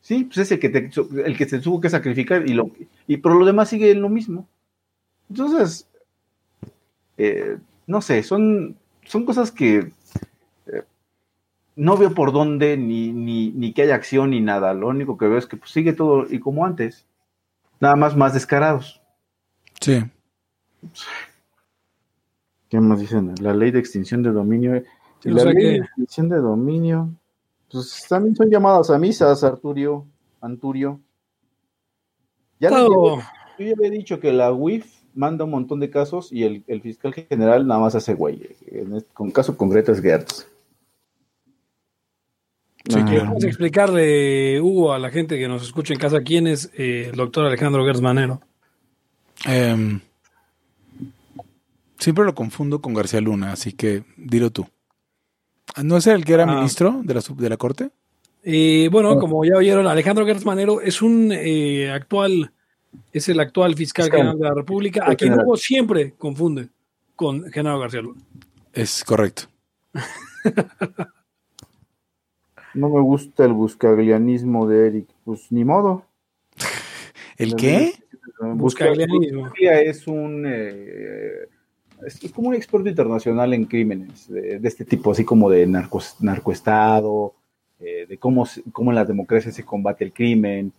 Sí, 0.00 0.24
pues 0.24 0.38
es 0.38 0.50
el 0.50 0.58
que, 0.58 0.68
te, 0.70 0.90
el 1.24 1.36
que 1.36 1.48
se 1.48 1.60
tuvo 1.60 1.80
que 1.80 1.88
sacrificar 1.88 2.48
y 2.48 2.52
lo 2.52 2.68
y 3.06 3.18
pero 3.18 3.36
lo 3.36 3.46
demás 3.46 3.68
sigue 3.68 3.94
lo 3.94 4.08
mismo. 4.08 4.48
Entonces, 5.28 5.86
eh, 7.16 7.58
no 7.86 8.02
sé, 8.02 8.24
son, 8.24 8.74
son 9.04 9.24
cosas 9.24 9.52
que 9.52 9.92
eh, 10.66 10.82
no 11.76 11.96
veo 11.96 12.12
por 12.12 12.32
dónde, 12.32 12.76
ni, 12.76 13.12
ni, 13.12 13.50
ni 13.50 13.72
que 13.72 13.82
haya 13.82 13.94
acción 13.94 14.30
ni 14.30 14.40
nada. 14.40 14.74
Lo 14.74 14.88
único 14.88 15.16
que 15.16 15.28
veo 15.28 15.38
es 15.38 15.46
que 15.46 15.56
pues, 15.56 15.70
sigue 15.70 15.92
todo 15.92 16.26
y 16.28 16.40
como 16.40 16.66
antes. 16.66 17.06
Nada 17.78 17.94
más 17.94 18.16
más 18.16 18.34
descarados. 18.34 19.00
Sí. 19.80 20.02
¿Qué 22.70 22.80
más 22.80 23.00
dicen? 23.00 23.34
La 23.42 23.52
ley 23.52 23.70
de 23.72 23.78
extinción 23.80 24.22
de 24.22 24.30
dominio. 24.30 24.82
Sí, 25.18 25.28
la 25.30 25.44
ley 25.44 25.54
que- 25.56 25.62
de 25.72 25.76
extinción 25.78 26.28
de 26.30 26.36
dominio. 26.38 27.10
Pues 27.70 28.06
también 28.08 28.34
son 28.34 28.48
llamadas 28.48 28.88
a 28.90 28.98
misas, 28.98 29.44
Arturio. 29.44 30.06
Anturio. 30.40 31.00
Ya 32.58 32.70
llevé- 32.70 32.88
yo 33.58 33.64
ya 33.66 33.72
había 33.72 33.90
dicho 33.90 34.18
que 34.20 34.32
la 34.32 34.52
UIF 34.52 34.86
manda 35.14 35.44
un 35.44 35.50
montón 35.50 35.80
de 35.80 35.90
casos 35.90 36.32
y 36.32 36.44
el, 36.44 36.62
el 36.68 36.80
fiscal 36.80 37.12
general 37.12 37.66
nada 37.66 37.80
más 37.80 37.94
hace 37.94 38.14
güey. 38.14 38.48
En 38.66 38.94
este- 38.96 39.12
con 39.12 39.30
caso 39.30 39.56
concreto 39.56 39.92
es 39.92 40.00
Gertz. 40.00 40.46
Sí, 42.88 42.96
Ajá. 42.98 43.04
claro. 43.04 43.24
Vamos 43.26 43.44
a 43.44 43.48
explicarle, 43.48 44.60
Hugo, 44.60 44.92
a 44.92 44.98
la 44.98 45.10
gente 45.10 45.38
que 45.38 45.48
nos 45.48 45.62
escucha 45.62 45.92
en 45.92 46.00
casa 46.00 46.20
quién 46.22 46.46
es 46.46 46.70
eh, 46.76 47.08
el 47.10 47.16
doctor 47.16 47.44
Alejandro 47.46 47.84
Gertz 47.84 48.00
Manero. 48.00 48.40
Em, 49.46 50.00
siempre 52.00 52.24
lo 52.24 52.34
confundo 52.34 52.80
con 52.80 52.92
García 52.94 53.20
Luna, 53.20 53.52
así 53.52 53.72
que 53.72 54.02
dilo 54.16 54.50
tú. 54.50 54.66
¿No 55.82 55.96
es 55.98 56.06
el 56.08 56.24
que 56.24 56.32
era 56.32 56.42
Ah. 56.42 56.56
ministro 56.56 57.00
de 57.04 57.14
la, 57.14 57.20
de 57.36 57.48
la 57.48 57.56
corte? 57.56 57.90
Eh, 58.42 58.88
bueno, 58.90 59.18
como 59.20 59.44
ya 59.44 59.56
oyeron, 59.56 59.86
Alejandro 59.86 60.26
Gertz 60.26 60.44
Manero 60.44 60.80
es 60.80 61.02
un 61.02 61.30
eh, 61.30 61.90
actual, 61.92 62.52
es 63.12 63.28
el 63.28 63.38
actual 63.38 63.74
fiscal 63.76 64.10
general 64.10 64.38
de 64.38 64.44
la 64.44 64.54
República, 64.54 65.02
a 65.04 65.14
quien 65.14 65.30
general. 65.30 65.46
Hugo 65.46 65.56
siempre 65.56 66.14
confunde 66.18 66.68
con 67.14 67.44
Genaro 67.52 67.78
García 67.78 68.00
Luna. 68.00 68.20
Es 68.72 69.04
correcto. 69.04 69.42
No 72.72 72.88
me 72.88 73.00
gusta 73.00 73.44
el 73.44 73.52
buscaglianismo 73.52 74.68
de 74.68 74.86
Eric. 74.86 75.08
Pues 75.24 75.50
ni 75.50 75.64
modo. 75.64 76.06
¿El 77.36 77.56
qué? 77.56 77.94
Buscaglianismo. 78.40 79.40
Buscaglia 79.42 79.80
es 79.80 80.06
un 80.06 80.44
eh, 80.46 81.48
es 82.06 82.22
es 82.24 82.32
como 82.32 82.48
un 82.48 82.54
experto 82.54 82.88
internacional 82.88 83.52
en 83.54 83.64
crímenes 83.64 84.28
de, 84.28 84.58
de 84.58 84.68
este 84.68 84.84
tipo, 84.84 85.10
así 85.12 85.24
como 85.24 85.50
de 85.50 85.66
narcos, 85.66 86.16
narcoestado, 86.20 87.34
eh, 87.80 88.06
de 88.08 88.18
cómo, 88.18 88.46
se- 88.46 88.62
cómo 88.72 88.90
en 88.90 88.96
la 88.96 89.04
democracia 89.04 89.50
se 89.52 89.64
combate 89.64 90.04
el 90.04 90.12
crimen. 90.12 90.72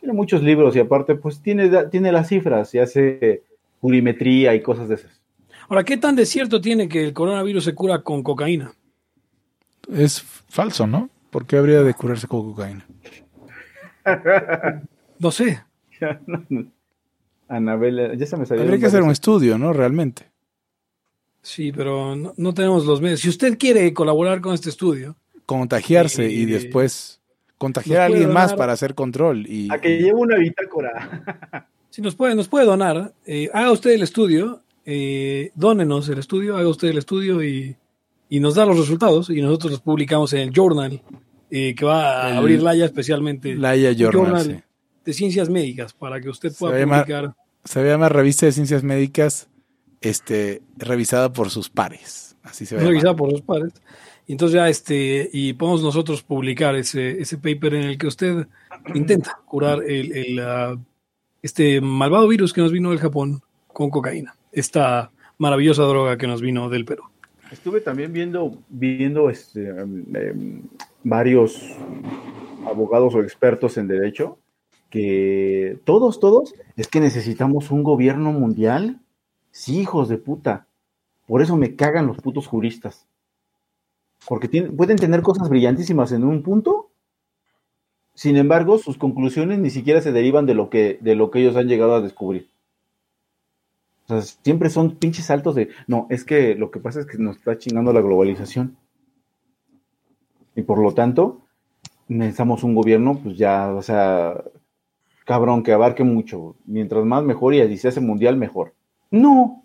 Tiene 0.00 0.12
muchos 0.14 0.42
libros 0.42 0.74
y 0.76 0.78
aparte, 0.80 1.14
pues 1.14 1.40
tiene, 1.40 1.68
tiene 1.86 2.12
las 2.12 2.28
cifras 2.28 2.74
y 2.74 2.78
hace 2.78 3.42
purimetría 3.80 4.54
y 4.54 4.62
cosas 4.62 4.88
de 4.88 4.94
esas. 4.96 5.20
Ahora, 5.68 5.82
¿qué 5.84 5.96
tan 5.96 6.14
de 6.16 6.26
cierto 6.26 6.60
tiene 6.60 6.88
que 6.88 7.02
el 7.04 7.12
coronavirus 7.12 7.64
se 7.64 7.74
cura 7.74 8.02
con 8.02 8.22
cocaína? 8.22 8.72
Es 9.92 10.22
falso, 10.22 10.86
¿no? 10.86 11.10
¿Por 11.30 11.44
qué 11.46 11.56
habría 11.58 11.82
de 11.82 11.92
curarse 11.94 12.26
con 12.26 12.52
cocaína? 12.52 12.86
No 15.18 15.30
sé. 15.30 15.60
Anabel, 17.48 18.18
ya 18.18 18.26
se 18.26 18.36
me 18.36 18.44
salió. 18.46 18.64
Habría 18.64 18.78
que 18.78 18.86
hacer 18.86 19.02
un 19.02 19.10
estudio, 19.10 19.56
¿no? 19.58 19.72
Realmente. 19.72 20.26
Sí, 21.48 21.70
pero 21.70 22.16
no, 22.16 22.34
no 22.36 22.52
tenemos 22.54 22.84
los 22.86 23.00
medios. 23.00 23.20
Si 23.20 23.28
usted 23.28 23.56
quiere 23.56 23.92
colaborar 23.94 24.40
con 24.40 24.52
este 24.52 24.68
estudio, 24.68 25.14
Contagiarse 25.46 26.28
y 26.28 26.42
Eh, 26.42 26.46
después 26.46 27.20
contagiar 27.56 28.00
a 28.00 28.04
alguien 28.06 28.32
más 28.32 28.52
para 28.52 28.72
hacer 28.72 28.96
control. 28.96 29.46
Y, 29.46 29.72
A 29.72 29.80
que 29.80 29.96
lleve 29.98 30.14
una 30.14 30.36
bitácora. 30.38 31.68
si 31.90 32.02
nos 32.02 32.16
puede, 32.16 32.34
nos 32.34 32.48
puede 32.48 32.66
donar, 32.66 33.12
eh, 33.26 33.48
haga 33.54 33.70
usted 33.70 33.90
el 33.92 34.02
estudio, 34.02 34.62
eh, 34.84 35.52
dónenos 35.54 36.08
el 36.08 36.18
estudio, 36.18 36.56
haga 36.56 36.68
usted 36.68 36.88
el 36.88 36.98
estudio 36.98 37.44
y, 37.44 37.76
y 38.28 38.40
nos 38.40 38.56
da 38.56 38.66
los 38.66 38.76
resultados 38.76 39.30
y 39.30 39.40
nosotros 39.40 39.70
los 39.70 39.80
publicamos 39.82 40.32
en 40.32 40.40
el 40.40 40.50
journal 40.52 41.00
eh, 41.52 41.76
que 41.76 41.84
va 41.84 42.26
a 42.26 42.30
El- 42.32 42.38
abrir 42.38 42.60
Laia 42.62 42.86
especialmente 42.86 43.54
Laia 43.54 43.92
Journal, 43.92 44.42
sí. 44.44 44.56
de 45.04 45.12
ciencias 45.12 45.48
médicas 45.48 45.92
para 45.92 46.20
que 46.20 46.28
usted 46.28 46.50
Se 46.50 46.58
pueda 46.58 46.72
va 46.72 46.76
a 46.78 46.80
llamar- 46.80 47.02
publicar. 47.04 47.34
Se 47.64 47.84
llama 47.84 48.08
Revista 48.08 48.46
de 48.46 48.52
Ciencias 48.52 48.82
Médicas, 48.82 49.48
este, 50.00 50.62
revisada 50.76 51.32
por 51.32 51.50
sus 51.50 51.68
pares. 51.68 52.36
Así 52.42 52.66
se 52.66 52.76
llamar. 52.76 52.90
revisada 52.90 53.16
por 53.16 53.30
los 53.30 53.42
padres. 53.42 53.72
Y 54.26 54.32
entonces 54.32 54.54
ya 54.54 54.68
este, 54.68 55.28
y 55.32 55.52
podemos 55.52 55.82
nosotros 55.82 56.22
publicar 56.22 56.74
ese, 56.74 57.20
ese 57.20 57.36
paper 57.38 57.74
en 57.74 57.82
el 57.84 57.98
que 57.98 58.06
usted 58.06 58.46
intenta 58.94 59.38
curar 59.46 59.82
el, 59.84 60.12
el, 60.12 60.40
ah, 60.40 60.76
este 61.42 61.80
malvado 61.80 62.26
virus 62.26 62.52
que 62.52 62.60
nos 62.60 62.72
vino 62.72 62.90
del 62.90 62.98
Japón 62.98 63.40
con 63.68 63.90
cocaína. 63.90 64.36
Esta 64.52 65.12
maravillosa 65.38 65.82
droga 65.84 66.16
que 66.16 66.26
nos 66.26 66.40
vino 66.40 66.68
del 66.68 66.84
Perú. 66.84 67.04
Estuve 67.52 67.80
también 67.80 68.12
viendo, 68.12 68.58
viendo 68.68 69.30
este, 69.30 69.68
em, 69.68 70.04
em, 70.14 70.62
varios 71.04 71.76
abogados 72.66 73.14
o 73.14 73.22
expertos 73.22 73.76
en 73.76 73.86
derecho 73.86 74.38
que 74.90 75.78
todos, 75.84 76.20
todos, 76.20 76.54
es 76.76 76.88
que 76.88 77.00
necesitamos 77.00 77.70
un 77.70 77.82
gobierno 77.82 78.32
mundial. 78.32 79.00
Sí, 79.56 79.80
hijos 79.80 80.10
de 80.10 80.18
puta. 80.18 80.66
Por 81.26 81.40
eso 81.40 81.56
me 81.56 81.76
cagan 81.76 82.06
los 82.06 82.18
putos 82.18 82.46
juristas. 82.46 83.06
Porque 84.28 84.48
pueden 84.48 84.98
tener 84.98 85.22
cosas 85.22 85.48
brillantísimas 85.48 86.12
en 86.12 86.24
un 86.24 86.42
punto, 86.42 86.90
sin 88.14 88.36
embargo, 88.36 88.76
sus 88.76 88.98
conclusiones 88.98 89.58
ni 89.58 89.70
siquiera 89.70 90.02
se 90.02 90.12
derivan 90.12 90.44
de 90.44 90.52
lo 90.52 90.68
que, 90.68 90.98
de 91.00 91.14
lo 91.14 91.30
que 91.30 91.40
ellos 91.40 91.56
han 91.56 91.68
llegado 91.68 91.94
a 91.94 92.02
descubrir. 92.02 92.50
O 94.04 94.08
sea, 94.08 94.20
siempre 94.20 94.68
son 94.68 94.96
pinches 94.96 95.24
saltos 95.24 95.54
de, 95.54 95.70
no, 95.86 96.06
es 96.10 96.24
que 96.24 96.54
lo 96.54 96.70
que 96.70 96.78
pasa 96.78 97.00
es 97.00 97.06
que 97.06 97.16
nos 97.16 97.38
está 97.38 97.56
chingando 97.56 97.94
la 97.94 98.02
globalización. 98.02 98.76
Y 100.54 100.62
por 100.62 100.80
lo 100.80 100.92
tanto, 100.92 101.40
necesitamos 102.08 102.62
un 102.62 102.74
gobierno, 102.74 103.18
pues 103.22 103.38
ya, 103.38 103.72
o 103.72 103.80
sea, 103.80 104.44
cabrón, 105.24 105.62
que 105.62 105.72
abarque 105.72 106.04
mucho. 106.04 106.56
Mientras 106.66 107.06
más 107.06 107.24
mejor 107.24 107.54
y 107.54 107.66
si 107.68 107.78
se 107.78 107.88
hace 107.88 108.02
mundial, 108.02 108.36
mejor. 108.36 108.75
No. 109.16 109.62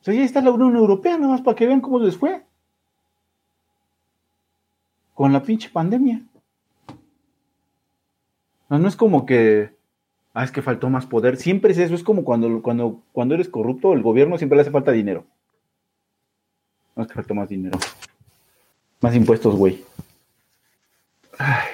O 0.00 0.02
sea, 0.02 0.14
ya 0.14 0.22
está 0.22 0.40
la 0.40 0.52
Unión 0.52 0.76
Europea, 0.76 1.18
nada 1.18 1.32
más 1.32 1.40
para 1.40 1.56
que 1.56 1.66
vean 1.66 1.80
cómo 1.80 1.98
les 1.98 2.16
fue. 2.16 2.44
Con 5.14 5.32
la 5.32 5.42
pinche 5.42 5.68
pandemia. 5.68 6.22
No, 8.68 8.78
no 8.78 8.88
es 8.88 8.94
como 8.94 9.26
que, 9.26 9.74
ah, 10.32 10.44
es 10.44 10.52
que 10.52 10.62
faltó 10.62 10.88
más 10.90 11.06
poder. 11.06 11.36
Siempre 11.36 11.72
es 11.72 11.78
eso, 11.78 11.94
es 11.94 12.04
como 12.04 12.24
cuando, 12.24 12.62
cuando, 12.62 13.02
cuando 13.12 13.34
eres 13.34 13.48
corrupto, 13.48 13.92
el 13.92 14.02
gobierno 14.02 14.38
siempre 14.38 14.56
le 14.56 14.62
hace 14.62 14.70
falta 14.70 14.92
dinero. 14.92 15.24
No 16.94 17.02
es 17.02 17.08
que 17.08 17.14
faltó 17.14 17.34
más 17.34 17.48
dinero. 17.48 17.78
Más 19.00 19.14
impuestos, 19.14 19.56
güey. 19.56 19.84
Ay, 21.38 21.68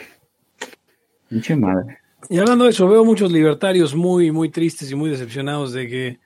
pinche 1.28 1.54
madre. 1.54 2.01
Y 2.28 2.38
hablando 2.38 2.64
de 2.64 2.70
eso, 2.70 2.88
veo 2.88 3.04
muchos 3.04 3.32
libertarios 3.32 3.94
muy, 3.94 4.30
muy 4.30 4.48
tristes 4.50 4.90
y 4.90 4.94
muy 4.94 5.10
decepcionados 5.10 5.72
de 5.72 5.88
que 5.88 6.18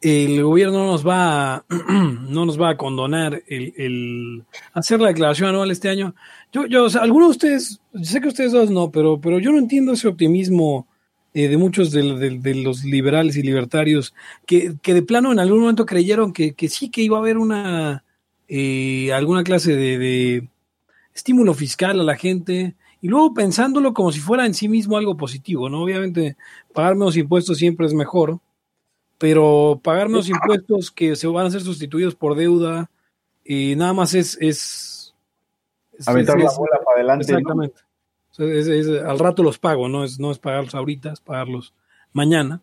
el 0.00 0.42
gobierno 0.42 0.78
no 0.78 0.86
nos 0.92 1.06
va 1.06 1.56
a, 1.56 1.64
no 2.28 2.46
nos 2.46 2.60
va 2.60 2.70
a 2.70 2.76
condonar 2.76 3.42
el, 3.48 4.44
hacer 4.72 5.00
la 5.00 5.08
declaración 5.08 5.48
anual 5.48 5.70
este 5.70 5.88
año. 5.88 6.14
Yo, 6.52 6.66
yo, 6.66 6.86
o 6.86 6.98
algunos 7.00 7.28
de 7.28 7.32
ustedes, 7.32 7.80
sé 8.02 8.20
que 8.20 8.28
ustedes 8.28 8.52
dos 8.52 8.70
no, 8.70 8.90
pero, 8.90 9.20
pero 9.20 9.38
yo 9.40 9.50
no 9.50 9.58
entiendo 9.58 9.92
ese 9.92 10.06
optimismo 10.08 10.86
eh, 11.34 11.48
de 11.48 11.56
muchos 11.56 11.90
de, 11.90 12.02
de- 12.16 12.38
de 12.38 12.54
los 12.54 12.84
liberales 12.84 13.36
y 13.36 13.42
libertarios 13.42 14.14
que, 14.46 14.74
que 14.80 14.94
de 14.94 15.02
plano 15.02 15.32
en 15.32 15.40
algún 15.40 15.60
momento 15.60 15.84
creyeron 15.84 16.32
que, 16.32 16.54
que 16.54 16.68
sí 16.68 16.90
que 16.90 17.02
iba 17.02 17.16
a 17.16 17.20
haber 17.20 17.36
una 17.36 18.04
eh, 18.46 19.12
alguna 19.12 19.42
clase 19.42 19.74
de, 19.76 19.98
de 19.98 20.48
estímulo 21.14 21.52
fiscal 21.54 22.00
a 22.00 22.04
la 22.04 22.16
gente 22.16 22.76
y 23.00 23.08
luego 23.08 23.32
pensándolo 23.34 23.94
como 23.94 24.10
si 24.12 24.20
fuera 24.20 24.44
en 24.46 24.54
sí 24.54 24.68
mismo 24.68 24.96
algo 24.96 25.16
positivo, 25.16 25.68
¿no? 25.68 25.82
Obviamente 25.82 26.36
pagar 26.72 26.94
menos 26.96 27.16
impuestos 27.16 27.58
siempre 27.58 27.86
es 27.86 27.94
mejor, 27.94 28.40
pero 29.18 29.80
pagar 29.82 30.08
menos 30.08 30.28
impuestos 30.28 30.90
que 30.90 31.16
se 31.16 31.26
van 31.26 31.46
a 31.46 31.50
ser 31.50 31.60
sustituidos 31.62 32.14
por 32.14 32.34
deuda 32.36 32.90
y 33.44 33.74
nada 33.76 33.92
más 33.92 34.14
es... 34.14 34.36
es, 34.40 35.14
es- 35.92 36.08
Aventar 36.08 36.36
es- 36.38 36.44
la 36.44 36.50
es- 36.50 36.56
bola 36.58 36.80
para 36.84 36.96
adelante. 36.96 37.32
¿no? 37.32 37.38
Exactamente. 37.38 37.80
O 38.30 38.34
sea, 38.34 38.46
es- 38.46 38.66
es- 38.68 39.02
al 39.02 39.18
rato 39.18 39.42
los 39.42 39.58
pago, 39.58 39.88
¿no? 39.88 40.04
Es, 40.04 40.18
no 40.20 40.30
es 40.30 40.38
pagarlos 40.38 40.74
ahorita, 40.74 41.12
es 41.12 41.20
pagarlos 41.20 41.74
mañana. 42.12 42.60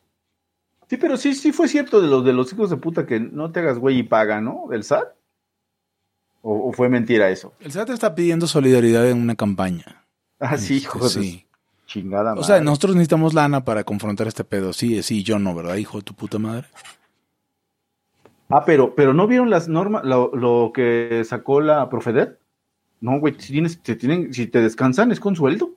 Sí, 0.90 0.98
pero 0.98 1.18
sí, 1.18 1.34
sí 1.34 1.52
fue 1.52 1.68
cierto 1.68 2.00
de 2.00 2.08
los 2.08 2.24
de 2.24 2.32
los 2.34 2.54
hijos 2.54 2.70
de 2.70 2.78
puta 2.78 3.06
que 3.08 3.20
no 3.20 3.52
te 3.52 3.60
hagas 3.60 3.80
güey 3.80 3.98
y 4.00 4.04
paga, 4.04 4.40
¿no? 4.40 4.66
Del 4.70 4.84
SAT. 4.84 5.08
¿O, 6.44 6.70
o 6.70 6.74
fue 6.74 6.90
mentira 6.90 7.30
eso? 7.32 7.54
El 7.60 7.72
SAT 7.72 7.90
está 7.90 8.14
pidiendo 8.14 8.46
solidaridad 8.46 9.10
en 9.10 9.20
una 9.20 9.36
campaña. 9.36 10.05
Ah, 10.40 10.58
sí, 10.58 10.76
Este, 10.76 10.86
hijos 10.86 11.16
de 11.16 11.22
sí. 11.22 11.46
chingada. 11.86 12.34
O 12.34 12.44
sea, 12.44 12.60
nosotros 12.62 12.96
necesitamos 12.96 13.34
lana 13.34 13.64
para 13.64 13.84
confrontar 13.84 14.28
este 14.28 14.44
pedo. 14.44 14.74
Sí, 14.74 15.02
sí, 15.04 15.24
yo 15.24 15.40
no, 15.40 15.56
¿verdad, 15.56 15.76
hijo 15.76 15.98
de 15.98 16.04
tu 16.04 16.14
puta 16.14 16.40
madre? 16.40 16.68
Ah, 18.50 18.64
pero, 18.66 18.94
pero 18.96 19.14
¿no 19.14 19.28
vieron 19.28 19.50
las 19.50 19.68
normas, 19.68 20.04
lo, 20.04 20.32
lo 20.36 20.72
que 20.74 21.24
sacó 21.26 21.62
la 21.62 21.90
Profedet? 21.90 22.38
No, 23.02 23.20
güey, 23.20 23.36
si, 23.40 23.54
tienes, 23.54 23.82
te 23.82 23.96
tienen, 23.96 24.34
si 24.34 24.48
te 24.48 24.62
descansan 24.62 25.12
es 25.12 25.20
con 25.20 25.36
sueldo. 25.36 25.72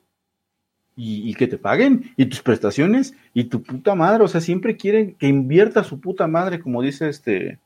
Y, 0.96 1.30
y 1.30 1.34
que 1.34 1.46
te 1.46 1.58
paguen, 1.58 2.12
y 2.16 2.26
tus 2.26 2.42
prestaciones, 2.42 3.14
y 3.32 3.44
tu 3.44 3.62
puta 3.62 3.94
madre. 3.94 4.24
O 4.24 4.28
sea, 4.28 4.40
siempre 4.40 4.76
quieren 4.76 5.14
que 5.14 5.28
invierta 5.28 5.84
su 5.84 6.00
puta 6.00 6.26
madre, 6.26 6.58
como 6.60 6.82
dice 6.82 7.08
este. 7.08 7.60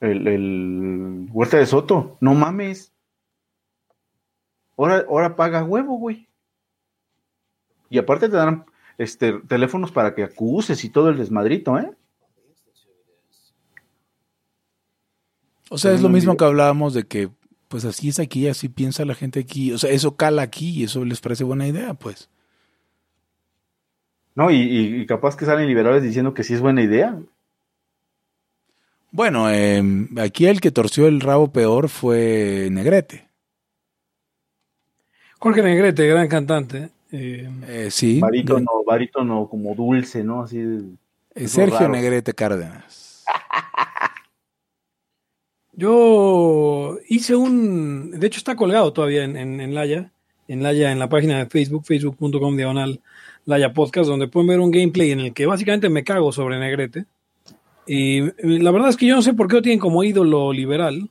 El, 0.00 0.26
el 0.26 1.28
Huerta 1.30 1.58
de 1.58 1.66
Soto. 1.66 2.16
No 2.20 2.34
mames 2.34 2.91
ahora, 4.82 5.06
ahora 5.08 5.36
paga 5.36 5.64
huevo, 5.64 5.96
güey. 5.96 6.28
Y 7.90 7.98
aparte 7.98 8.28
te 8.28 8.36
dan 8.36 8.64
este, 8.98 9.34
teléfonos 9.48 9.92
para 9.92 10.14
que 10.14 10.22
acuses 10.22 10.84
y 10.84 10.88
todo 10.88 11.08
el 11.08 11.18
desmadrito, 11.18 11.78
¿eh? 11.78 11.90
O 15.68 15.78
sea, 15.78 15.92
es 15.92 16.02
lo 16.02 16.10
mismo 16.10 16.36
que 16.36 16.44
hablábamos 16.44 16.92
de 16.92 17.04
que, 17.04 17.30
pues 17.68 17.86
así 17.86 18.10
es 18.10 18.18
aquí, 18.18 18.46
así 18.46 18.68
piensa 18.68 19.06
la 19.06 19.14
gente 19.14 19.40
aquí. 19.40 19.72
O 19.72 19.78
sea, 19.78 19.90
eso 19.90 20.16
cala 20.16 20.42
aquí 20.42 20.70
y 20.70 20.84
eso 20.84 21.04
les 21.04 21.20
parece 21.20 21.44
buena 21.44 21.66
idea, 21.66 21.94
pues. 21.94 22.28
No, 24.34 24.50
y, 24.50 24.56
y 24.56 25.06
capaz 25.06 25.36
que 25.36 25.46
salen 25.46 25.66
liberales 25.66 26.02
diciendo 26.02 26.34
que 26.34 26.44
sí 26.44 26.52
es 26.52 26.60
buena 26.60 26.82
idea. 26.82 27.18
Bueno, 29.10 29.50
em, 29.50 30.08
aquí 30.18 30.46
el 30.46 30.62
que 30.62 30.70
torció 30.70 31.06
el 31.06 31.20
rabo 31.20 31.52
peor 31.52 31.90
fue 31.90 32.68
Negrete. 32.70 33.28
Jorge 35.42 35.62
Negrete, 35.62 36.06
gran 36.06 36.28
cantante. 36.28 36.90
eh, 37.10 37.50
Eh, 37.66 37.88
sí. 37.90 38.20
Barítono, 38.20 38.70
barítono 38.86 39.48
como 39.48 39.74
dulce, 39.74 40.22
¿no? 40.24 40.42
Así 40.42 40.58
de- 40.58 40.84
Eh, 41.34 41.48
Sergio 41.48 41.80
raro. 41.80 41.92
Negrete 41.92 42.32
Cárdenas. 42.32 43.24
Yo 45.74 46.98
hice 47.08 47.34
un, 47.34 48.10
de 48.12 48.26
hecho 48.26 48.38
está 48.38 48.56
colgado 48.56 48.92
todavía 48.92 49.24
en, 49.24 49.36
en, 49.36 49.60
en 49.60 49.74
Laya, 49.74 50.12
en 50.48 50.62
Laya, 50.62 50.92
en 50.92 50.98
la 50.98 51.08
página 51.08 51.38
de 51.38 51.46
Facebook, 51.46 51.84
facebook.com 51.86 52.56
diagonal 52.56 53.00
Laya 53.46 53.72
Podcast, 53.72 54.08
donde 54.08 54.28
pueden 54.28 54.48
ver 54.48 54.60
un 54.60 54.70
gameplay 54.70 55.10
en 55.12 55.20
el 55.20 55.32
que 55.32 55.46
básicamente 55.46 55.88
me 55.88 56.04
cago 56.04 56.30
sobre 56.30 56.58
Negrete. 56.60 57.06
Y 57.86 58.20
la 58.60 58.70
verdad 58.70 58.90
es 58.90 58.96
que 58.96 59.06
yo 59.06 59.16
no 59.16 59.22
sé 59.22 59.34
por 59.34 59.48
qué 59.48 59.56
lo 59.56 59.62
tienen 59.62 59.80
como 59.80 60.04
ídolo 60.04 60.52
liberal. 60.52 61.10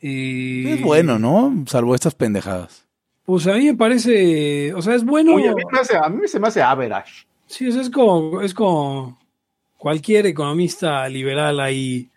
Y, 0.00 0.66
Es 0.68 0.80
bueno, 0.82 1.18
¿no? 1.18 1.64
Salvo 1.66 1.94
estas 1.94 2.14
pendejadas. 2.14 2.86
Pues 3.28 3.46
a 3.46 3.52
mí 3.52 3.66
me 3.66 3.74
parece, 3.74 4.72
o 4.72 4.80
sea, 4.80 4.94
es 4.94 5.04
bueno. 5.04 5.34
Oye, 5.34 5.50
a 5.50 5.54
mí, 5.54 5.60
me 5.70 5.78
hace- 5.80 5.98
a 5.98 6.08
mí 6.08 6.26
se 6.26 6.40
me 6.40 6.48
hace 6.48 6.62
average. 6.62 7.26
Sí, 7.46 7.68
o 7.68 7.72
sea, 7.72 7.82
es 7.82 7.90
como, 7.90 8.40
es 8.40 8.54
como 8.54 9.18
cualquier 9.76 10.24
economista 10.24 11.06
liberal 11.10 11.60
ahí 11.60 12.08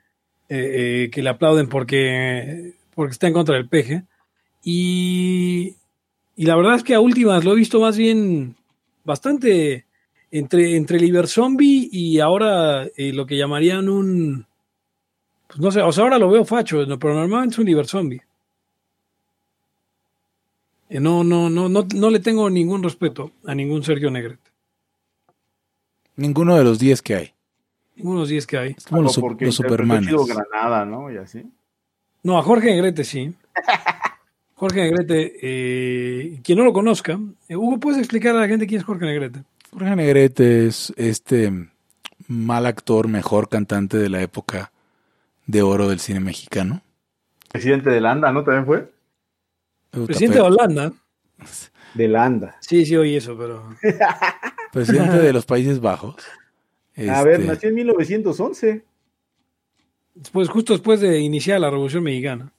eh, 0.47 1.03
eh, 1.03 1.09
que 1.11 1.21
le 1.21 1.29
aplauden 1.29 1.67
porque, 1.67 2.75
porque 2.95 3.11
está 3.11 3.27
en 3.27 3.33
contra 3.33 3.55
del 3.55 3.67
peje. 3.67 4.03
Y, 4.63 5.75
y 6.37 6.45
la 6.45 6.55
verdad 6.55 6.75
es 6.75 6.83
que 6.83 6.95
a 6.95 7.01
últimas 7.01 7.43
lo 7.43 7.51
he 7.51 7.57
visto 7.57 7.81
más 7.81 7.97
bien 7.97 8.55
bastante 9.03 9.83
entre, 10.31 10.77
entre 10.77 10.97
Liber 10.97 11.27
Zombie 11.27 11.89
y 11.91 12.21
ahora 12.21 12.85
eh, 12.95 13.11
lo 13.11 13.25
que 13.25 13.35
llamarían 13.35 13.89
un. 13.89 14.45
Pues 15.47 15.59
no 15.59 15.71
sé, 15.71 15.81
o 15.81 15.91
sea, 15.91 16.05
ahora 16.05 16.17
lo 16.19 16.29
veo 16.29 16.45
facho, 16.45 16.85
pero 16.97 17.15
normalmente 17.15 17.55
es 17.55 17.59
un 17.59 17.65
Liber 17.65 17.85
Zombie. 17.85 18.21
Eh, 20.91 20.99
No, 20.99 21.23
no, 21.23 21.49
no, 21.49 21.69
no, 21.69 21.87
no 21.95 22.09
le 22.09 22.19
tengo 22.19 22.49
ningún 22.49 22.83
respeto 22.83 23.31
a 23.45 23.55
ningún 23.55 23.81
Sergio 23.81 24.11
Negrete. 24.11 24.51
Ninguno 26.17 26.57
de 26.57 26.65
los 26.65 26.79
10 26.79 27.01
que 27.01 27.15
hay. 27.15 27.33
Unos 27.97 28.27
10 28.27 28.45
que 28.45 28.57
hay. 28.57 28.75
Es 28.77 28.85
como 28.85 29.03
los, 29.03 29.17
porque 29.17 29.45
los 29.45 29.55
Supermanes. 29.55 30.13
Granada, 30.27 30.85
¿no? 30.85 31.09
Y 31.11 31.17
así. 31.17 31.45
No, 32.23 32.37
a 32.37 32.43
Jorge 32.43 32.71
Negrete 32.71 33.05
sí. 33.05 33.33
Jorge 34.55 34.81
Negrete, 34.81 35.33
eh, 35.41 36.39
quien 36.43 36.57
no 36.59 36.63
lo 36.63 36.73
conozca, 36.73 37.19
eh, 37.47 37.55
Hugo, 37.55 37.79
¿puedes 37.79 37.97
explicar 37.97 38.35
a 38.35 38.41
la 38.41 38.47
gente 38.47 38.67
quién 38.67 38.79
es 38.79 38.85
Jorge 38.85 39.05
Negrete? 39.05 39.43
Jorge 39.71 39.95
Negrete 39.95 40.67
es 40.67 40.93
este 40.97 41.51
mal 42.27 42.65
actor, 42.67 43.07
mejor 43.07 43.49
cantante 43.49 43.97
de 43.97 44.09
la 44.09 44.21
época 44.21 44.71
de 45.47 45.63
oro 45.63 45.87
del 45.87 45.99
cine 45.99 46.19
mexicano. 46.19 46.81
Presidente 47.49 47.89
de 47.89 48.01
Landa, 48.01 48.31
¿no? 48.31 48.43
También 48.43 48.65
fue. 48.65 48.91
Presidente 49.91 50.37
de 50.37 50.43
pero- 50.43 50.45
Holanda. 50.45 50.93
De 51.93 52.07
Landa. 52.07 52.55
Sí, 52.61 52.85
sí, 52.85 52.95
oí 52.95 53.15
eso, 53.15 53.37
pero. 53.37 53.75
presidente 54.71 55.17
de 55.19 55.33
los 55.33 55.45
Países 55.45 55.81
Bajos. 55.81 56.15
A 57.09 57.23
ver, 57.23 57.41
Este, 57.41 57.47
nació 57.47 57.69
en 57.69 57.75
1911. 57.75 58.85
Después, 60.15 60.49
justo 60.49 60.73
después 60.73 60.99
de 60.99 61.19
iniciar 61.19 61.59
la 61.59 61.69
Revolución 61.69 62.03
Mexicana. 62.03 62.51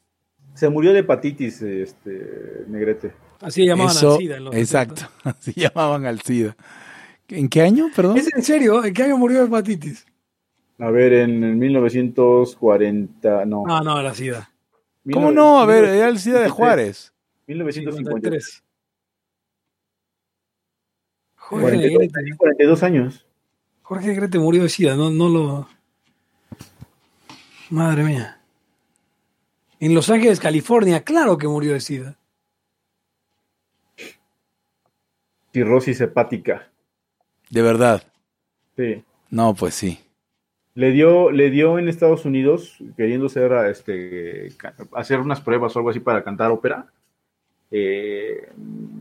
Se 0.54 0.68
murió 0.68 0.92
de 0.92 1.00
hepatitis, 1.00 1.62
este, 1.62 2.64
Negrete. 2.68 3.12
Así 3.40 3.64
llamaban 3.66 3.96
eso, 3.96 4.12
al 4.12 4.18
SIDA 4.18 4.36
en 4.36 4.44
los 4.44 4.54
exacto, 4.54 5.02
así 5.24 5.52
llamaban 5.56 6.06
al 6.06 6.20
SIDA. 6.20 6.56
¿En 7.28 7.48
qué 7.48 7.62
año, 7.62 7.88
perdón? 7.94 8.16
70. 8.16 8.28
¿Es 8.28 8.36
en 8.36 8.42
serio? 8.44 8.84
¿En 8.84 8.92
qué 8.92 9.04
año 9.04 9.16
murió 9.16 9.40
de 9.40 9.46
hepatitis? 9.46 10.06
A 10.78 10.90
ver, 10.90 11.12
en, 11.12 11.42
el 11.44 11.56
1940, 11.56 13.44
no. 13.46 13.64
No, 13.66 13.80
no, 13.80 14.00
era 14.00 14.14
SIDA. 14.14 14.50
¿Cómo 15.12 15.30
no? 15.32 15.58
A 15.60 15.66
ver, 15.66 15.84
era 15.84 16.08
el 16.08 16.18
SIDA 16.18 16.40
de 16.40 16.46
1953. 16.46 16.52
Juárez. 16.52 17.11
1953. 17.54 18.44
53. 18.44 18.64
Jorge 21.36 21.64
42, 21.64 21.92
Negrete, 21.92 22.12
tenía 22.12 22.36
42 22.36 22.82
años. 22.82 23.26
Jorge 23.82 24.06
Negrete 24.06 24.38
murió 24.38 24.62
de 24.62 24.68
SIDA, 24.68 24.96
no, 24.96 25.10
no 25.10 25.28
lo. 25.28 25.68
Madre 27.70 28.04
mía. 28.04 28.40
En 29.80 29.94
Los 29.94 30.08
Ángeles, 30.10 30.40
California, 30.40 31.02
claro 31.02 31.36
que 31.36 31.48
murió 31.48 31.72
de 31.72 31.80
SIDA. 31.80 32.16
Cirrosis 35.52 36.00
hepática. 36.00 36.70
De 37.50 37.60
verdad. 37.60 38.02
Sí. 38.76 39.04
No, 39.28 39.54
pues 39.54 39.74
sí. 39.74 39.98
Le 40.74 40.90
dio, 40.90 41.30
le 41.30 41.50
dio 41.50 41.78
en 41.78 41.88
Estados 41.88 42.24
Unidos, 42.24 42.78
queriendo 42.96 43.26
hacer, 43.26 43.52
este, 43.68 44.48
hacer 44.92 45.20
unas 45.20 45.42
pruebas 45.42 45.76
o 45.76 45.80
algo 45.80 45.90
así 45.90 46.00
para 46.00 46.24
cantar 46.24 46.50
ópera. 46.50 46.86
Eh, 47.74 48.52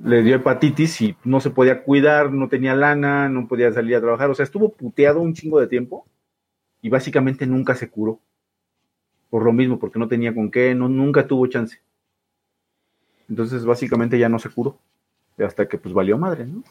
le 0.06 0.24
dio 0.24 0.38
hepatitis 0.38 1.02
y 1.02 1.16
no 1.26 1.42
se 1.42 1.50
podía 1.50 1.84
cuidar, 1.84 2.32
no 2.32 2.48
tenía 2.48 2.74
lana, 2.74 3.28
no 3.28 3.48
podía 3.48 3.72
salir 3.74 3.98
a 3.98 4.02
trabajar. 4.02 4.30
O 4.30 4.34
sea, 4.36 4.46
estuvo 4.46 4.70
puteado 4.70 5.22
un 5.22 5.34
chingo 5.34 5.60
de 5.60 5.68
tiempo 5.68 6.08
y 6.82 6.90
básicamente 6.90 7.46
nunca 7.46 7.76
se 7.76 7.90
curó. 7.90 8.20
Por 9.30 9.44
lo 9.44 9.52
mismo, 9.52 9.78
porque 9.78 10.00
no 10.00 10.08
tenía 10.08 10.34
con 10.34 10.50
qué, 10.50 10.74
no, 10.74 10.88
nunca 10.88 11.28
tuvo 11.28 11.46
chance. 11.48 11.80
Entonces, 13.30 13.66
básicamente 13.66 14.18
ya 14.18 14.30
no 14.30 14.40
se 14.40 14.50
curó. 14.50 14.80
Hasta 15.38 15.68
que 15.68 15.78
pues 15.78 15.94
valió 15.94 16.18
madre, 16.18 16.46
¿no? 16.46 16.64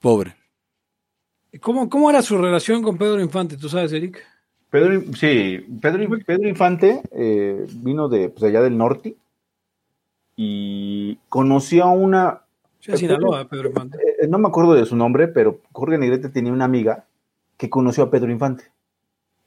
Pobre. 0.00 0.34
¿Cómo, 1.60 1.88
¿Cómo 1.88 2.10
era 2.10 2.22
su 2.22 2.36
relación 2.36 2.82
con 2.82 2.98
Pedro 2.98 3.20
Infante? 3.20 3.56
¿Tú 3.56 3.68
sabes, 3.68 3.92
Eric? 3.92 4.24
Pedro, 4.70 5.02
sí, 5.14 5.66
Pedro, 5.80 6.18
Pedro 6.24 6.48
Infante 6.48 7.02
eh, 7.10 7.66
vino 7.74 8.08
de 8.08 8.28
pues, 8.28 8.44
allá 8.44 8.62
del 8.62 8.78
norte 8.78 9.16
y 10.42 11.16
conoció 11.28 11.84
a 11.84 11.90
una, 11.90 12.40
Sí, 12.78 12.96
Sinaloa, 12.96 13.46
Pedro 13.46 13.68
Infante. 13.68 13.98
eh, 14.22 14.26
no 14.26 14.38
me 14.38 14.48
acuerdo 14.48 14.72
de 14.72 14.86
su 14.86 14.96
nombre, 14.96 15.28
pero 15.28 15.60
Jorge 15.72 15.98
Negrete 15.98 16.30
tenía 16.30 16.50
una 16.50 16.64
amiga 16.64 17.04
que 17.58 17.68
conoció 17.68 18.04
a 18.04 18.10
Pedro 18.10 18.32
Infante. 18.32 18.64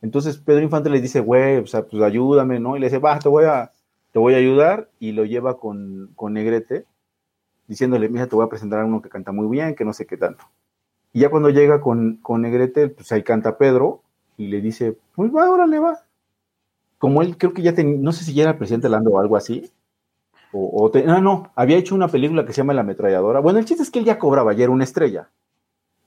Entonces 0.03 0.37
Pedro 0.37 0.61
Infante 0.61 0.91
le 0.91 1.01
dice, 1.01 1.19
güey, 1.19 1.57
o 1.57 1.65
sea, 1.65 1.81
pues 1.87 2.03
ayúdame, 2.03 2.59
¿no? 2.59 2.77
Y 2.77 2.79
le 2.79 2.85
dice, 2.85 2.99
va, 2.99 3.17
te 3.17 3.27
voy 3.27 3.45
a, 3.45 3.71
te 4.11 4.19
voy 4.19 4.35
a 4.35 4.37
ayudar 4.37 4.87
y 4.99 5.13
lo 5.13 5.25
lleva 5.25 5.57
con, 5.57 6.11
con 6.15 6.33
Negrete 6.33 6.85
diciéndole, 7.67 8.07
mira, 8.07 8.27
te 8.27 8.35
voy 8.35 8.45
a 8.45 8.49
presentar 8.49 8.81
a 8.81 8.85
uno 8.85 9.01
que 9.01 9.09
canta 9.09 9.31
muy 9.31 9.47
bien, 9.47 9.73
que 9.73 9.85
no 9.85 9.93
sé 9.93 10.05
qué 10.05 10.17
tanto. 10.17 10.45
Y 11.11 11.21
ya 11.21 11.31
cuando 11.31 11.49
llega 11.49 11.81
con, 11.81 12.17
con 12.17 12.43
Negrete, 12.43 12.89
pues 12.89 13.11
ahí 13.11 13.23
canta 13.23 13.57
Pedro 13.57 14.03
y 14.37 14.45
le 14.45 14.61
dice, 14.61 14.95
pues 15.15 15.31
va, 15.33 15.49
órale, 15.49 15.79
va. 15.79 15.97
Como 16.99 17.23
él 17.23 17.35
creo 17.35 17.51
que 17.51 17.63
ya 17.63 17.73
tenía, 17.73 17.97
no 17.97 18.11
sé 18.11 18.23
si 18.25 18.35
ya 18.35 18.43
era 18.43 18.59
presidente 18.59 18.89
Lando 18.89 19.09
o 19.09 19.19
algo 19.19 19.35
así. 19.35 19.71
O, 20.53 20.83
o 20.85 20.91
te- 20.91 21.03
no, 21.03 21.19
no, 21.19 21.51
había 21.55 21.77
hecho 21.77 21.95
una 21.95 22.07
película 22.07 22.45
que 22.45 22.53
se 22.53 22.57
llama 22.57 22.73
La 22.73 22.81
Ametralladora. 22.81 23.39
Bueno, 23.39 23.59
el 23.59 23.65
chiste 23.65 23.83
es 23.83 23.89
que 23.91 23.99
él 23.99 24.05
ya 24.05 24.19
cobraba, 24.19 24.53
ya 24.53 24.63
era 24.63 24.71
una 24.71 24.83
estrella. 24.83 25.29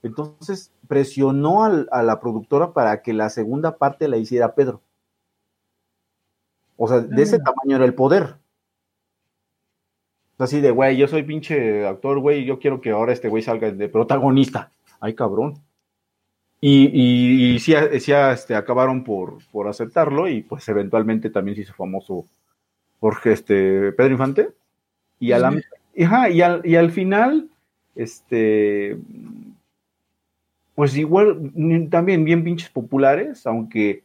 Entonces 0.03 0.73
presionó 0.89 1.65
al- 1.65 1.89
a 1.91 2.03
la 2.03 2.21
productora 2.21 2.73
para 2.73 3.03
que 3.03 3.13
la 3.13 3.29
segunda 3.29 3.77
parte 3.77 4.09
la 4.09 4.17
hiciera 4.19 4.55
Pedro. 4.55 4.81
O 6.77 6.87
sea, 6.87 7.01
de 7.01 7.23
ese 7.23 7.39
tamaño 7.39 7.77
era 7.77 7.85
el 7.85 7.95
poder. 7.95 8.37
Así 10.39 10.61
de, 10.61 10.71
güey, 10.71 10.97
yo 10.97 11.09
soy 11.09 11.23
pinche 11.23 11.87
actor, 11.87 12.21
güey, 12.21 12.45
yo 12.45 12.59
quiero 12.59 12.81
que 12.81 12.91
ahora 12.91 13.13
este 13.13 13.29
güey 13.29 13.43
salga 13.43 13.71
de 13.71 13.89
protagonista. 13.89 14.71
Ay, 15.01 15.15
cabrón. 15.15 15.55
Y, 16.61 16.87
y, 16.93 17.55
y 17.55 17.59
sí, 17.59 17.75
sí, 18.01 18.13
este, 18.13 18.55
acabaron 18.55 19.03
por, 19.03 19.39
por 19.51 19.67
aceptarlo 19.69 20.29
y 20.29 20.43
pues 20.43 20.69
eventualmente 20.69 21.31
también 21.31 21.55
se 21.57 21.63
hizo 21.63 21.75
famoso 21.75 22.27
Jorge, 23.01 23.33
este, 23.33 23.93
Pedro 23.93 24.13
Infante. 24.13 24.51
Y, 25.19 25.33
a 25.33 25.39
la- 25.39 25.59
ajá, 26.05 26.31
y, 26.31 26.43
al, 26.43 26.61
y 26.65 26.77
al 26.77 26.91
final, 26.91 27.49
este, 27.95 28.99
pues 30.75 30.97
igual, 30.97 31.53
también 31.91 32.25
bien 32.25 32.45
pinches 32.45 32.69
populares, 32.69 33.47
aunque 33.47 34.05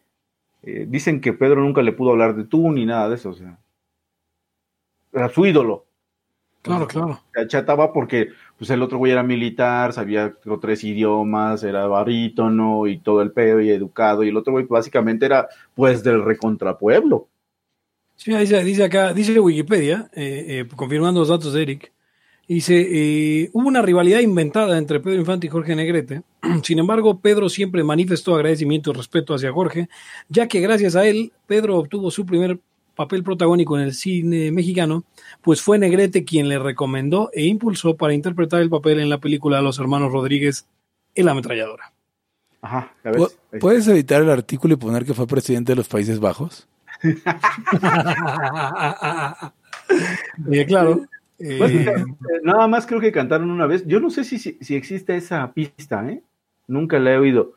eh, 0.64 0.86
dicen 0.88 1.20
que 1.20 1.34
Pedro 1.34 1.62
nunca 1.62 1.82
le 1.82 1.92
pudo 1.92 2.12
hablar 2.12 2.36
de 2.36 2.46
tú 2.46 2.72
ni 2.72 2.86
nada 2.86 3.10
de 3.10 3.16
eso, 3.16 3.32
o 3.32 3.34
sea, 3.34 3.58
era 5.12 5.28
su 5.30 5.46
ídolo. 5.46 5.86
Claro, 6.62 6.88
claro. 6.88 7.20
Se 7.34 7.42
achataba 7.42 7.92
porque 7.92 8.30
pues 8.58 8.70
el 8.70 8.84
otro 8.84 9.00
güey 9.00 9.12
era 9.12 9.24
militar, 9.24 9.94
sabía 9.94 10.36
tres 10.62 10.84
idiomas, 10.84 11.64
era 11.64 11.88
barítono 11.88 12.86
y 12.86 13.00
todo 13.00 13.24
el 13.24 13.32
pedo 13.32 13.60
y 13.62 13.72
educado, 13.72 14.24
y 14.24 14.30
el 14.30 14.38
otro 14.38 14.54
güey 14.54 14.66
básicamente 14.66 15.26
era 15.26 15.50
pues 15.74 16.04
del 16.04 16.24
recontrapueblo. 16.24 17.28
Sí, 18.24 18.32
dice, 18.36 18.64
dice 18.64 18.84
acá, 18.84 19.14
dice 19.14 19.40
Wikipedia, 19.40 20.12
eh, 20.14 20.46
eh, 20.48 20.68
confirmando 20.76 21.22
los 21.22 21.30
datos 21.30 21.54
de 21.54 21.62
Eric, 21.64 21.92
Dice, 22.48 22.76
eh, 22.82 23.50
hubo 23.54 23.70
una 23.70 23.82
rivalidad 23.82 24.20
inventada 24.20 24.78
entre 24.78 25.00
Pedro 25.00 25.22
Infante 25.22 25.48
y 25.48 25.50
Jorge 25.50 25.74
Negrete. 25.74 26.24
Sin 26.64 26.80
embargo, 26.80 27.18
Pedro 27.20 27.48
siempre 27.48 27.82
manifestó 27.82 28.36
agradecimiento 28.36 28.92
y 28.92 28.94
respeto 28.94 29.34
hacia 29.34 29.54
Jorge, 29.54 29.88
ya 30.28 30.48
que 30.48 30.60
gracias 30.60 30.98
a 30.98 31.08
él, 31.08 31.32
Pedro 31.48 31.78
obtuvo 31.78 32.12
su 32.12 32.26
primer 32.26 32.60
papel 32.94 33.24
protagónico 33.24 33.78
en 33.78 33.86
el 33.86 33.94
cine 33.94 34.52
mexicano, 34.52 35.06
pues 35.42 35.62
fue 35.62 35.80
Negrete 35.80 36.26
quien 36.26 36.50
le 36.50 36.60
recomendó 36.60 37.32
e 37.34 37.46
impulsó 37.46 37.96
para 37.96 38.14
interpretar 38.14 38.62
el 38.62 38.70
papel 38.70 39.00
en 39.00 39.10
la 39.10 39.20
película 39.20 39.58
de 39.58 39.64
los 39.64 39.80
hermanos 39.80 40.12
Rodríguez, 40.12 40.68
El 41.16 41.30
ametralladora. 41.30 41.94
Ajá, 42.62 42.94
ya 43.04 43.12
¿Pu- 43.12 43.32
ves. 43.52 43.62
¿Puedes 43.62 43.88
editar 43.88 44.22
el 44.22 44.30
artículo 44.30 44.74
y 44.74 44.78
poner 44.78 45.06
que 45.06 45.14
fue 45.14 45.26
presidente 45.26 45.72
de 45.72 45.78
los 45.78 45.88
Países 45.88 46.20
Bajos? 46.20 46.68
Eh, 50.52 50.66
claro. 50.66 51.02
eh, 51.40 51.56
Pues, 51.58 51.72
eh, 51.74 51.96
nada 52.44 52.68
más 52.68 52.86
creo 52.86 53.00
que 53.02 53.12
cantaron 53.12 53.52
una 53.52 53.68
vez. 53.68 53.86
Yo 53.86 54.00
no 54.00 54.10
sé 54.10 54.24
si, 54.24 54.40
si, 54.40 54.58
si 54.62 54.76
existe 54.76 55.16
esa 55.16 55.52
pista, 55.54 56.08
¿eh? 56.10 56.22
Nunca 56.68 57.00
la 57.00 57.14
he 57.14 57.18
oído. 57.18 57.54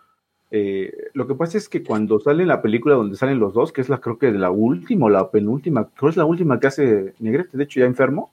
Eh, 0.51 0.92
lo 1.14 1.26
que 1.26 1.34
pasa 1.34 1.59
es 1.59 1.68
que 1.68 1.82
cuando 1.82 2.20
sale 2.20 2.47
la 2.47 2.62
película 2.62 2.95
donde 2.95 3.16
salen 3.16 3.38
los 3.38 3.55
dos, 3.55 3.72
que 3.72 3.80
es 3.80 3.88
la 3.88 4.01
creo 4.01 4.18
que 4.18 4.32
de 4.32 4.38
la 4.38 4.51
última 4.51 5.07
o 5.07 5.11
la 5.11 5.30
penúltima, 5.30 5.84
creo 5.84 6.09
que 6.09 6.11
es 6.11 6.16
la 6.16 6.24
última 6.24 6.61
que 6.61 6.66
hace 6.66 7.14
Negrete, 7.18 7.57
de 7.57 7.64
hecho 7.64 7.80
ya 7.80 7.86
enfermo, 7.86 8.32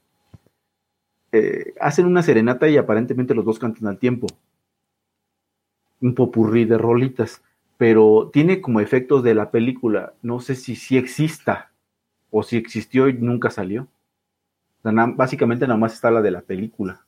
eh, 1.32 1.74
hacen 1.80 2.06
una 2.06 2.22
serenata 2.24 2.68
y 2.68 2.78
aparentemente 2.78 3.34
los 3.34 3.46
dos 3.46 3.60
cantan 3.60 3.88
al 3.88 3.98
tiempo. 3.98 4.28
Un 6.02 6.16
popurrí 6.16 6.66
de 6.66 6.78
rolitas, 6.78 7.42
pero 7.82 8.30
tiene 8.32 8.62
como 8.62 8.80
efectos 8.80 9.24
de 9.24 9.34
la 9.34 9.50
película. 9.50 10.14
No 10.22 10.40
sé 10.40 10.54
si 10.54 10.76
sí 10.76 10.98
exista 11.00 11.72
o 12.30 12.44
si 12.44 12.56
existió 12.56 13.10
y 13.10 13.14
nunca 13.14 13.50
salió. 13.50 13.88
O 14.78 14.82
sea, 14.84 14.92
na- 14.92 15.08
básicamente 15.08 15.66
nada 15.66 15.80
más 15.80 15.94
está 15.94 16.12
la 16.12 16.22
de 16.22 16.30
la 16.30 16.42
película. 16.42 17.04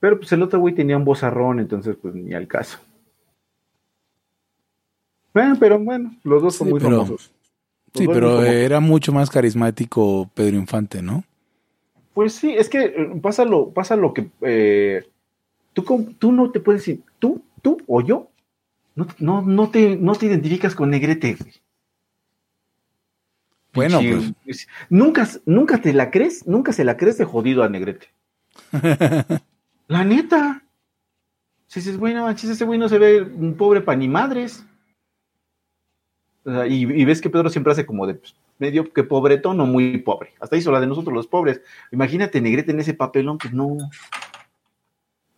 Pero 0.00 0.16
pues 0.18 0.32
el 0.32 0.42
otro 0.42 0.60
güey 0.60 0.74
tenía 0.74 0.96
un 0.96 1.04
vozarrón, 1.04 1.60
entonces 1.60 1.94
pues 2.00 2.14
ni 2.14 2.32
al 2.32 2.48
caso. 2.48 2.78
Bueno, 5.34 5.56
pero 5.60 5.78
bueno, 5.78 6.16
los 6.24 6.42
dos 6.42 6.54
son 6.56 6.68
Sí, 6.68 6.72
muy 6.72 6.80
pero- 6.80 6.92
famosos. 7.04 7.30
Los 7.92 8.00
Sí, 8.00 8.06
pero 8.08 8.28
famosos. 8.30 8.48
era 8.54 8.80
mucho 8.80 9.12
más 9.12 9.28
carismático 9.28 10.30
Pedro 10.32 10.56
Infante, 10.56 11.02
¿no? 11.02 11.22
Pues 12.14 12.32
sí, 12.32 12.54
es 12.56 12.70
que 12.70 12.78
eh, 12.84 13.20
pasa 13.20 13.44
lo, 13.44 13.72
pasa 13.72 13.94
lo 13.94 14.14
que 14.14 14.30
eh, 14.40 15.06
tú, 15.74 15.84
tú 16.18 16.32
no 16.32 16.50
te 16.50 16.60
puedes 16.60 16.80
decir, 16.80 17.02
tú, 17.18 17.42
tú 17.60 17.76
o 17.86 18.00
yo, 18.00 18.29
no, 19.00 19.06
no, 19.18 19.42
no, 19.42 19.70
te, 19.70 19.96
no 19.96 20.14
te 20.14 20.26
identificas 20.26 20.74
con 20.74 20.90
Negrete. 20.90 21.34
güey. 21.34 21.52
Bueno, 23.72 24.00
pues 24.44 24.66
Nunca, 24.88 25.28
nunca 25.46 25.80
te 25.80 25.92
la 25.92 26.10
crees, 26.10 26.46
nunca 26.46 26.72
se 26.72 26.84
la 26.84 26.96
crees 26.96 27.18
de 27.18 27.24
jodido 27.24 27.62
a 27.62 27.68
Negrete. 27.68 28.08
La 29.86 30.04
neta. 30.04 30.64
Si 31.66 31.80
dices, 31.80 31.98
güey, 31.98 32.14
no 32.14 32.24
manches, 32.24 32.50
ese 32.50 32.64
güey 32.64 32.78
no 32.78 32.88
se 32.88 32.98
ve 32.98 33.22
un 33.22 33.56
pobre 33.56 33.80
pa' 33.80 33.96
ni 33.96 34.08
madres. 34.08 34.64
O 36.44 36.50
sea, 36.52 36.66
y, 36.66 36.82
y 36.82 37.04
ves 37.04 37.20
que 37.20 37.30
Pedro 37.30 37.48
siempre 37.48 37.72
hace 37.72 37.86
como 37.86 38.06
de 38.06 38.14
pues, 38.14 38.34
medio 38.58 38.92
que 38.92 39.04
pobretón 39.04 39.60
o 39.60 39.66
muy 39.66 39.98
pobre. 39.98 40.32
Hasta 40.40 40.56
hizo 40.56 40.72
la 40.72 40.80
de 40.80 40.86
nosotros 40.86 41.14
los 41.14 41.26
pobres. 41.26 41.60
Imagínate 41.92 42.40
Negrete 42.40 42.72
en 42.72 42.80
ese 42.80 42.94
papelón, 42.94 43.38
pues 43.38 43.52
no. 43.52 43.76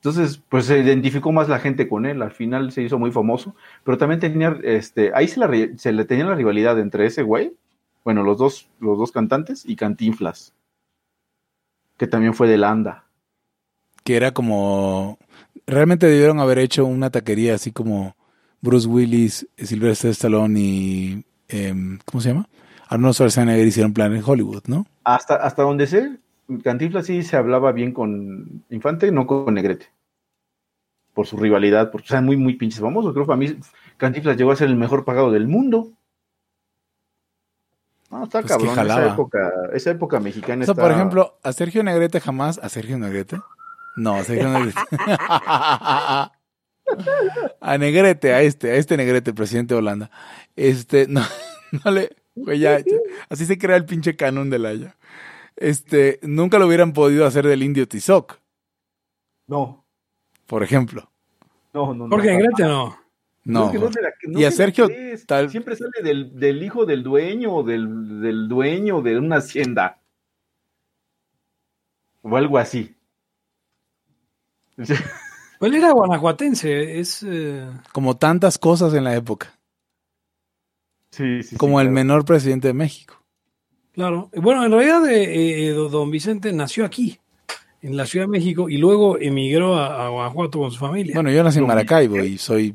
Entonces, 0.05 0.43
pues 0.49 0.67
se 0.67 0.79
identificó 0.81 1.31
más 1.31 1.49
la 1.49 1.61
gente 1.61 1.89
con 1.89 2.07
él. 2.07 2.23
Al 2.23 2.33
final 2.33 2.73
se 2.73 2.83
hizo 2.83 2.99
muy 2.99 3.13
famoso. 3.13 3.55
Pero 3.85 3.99
también 3.99 4.19
tenía, 4.21 4.59
este, 4.65 5.13
ahí 5.15 5.29
se, 5.29 5.39
la, 5.39 5.49
se 5.77 5.93
le 5.93 6.05
tenía 6.05 6.25
la 6.27 6.35
rivalidad 6.35 6.79
entre 6.81 7.07
ese 7.07 7.23
güey, 7.23 7.53
bueno, 8.05 8.25
los 8.25 8.37
dos, 8.39 8.69
los 8.81 8.99
dos 8.99 9.13
cantantes 9.13 9.65
y 9.65 9.77
Cantinflas, 9.77 10.55
que 11.99 12.09
también 12.09 12.35
fue 12.35 12.49
de 12.49 12.59
la 12.59 12.71
ANDA. 12.71 13.05
que 14.05 14.17
era 14.17 14.33
como... 14.33 15.19
Realmente 15.67 16.07
debieron 16.07 16.41
haber 16.41 16.59
hecho 16.59 16.85
una 16.85 17.11
taquería 17.11 17.55
así 17.55 17.71
como 17.73 18.17
Bruce 18.61 18.89
Willis, 18.89 19.47
Sylvester 19.57 20.11
Stallone 20.11 20.59
y... 20.61 21.25
em, 21.49 21.99
¿Cómo 22.05 22.21
se 22.21 22.31
llama? 22.31 22.49
Arnold 22.89 23.15
Schwarzenegger 23.15 23.67
hicieron 23.67 23.93
plan 23.95 24.15
en 24.15 24.23
Hollywood, 24.25 24.65
¿no? 24.67 24.87
Hasta, 25.05 25.37
hasta 25.37 25.63
donde 25.63 25.87
sé, 25.87 26.19
Cantinflas 26.59 27.07
sí 27.07 27.23
se 27.23 27.37
hablaba 27.37 27.73
bien 27.73 27.93
con 27.93 28.65
Infante, 28.71 29.11
no 29.13 29.27
con 29.27 29.55
Negrete. 29.55 29.87
Por 31.15 31.27
su 31.27 31.37
rivalidad, 31.37 31.91
porque 31.91 32.09
son 32.09 32.25
muy, 32.25 32.37
muy 32.37 32.55
pinches 32.55 32.81
famosos. 32.81 33.13
Creo 33.13 33.27
que 33.27 33.33
a 33.33 33.37
mí 33.37 33.57
Cantinflas 33.97 34.37
llegó 34.37 34.53
a 34.53 34.57
ser 34.57 34.69
el 34.69 34.77
mejor 34.77 35.05
pagado 35.05 35.31
del 35.31 35.47
mundo. 35.47 35.93
No, 38.11 38.25
está 38.25 38.43
Pues 38.43 38.53
cabrón. 38.53 38.79
Esa 38.79 39.07
época, 39.07 39.53
esa 39.73 39.91
época 39.91 40.21
mexicana 40.21 40.63
O 40.63 40.67
sea, 40.67 40.73
está... 40.73 40.83
por 40.83 40.93
ejemplo, 40.93 41.39
a 41.43 41.53
Sergio 41.53 41.83
Negrete 41.83 42.21
jamás... 42.21 42.59
¿A 42.63 42.69
Sergio 42.69 42.99
Negrete? 42.99 43.39
No, 43.97 44.15
a 44.17 44.25
Sergio 44.25 44.51
Negrete. 44.51 44.79
a 47.61 47.79
Negrete, 47.79 48.35
a 48.35 48.43
este, 48.43 48.73
a 48.73 48.75
este 48.75 48.97
Negrete, 48.97 49.33
presidente 49.33 49.75
de 49.75 49.79
Holanda. 49.79 50.11
Este, 50.57 51.07
no, 51.09 51.23
no 51.85 51.91
le... 51.91 52.11
ya, 52.59 52.81
así 53.29 53.47
se 53.47 53.59
crea 53.59 53.77
el 53.77 53.87
pinche 53.87 54.15
canon 54.15 54.51
del 54.51 54.67
Haya. 54.67 54.97
Este, 55.57 56.19
nunca 56.23 56.59
lo 56.59 56.67
hubieran 56.67 56.93
podido 56.93 57.27
hacer 57.27 57.47
del 57.47 57.63
indio 57.63 57.87
Tizoc, 57.87 58.39
No, 59.47 59.85
por 60.47 60.63
ejemplo. 60.63 61.11
no, 61.75 61.95
no. 61.95 62.07
no. 62.07 62.09
Jorge 62.17 62.31
Negrete 62.33 62.63
no. 62.65 62.99
No. 63.45 63.67
es 63.67 63.73
que 63.73 63.79
no 63.81 63.91
te 63.91 64.01
la- 64.03 64.13
no 64.29 64.39
Y 64.41 64.45
a 64.45 64.51
Sergio, 64.53 64.89
tal- 65.27 65.51
Siempre 65.51 65.75
sale 65.77 65.91
del, 66.03 66.39
del 66.39 66.63
hijo 66.63 66.87
del 66.87 67.03
dueño 67.03 67.53
o 67.57 67.63
del, 67.65 68.21
del 68.21 68.49
dueño 68.49 69.03
de 69.03 69.19
una 69.19 69.37
hacienda. 69.39 70.01
O 72.23 72.37
algo 72.37 72.57
así. 72.59 72.95
Pues 74.77 74.89
él 75.61 75.75
era 75.75 75.91
guanajuatense, 75.93 77.01
es... 77.01 77.23
eh, 77.25 77.69
Como 77.93 78.17
tantas 78.17 78.59
cosas 78.59 78.95
en 78.95 79.05
la 79.05 79.15
época. 79.17 79.59
Sí, 81.11 81.43
sí, 81.43 81.57
Como 81.57 81.79
sí, 81.79 81.83
el 81.83 81.89
claro. 81.89 81.95
menor 81.95 82.25
presidente 82.25 82.69
de 82.69 82.75
México. 82.75 83.22
Claro. 83.95 84.31
Bueno, 84.35 84.65
en 84.65 84.73
realidad 84.73 85.07
eh, 85.11 85.69
eh, 85.69 85.71
don 85.73 86.11
Vicente 86.11 86.53
nació 86.53 86.85
aquí, 86.85 87.19
en 87.83 87.97
la 87.97 88.07
Ciudad 88.07 88.25
de 88.27 88.31
México, 88.31 88.69
y 88.69 88.79
luego 88.79 89.19
emigró 89.19 89.77
a, 89.77 90.07
a 90.07 90.09
Guanajuato 90.09 90.59
con 90.61 90.71
su 90.71 90.79
familia. 90.79 91.15
Bueno, 91.15 91.31
yo 91.31 91.43
nací 91.43 91.59
en 91.59 91.67
Maracaibo 91.67 92.19
y 92.19 92.39
soy 92.39 92.75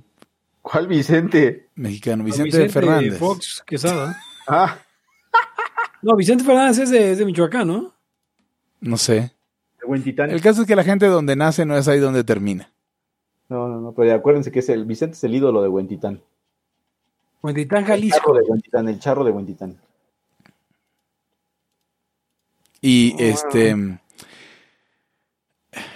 ¿Cuál 0.61 0.87
Vicente? 0.87 1.67
mexicano. 1.75 2.17
Don 2.23 2.25
Vicente, 2.43 2.69
Fernández. 2.69 3.17
Fox 3.17 3.63
Quesada. 3.65 4.15
Ah, 4.49 4.77
No, 6.01 6.15
Vicente 6.15 6.43
Fernández 6.45 6.77
es 6.79 6.89
de, 6.89 7.11
es 7.11 7.17
de 7.17 7.25
Michoacán, 7.25 7.67
¿no? 7.67 7.93
No 8.79 8.95
sé. 8.97 9.33
El 9.89 10.41
caso 10.41 10.61
es 10.61 10.67
que 10.67 10.75
la 10.75 10.83
gente 10.85 11.05
donde 11.07 11.35
nace 11.35 11.65
no 11.65 11.77
es 11.77 11.87
ahí 11.89 11.99
donde 11.99 12.23
termina. 12.23 12.71
No, 13.49 13.67
no, 13.67 13.79
no, 13.81 13.91
pero 13.93 14.13
acuérdense 14.13 14.51
que 14.51 14.59
es 14.59 14.69
el 14.69 14.85
Vicente 14.85 15.15
es 15.15 15.23
el 15.25 15.35
ídolo 15.35 15.61
de 15.61 15.67
Huentitán. 15.67 16.21
Huentitán, 17.41 17.79
El 17.79 17.85
charro 17.85 17.95
Jalisco. 17.97 18.33
de 18.33 18.41
Huentitán, 18.43 18.87
el 18.89 18.99
charro 18.99 19.23
de 19.25 19.31
Huentitán. 19.31 19.77
Y 22.81 23.13
Ah. 23.13 23.15
este 23.19 23.75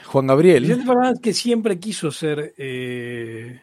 Juan 0.06 0.28
Gabriel, 0.28 0.64
Vicente 0.64 0.86
Fernández 0.86 1.20
que 1.22 1.34
siempre 1.34 1.80
quiso 1.80 2.12
ser... 2.12 2.54
eh, 2.58 3.62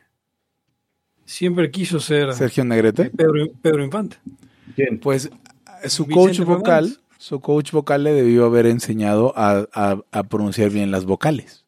siempre 1.24 1.70
quiso 1.70 2.00
ser 2.00 2.32
Sergio 2.32 2.64
Negrete, 2.64 3.10
Pedro, 3.10 3.46
Pedro 3.60 3.84
Infante. 3.84 4.16
¿Quién? 4.74 4.98
pues 4.98 5.30
su 5.86 6.06
Vicente 6.06 6.14
coach 6.14 6.38
vocal, 6.40 6.84
Fernández. 6.86 7.00
su 7.18 7.40
coach 7.40 7.72
vocal 7.72 8.04
le 8.04 8.12
debió 8.12 8.46
haber 8.46 8.66
enseñado 8.66 9.32
a, 9.36 9.66
a- 9.74 10.00
a 10.10 10.22
pronunciar 10.24 10.70
bien 10.70 10.90
las 10.90 11.04
vocales. 11.04 11.64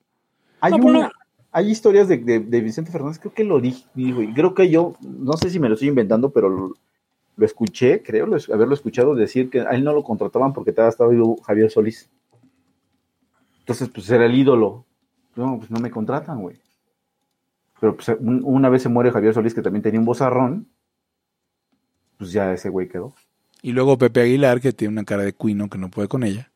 Hay, 0.61 0.72
No, 0.72 0.78
pero 0.78 0.88
una- 0.98 1.12
hay 1.53 1.70
historias 1.70 2.09
de, 2.09 2.18
de- 2.18 2.40
de 2.40 2.61
Vicente 2.61 2.90
Fernández, 2.90 3.18
creo 3.18 3.34
que 3.34 3.44
lo 3.44 3.61
dije, 3.61 3.84
dijo, 3.94 4.22
y 4.22 4.32
creo 4.32 4.55
que 4.55 4.70
yo, 4.70 4.96
no 5.03 5.36
sé 5.36 5.51
si 5.51 5.59
me 5.61 5.68
lo 5.68 5.74
estoy 5.74 5.88
inventando, 5.88 6.30
pero 6.30 6.74
lo, 7.41 7.47
escuché, 7.47 8.03
creo 8.03 8.26
lo- 8.26 8.36
haberlo 8.55 8.74
escuchado 8.74 9.14
decir 9.14 9.49
que 9.49 9.61
a 9.62 9.70
él 9.70 9.82
no 9.82 9.95
lo 9.95 10.05
contrataban 10.05 10.53
porque 10.53 10.70
estaba, 10.70 11.09
vivo 11.09 11.41
Javier 11.43 11.70
Solís. 11.70 12.11
Entonces, 13.61 13.88
pues 13.88 14.11
era 14.11 14.26
el 14.26 14.34
ídolo. 14.34 14.84
No, 15.36 15.57
pues 15.59 15.70
no 15.70 15.80
me 15.80 15.91
contratan, 15.91 16.43
güey. 16.43 16.57
Pero 17.80 17.97
pues 17.97 18.09
un- 18.20 18.43
una 18.45 18.68
vez 18.68 18.82
se 18.82 18.91
muere 18.91 19.11
Javier 19.11 19.32
Solís, 19.32 19.55
que 19.55 19.62
también 19.62 19.82
tenía 19.82 20.01
un 20.01 20.05
vozarrón, 20.07 20.68
pues 22.18 22.30
ya 22.32 22.53
ese 22.53 22.68
güey 22.68 22.88
quedó. 22.88 23.14
Y 23.62 23.72
luego 23.72 23.97
Pepe 23.97 24.20
Aguilar, 24.20 24.61
que 24.61 24.74
tiene 24.74 24.93
una 24.93 25.05
cara 25.05 25.22
de 25.22 25.32
cuino 25.32 25.68
que 25.70 25.78
no 25.78 25.88
puede 25.91 26.09
con 26.09 26.22
ella. 26.24 26.49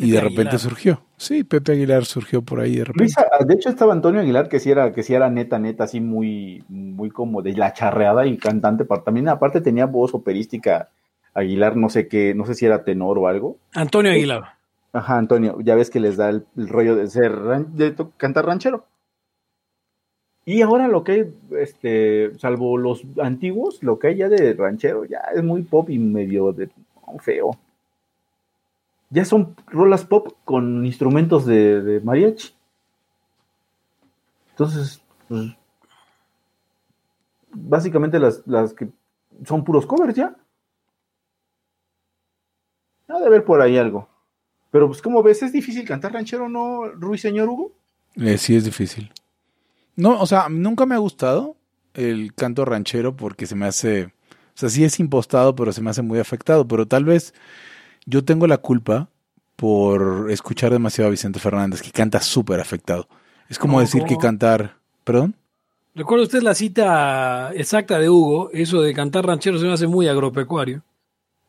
Y 0.00 0.12
de 0.12 0.20
repente 0.20 0.42
Aguilar. 0.42 0.58
surgió. 0.60 1.02
Sí, 1.16 1.42
Pepe 1.42 1.72
Aguilar 1.72 2.04
surgió 2.04 2.40
por 2.42 2.60
ahí 2.60 2.76
de 2.76 2.84
repente. 2.84 3.02
Luisa, 3.02 3.26
de 3.44 3.54
hecho 3.54 3.68
estaba 3.68 3.92
Antonio 3.92 4.20
Aguilar, 4.20 4.48
que 4.48 4.60
sí 4.60 4.70
era, 4.70 4.92
que 4.94 5.02
sí 5.02 5.12
era 5.12 5.28
neta, 5.28 5.58
neta, 5.58 5.84
así 5.84 6.00
muy, 6.00 6.62
muy 6.68 7.10
como 7.10 7.42
de 7.42 7.52
la 7.54 7.72
charreada 7.72 8.24
y 8.24 8.36
cantante, 8.38 8.84
pero 8.84 9.02
también 9.02 9.28
aparte 9.28 9.60
tenía 9.60 9.86
voz 9.86 10.14
operística 10.14 10.88
Aguilar, 11.34 11.76
no 11.76 11.88
sé 11.90 12.06
qué, 12.06 12.32
no 12.34 12.46
sé 12.46 12.54
si 12.54 12.64
era 12.64 12.84
tenor 12.84 13.18
o 13.18 13.26
algo. 13.26 13.56
Antonio 13.74 14.12
Aguilar. 14.12 14.54
Ajá, 14.92 15.18
Antonio, 15.18 15.58
ya 15.60 15.74
ves 15.74 15.90
que 15.90 15.98
les 16.00 16.16
da 16.16 16.30
el, 16.30 16.46
el 16.56 16.68
rollo 16.68 16.94
de 16.94 17.08
ser, 17.08 17.32
ran- 17.32 17.74
de 17.74 17.90
to- 17.90 18.12
cantar 18.16 18.46
ranchero. 18.46 18.86
Y 20.44 20.62
ahora 20.62 20.88
lo 20.88 21.04
que 21.04 21.12
hay, 21.12 21.34
este, 21.60 22.30
salvo 22.38 22.78
los 22.78 23.02
antiguos, 23.20 23.82
lo 23.82 23.98
que 23.98 24.06
hay 24.08 24.16
ya 24.16 24.28
de 24.28 24.54
ranchero 24.54 25.04
ya 25.04 25.18
es 25.34 25.42
muy 25.42 25.62
pop 25.62 25.90
y 25.90 25.98
medio 25.98 26.52
de 26.52 26.70
feo. 27.20 27.50
Ya 29.10 29.24
son 29.24 29.56
rolas 29.66 30.04
pop 30.04 30.34
con 30.44 30.84
instrumentos 30.84 31.46
de, 31.46 31.82
de 31.82 32.00
mariachi. 32.00 32.54
Entonces, 34.50 35.00
pues, 35.28 35.56
básicamente 37.52 38.18
las, 38.18 38.42
las 38.46 38.72
que 38.74 38.88
son 39.44 39.64
puros 39.64 39.86
covers 39.86 40.14
ya. 40.14 40.36
Ha 43.08 43.18
de 43.18 43.26
haber 43.26 43.44
por 43.44 43.60
ahí 43.60 43.78
algo. 43.78 44.08
Pero 44.70 44.86
pues 44.86 45.00
como 45.00 45.22
ves, 45.22 45.42
es 45.42 45.52
difícil 45.52 45.86
cantar 45.86 46.12
ranchero, 46.12 46.48
¿no, 46.48 46.88
Ruiseñor 46.88 47.48
Hugo? 47.48 47.72
Eh, 48.16 48.36
sí, 48.36 48.54
es 48.56 48.64
difícil. 48.64 49.12
No, 49.96 50.20
o 50.20 50.26
sea, 50.26 50.48
nunca 50.48 50.84
me 50.84 50.94
ha 50.94 50.98
gustado 50.98 51.56
el 51.94 52.34
canto 52.34 52.64
ranchero 52.64 53.16
porque 53.16 53.46
se 53.46 53.54
me 53.54 53.66
hace, 53.66 54.04
o 54.04 54.10
sea, 54.54 54.68
sí 54.68 54.84
es 54.84 55.00
impostado, 55.00 55.54
pero 55.54 55.72
se 55.72 55.80
me 55.80 55.90
hace 55.90 56.02
muy 56.02 56.18
afectado. 56.18 56.68
Pero 56.68 56.86
tal 56.86 57.04
vez 57.04 57.32
yo 58.08 58.24
tengo 58.24 58.46
la 58.46 58.56
culpa 58.56 59.10
por 59.54 60.30
escuchar 60.30 60.72
demasiado 60.72 61.08
a 61.08 61.10
Vicente 61.10 61.38
Fernández, 61.38 61.82
que 61.82 61.90
canta 61.90 62.20
súper 62.20 62.58
afectado. 62.58 63.06
Es 63.50 63.58
como 63.58 63.74
¿Cómo, 63.74 63.80
decir 63.80 64.04
que 64.04 64.16
cantar, 64.16 64.76
perdón. 65.04 65.36
Recuerda 65.94 66.24
usted 66.24 66.42
la 66.42 66.54
cita 66.54 67.52
exacta 67.54 67.98
de 67.98 68.08
Hugo, 68.08 68.50
eso 68.52 68.80
de 68.80 68.94
cantar 68.94 69.26
ranchero 69.26 69.58
se 69.58 69.66
me 69.66 69.72
hace 69.72 69.86
muy 69.86 70.08
agropecuario. 70.08 70.82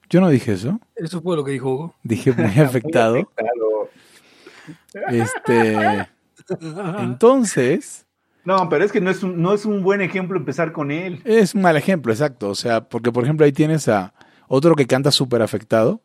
Yo 0.09 0.19
no 0.19 0.29
dije 0.29 0.53
eso, 0.53 0.79
Eso 0.95 1.21
fue 1.21 1.35
lo 1.37 1.45
que 1.45 1.51
dijo 1.51 1.69
Hugo. 1.71 1.95
dije 2.03 2.33
muy 2.33 2.59
afectado. 2.59 3.29
Claro. 3.35 3.89
Este, 5.11 6.07
entonces, 6.99 8.05
No, 8.43 8.67
pero 8.67 8.83
es 8.83 8.91
que 8.91 8.99
no 8.99 9.11
es, 9.11 9.23
un, 9.23 9.41
no 9.41 9.53
es 9.53 9.65
un 9.65 9.81
buen 9.81 10.01
ejemplo 10.01 10.37
empezar 10.37 10.73
con 10.73 10.91
él. 10.91 11.21
Es 11.23 11.55
un 11.55 11.61
mal 11.61 11.77
ejemplo, 11.77 12.11
exacto. 12.11 12.49
O 12.49 12.55
sea, 12.55 12.81
porque 12.89 13.11
por 13.13 13.23
ejemplo 13.23 13.45
ahí 13.45 13.53
tienes 13.53 13.87
a 13.87 14.13
otro 14.47 14.75
que 14.75 14.87
canta 14.87 15.11
súper 15.11 15.41
afectado, 15.41 16.01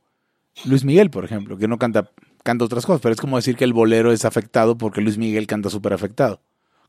Luis 0.64 0.84
Miguel, 0.84 1.10
por 1.10 1.24
ejemplo, 1.24 1.56
que 1.58 1.68
no 1.68 1.78
canta, 1.78 2.10
canta 2.42 2.64
otras 2.64 2.86
cosas, 2.86 3.00
pero 3.00 3.12
es 3.12 3.20
como 3.20 3.36
decir 3.36 3.56
que 3.56 3.64
el 3.64 3.72
bolero 3.72 4.12
es 4.12 4.24
afectado 4.24 4.78
porque 4.78 5.00
Luis 5.00 5.18
Miguel 5.18 5.46
canta 5.46 5.70
súper 5.70 5.92
afectado. 5.92 6.40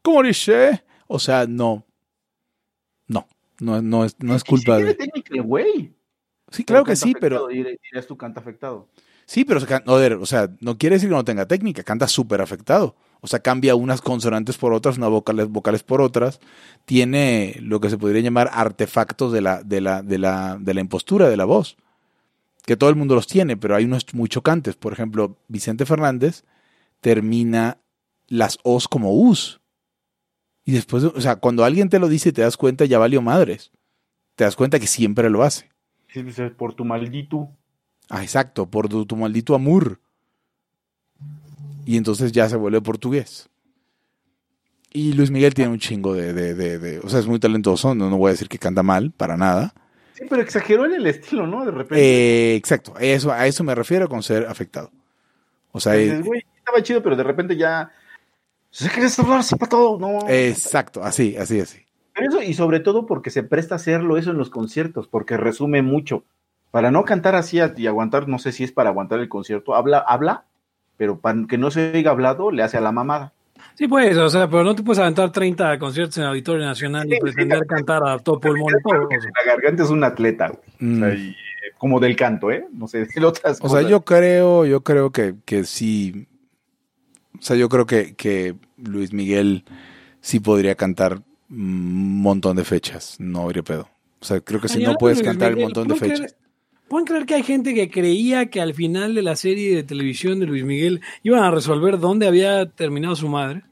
¿Cómo 0.02 0.22
dice? 0.24 0.84
O 1.08 1.20
sea, 1.20 1.46
no. 1.48 1.86
No, 3.08 3.28
no, 3.60 3.82
no 3.82 4.06
es, 4.06 4.16
no 4.20 4.36
es 4.36 4.44
sí 4.44 4.50
culpa 4.50 4.78
tiene 4.78 4.92
de. 4.92 4.96
técnica 4.96 5.42
güey. 5.42 5.94
Sí, 6.52 6.64
claro 6.64 6.84
que 6.84 6.96
sí, 6.96 7.14
pero. 7.20 7.46
afectado, 7.46 7.78
Dirías 7.82 8.08
tú 8.08 8.18
canta 8.18 8.40
afectado. 8.40 8.88
Sí, 9.26 9.44
pero 9.44 9.60
o 10.22 10.26
sea, 10.26 10.52
no 10.60 10.78
quiere 10.78 10.98
decir 10.98 11.10
que 11.10 11.16
no 11.16 11.26
tenga 11.26 11.48
técnica, 11.48 11.84
canta 11.84 12.08
súper 12.08 12.42
afectado. 12.42 12.96
O 13.22 13.28
sea, 13.28 13.40
cambia 13.40 13.74
unas 13.74 14.02
consonantes 14.02 14.58
por 14.58 14.72
otras, 14.74 14.98
unas 14.98 15.10
vocales, 15.10 15.48
vocales 15.48 15.82
por 15.82 16.00
otras. 16.00 16.40
Tiene 16.86 17.58
lo 17.60 17.80
que 17.80 17.90
se 17.90 17.98
podría 17.98 18.22
llamar 18.22 18.52
artefactos 18.54 19.32
de 19.32 19.42
la, 19.42 19.64
de 19.64 19.82
la, 19.82 20.04
de 20.04 20.20
la, 20.20 20.58
de 20.60 20.74
la 20.76 20.82
impostura 20.82 21.28
de 21.28 21.38
la 21.38 21.46
voz. 21.46 21.78
Que 22.66 22.76
todo 22.78 22.90
el 22.90 22.96
mundo 22.96 23.16
los 23.16 23.28
tiene, 23.28 23.58
pero 23.58 23.76
hay 23.76 23.86
unos 23.86 24.06
muy 24.14 24.28
chocantes. 24.30 24.76
Por 24.76 24.92
ejemplo, 24.94 25.38
Vicente 25.48 25.86
Fernández 25.86 26.44
termina 27.02 27.78
las 28.28 28.58
O's 28.64 28.88
como 28.88 29.14
U's. 29.14 29.62
Y 30.66 30.72
después, 30.72 31.04
o 31.04 31.22
sea, 31.22 31.36
cuando 31.36 31.64
alguien 31.64 31.90
te 31.90 32.00
lo 32.00 32.08
dice 32.10 32.30
y 32.30 32.32
te 32.32 32.42
das 32.42 32.58
cuenta, 32.58 32.86
ya 32.86 32.98
valió 32.98 33.22
madres. 33.22 33.72
Te 34.36 34.44
das 34.46 34.56
cuenta 34.56 34.80
que 34.80 34.88
siempre 34.88 35.30
lo 35.30 35.44
hace. 35.44 35.70
Sí, 36.12 36.24
dice, 36.24 36.50
por 36.50 36.74
tu 36.74 36.86
maldito. 36.86 37.50
Ah, 38.10 38.24
exacto, 38.24 38.66
por 38.68 38.90
tu, 38.90 39.06
tu 39.06 39.16
maldito 39.16 39.54
amor. 39.54 40.00
Y 41.86 41.98
entonces 41.98 42.32
ya 42.32 42.50
se 42.50 42.56
vuelve 42.56 42.82
portugués. 42.82 43.48
Y 44.92 45.14
Luis 45.14 45.30
Miguel 45.30 45.54
tiene 45.54 45.72
un 45.72 45.80
chingo 45.80 46.14
de, 46.14 46.34
de, 46.34 46.56
de- 46.56 46.80
de- 46.80 47.00
o 47.00 47.10
sea, 47.10 47.20
es 47.20 47.28
muy 47.28 47.38
talentoso, 47.40 47.94
no, 47.94 48.10
no 48.10 48.18
voy 48.18 48.30
a 48.30 48.32
decir 48.32 48.48
que 48.48 48.58
canta 48.58 48.82
mal, 48.82 49.12
para 49.12 49.38
nada. 49.38 49.74
Pero 50.30 50.42
exageró 50.42 50.86
en 50.86 50.94
el 50.94 51.08
estilo, 51.08 51.48
¿no? 51.48 51.66
De 51.66 51.72
repente. 51.72 52.04
Eh, 52.04 52.56
exacto, 52.56 52.94
eso, 53.00 53.32
a 53.32 53.48
eso 53.48 53.64
me 53.64 53.76
refiero 53.76 54.08
con 54.08 54.24
ser 54.24 54.46
afectado. 54.46 54.92
O 55.72 55.80
sea, 55.80 55.94
güey, 56.22 56.46
estaba 56.58 56.82
chido, 56.82 57.04
pero 57.04 57.16
de 57.16 57.24
repente 57.24 57.56
ya. 57.56 57.92
¿Se 58.72 58.90
hablar 59.22 59.40
así 59.40 59.56
para 59.56 59.70
todo? 59.70 60.00
No. 60.00 60.28
exacto, 60.28 61.04
así, 61.04 61.38
así, 61.38 61.60
así. 61.60 61.80
Pero 62.14 62.30
eso, 62.30 62.42
y 62.42 62.54
sobre 62.54 62.80
todo 62.80 63.06
porque 63.06 63.30
se 63.30 63.44
presta 63.44 63.76
a 63.76 63.78
hacerlo 63.78 64.18
eso 64.18 64.32
en 64.32 64.38
los 64.38 64.50
conciertos, 64.50 65.08
porque 65.08 65.38
resume 65.38 65.82
mucho. 65.82 66.24
Para 66.72 66.92
no 66.92 67.06
cantar 67.06 67.36
así 67.36 67.60
y 67.78 67.88
aguantar, 67.88 68.28
no 68.28 68.40
sé 68.40 68.52
si 68.52 68.64
es 68.64 68.72
para 68.72 68.90
aguantar 68.90 69.20
el 69.20 69.30
concierto, 69.30 69.76
habla, 69.76 70.00
habla, 70.00 70.46
pero 70.98 71.20
para 71.20 71.46
que 71.48 71.58
no 71.58 71.72
se 71.72 71.94
oiga 71.94 72.12
hablado, 72.12 72.52
le 72.52 72.64
hace 72.64 72.78
a 72.78 72.82
la 72.82 72.92
mamada. 72.92 73.34
Sí, 73.78 73.88
pues, 73.90 74.16
o 74.18 74.30
sea, 74.30 74.50
pero 74.50 74.64
no 74.64 74.74
te 74.74 74.84
puedes 74.84 75.00
aventar 75.00 75.32
30 75.32 75.78
conciertos 75.80 76.18
en 76.18 76.24
el 76.24 76.30
Auditorio 76.30 76.66
Nacional 76.66 77.12
y 77.12 77.20
pretender 77.20 77.60
sí. 77.60 77.68
cantar 77.68 78.08
a 78.08 78.18
todo 78.20 78.40
pulmón. 78.40 78.74
La 78.84 79.54
garganta 79.54 79.84
es 79.84 79.90
un 79.90 80.04
atleta, 80.04 80.48
güey. 80.48 80.62
Mm. 80.80 80.96
O 80.96 81.06
sea, 81.06 81.16
y, 81.16 81.30
eh, 81.30 81.36
como 81.78 82.00
del 82.00 82.16
canto, 82.16 82.52
¿eh? 82.52 82.66
No 82.72 82.88
sé, 82.88 83.06
de 83.16 83.26
otras 83.26 83.60
O 83.62 83.68
sea, 83.68 83.80
cosas. 83.80 83.90
yo 83.90 84.06
creo, 84.06 84.66
yo 84.66 84.82
creo 84.84 85.12
que, 85.12 85.36
que 85.46 85.66
sí. 85.66 86.28
O 87.38 87.42
sea, 87.42 87.58
yo 87.58 87.68
creo 87.68 87.86
que, 87.86 88.16
que 88.16 88.56
Luis 88.78 89.12
Miguel 89.12 89.66
sí 90.22 90.40
podría 90.40 90.76
cantar 90.76 91.22
un 91.50 92.22
montón 92.22 92.56
de 92.56 92.64
fechas. 92.64 93.18
No 93.20 93.42
habría 93.42 93.62
pedo. 93.64 93.90
O 94.22 94.26
sea, 94.26 94.40
creo 94.40 94.62
que 94.62 94.70
si 94.70 94.82
no 94.82 94.96
puedes 94.96 95.18
Luis 95.20 95.28
cantar 95.28 95.50
un 95.50 95.56
Miguel, 95.56 95.66
montón 95.66 95.88
de 95.90 95.96
¿pueden 95.96 96.18
fechas. 96.18 96.36
¿Pueden 96.88 97.06
creer 97.08 97.26
que 97.26 97.36
hay 97.36 97.44
gente 97.44 97.74
que 97.74 97.90
creía 97.90 98.46
que 98.48 98.62
al 98.62 98.74
final 98.74 99.16
de 99.16 99.22
la 99.24 99.36
serie 99.36 99.76
de 99.76 99.84
televisión 99.84 100.40
de 100.40 100.46
Luis 100.46 100.64
Miguel 100.64 101.02
iban 101.24 101.44
a 101.44 101.52
resolver 101.52 102.00
dónde 102.00 102.28
había 102.28 102.66
terminado 102.68 103.16
su 103.16 103.28
madre? 103.28 103.64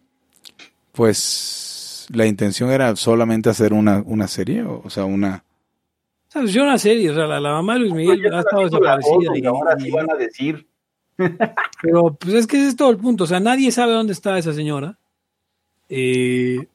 Pues 0.91 2.07
la 2.14 2.26
intención 2.26 2.70
era 2.72 2.95
solamente 2.95 3.49
hacer 3.49 3.74
una, 3.74 4.01
una 4.05 4.28
serie, 4.28 4.64
o, 4.64 4.82
o 4.84 4.89
sea, 4.89 5.05
una... 5.05 5.43
O 6.36 6.47
sea, 6.47 6.64
una 6.64 6.78
serie, 6.80 7.11
o 7.11 7.14
sea, 7.14 7.28
la, 7.28 7.39
la 7.39 7.51
mamá 7.51 7.74
de 7.76 7.80
Luis 7.82 7.93
Miguel 7.93 8.22
Ya 8.24 8.38
ha 8.38 8.39
estado 8.39 8.64
desaparecida. 8.64 9.14
foto, 9.14 9.36
y- 9.36 9.41
y 9.41 9.45
ahora 9.45 9.78
sí 9.80 9.91
van 9.91 10.09
a 10.09 10.16
decir. 10.16 10.66
Pero 11.82 12.16
pues 12.20 12.34
es 12.34 12.47
que 12.47 12.57
ese 12.57 12.70
es 12.70 12.76
todo 12.76 12.89
el 12.89 12.97
punto. 12.97 13.26
O 13.26 13.28
sea, 13.28 13.39
nadie 13.39 13.72
sabe 13.72 13.93
dónde 13.93 14.14
está 14.14 14.36
esa 14.39 14.51
señora. 14.53 14.97
Eh, 15.89 16.66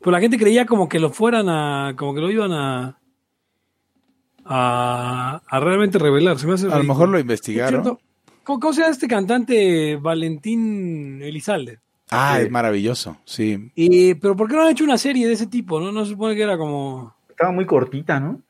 pues 0.00 0.12
la 0.12 0.18
gente 0.20 0.38
creía 0.38 0.66
como 0.66 0.88
que 0.88 0.98
lo 0.98 1.10
fueran 1.10 1.48
a. 1.48 1.94
como 1.96 2.14
que 2.14 2.20
lo 2.20 2.30
iban 2.32 2.50
a. 2.52 2.97
a, 4.48 5.42
a 5.46 5.60
realmente 5.60 5.98
revelar. 5.98 6.38
Se 6.38 6.46
me 6.46 6.54
hace 6.54 6.66
A 6.72 6.78
lo 6.78 6.84
mejor 6.84 7.08
lo 7.08 7.18
investigaron. 7.18 7.82
¿Cómo, 8.44 8.60
cómo 8.60 8.72
se 8.72 8.80
llama 8.80 8.92
este 8.92 9.06
cantante 9.08 9.96
Valentín 9.96 11.20
Elizalde? 11.22 11.80
Ah, 12.10 12.36
Sí. 12.38 12.46
es 12.46 12.50
maravilloso, 12.50 13.18
sí. 13.26 13.70
Eh, 13.76 14.16
pero 14.20 14.34
¿por 14.34 14.48
qué 14.48 14.56
no 14.56 14.62
han 14.62 14.70
hecho 14.70 14.84
una 14.84 14.96
serie 14.96 15.26
de 15.26 15.34
ese 15.34 15.46
tipo? 15.46 15.78
No, 15.78 15.92
no 15.92 16.04
se 16.04 16.12
supone 16.12 16.34
que 16.34 16.42
era 16.42 16.56
como. 16.56 17.14
Estaba 17.28 17.52
muy 17.52 17.66
cortita, 17.66 18.18
¿no? 18.18 18.40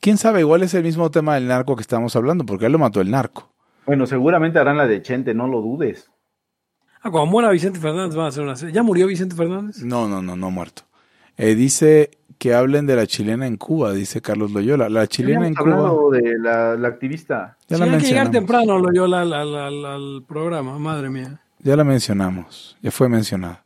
¿Quién 0.00 0.16
sabe? 0.16 0.40
Igual 0.40 0.62
es 0.62 0.72
el 0.74 0.82
mismo 0.82 1.10
tema 1.10 1.34
del 1.34 1.46
narco 1.46 1.76
que 1.76 1.82
estamos 1.82 2.16
hablando, 2.16 2.44
porque 2.46 2.66
él 2.66 2.72
lo 2.72 2.78
mató 2.78 3.00
el 3.02 3.10
narco. 3.10 3.52
Bueno, 3.86 4.06
seguramente 4.06 4.58
harán 4.58 4.78
la 4.78 4.86
de 4.86 5.02
Chente, 5.02 5.34
no 5.34 5.46
lo 5.46 5.60
dudes. 5.60 6.10
Ah, 7.02 7.10
cuando 7.10 7.30
muera 7.30 7.50
Vicente 7.50 7.78
Fernández 7.78 8.16
van 8.16 8.26
a 8.26 8.28
hacer 8.28 8.42
una 8.44 8.56
serie. 8.56 8.74
¿Ya 8.74 8.82
murió 8.82 9.06
Vicente 9.06 9.34
Fernández? 9.36 9.82
No, 9.82 10.08
no, 10.08 10.22
no, 10.22 10.34
no 10.36 10.50
muerto. 10.50 10.82
Eh, 11.36 11.54
dice 11.54 12.10
que 12.42 12.54
hablen 12.54 12.86
de 12.86 12.96
la 12.96 13.06
chilena 13.06 13.46
en 13.46 13.56
Cuba, 13.56 13.92
dice 13.92 14.20
Carlos 14.20 14.50
Loyola. 14.50 14.88
La 14.88 15.06
chilena 15.06 15.46
en 15.46 15.54
Cuba. 15.54 15.92
de 16.10 16.36
la, 16.40 16.74
la 16.74 16.88
activista. 16.88 17.56
Ya 17.68 17.76
Sí, 17.76 17.84
la 17.84 17.92
hay 17.92 18.00
que 18.00 18.06
llegar 18.08 18.32
temprano, 18.32 18.80
lo 18.80 18.92
yo 18.92 19.04
al, 19.04 19.14
al- 19.14 19.32
al- 19.54 19.84
al 19.86 20.24
programa, 20.26 20.76
madre 20.76 21.08
mía. 21.08 21.40
Ya 21.60 21.76
la 21.76 21.84
mencionamos. 21.84 22.76
Ya 22.82 22.90
fue 22.90 23.08
mencionada. 23.08 23.64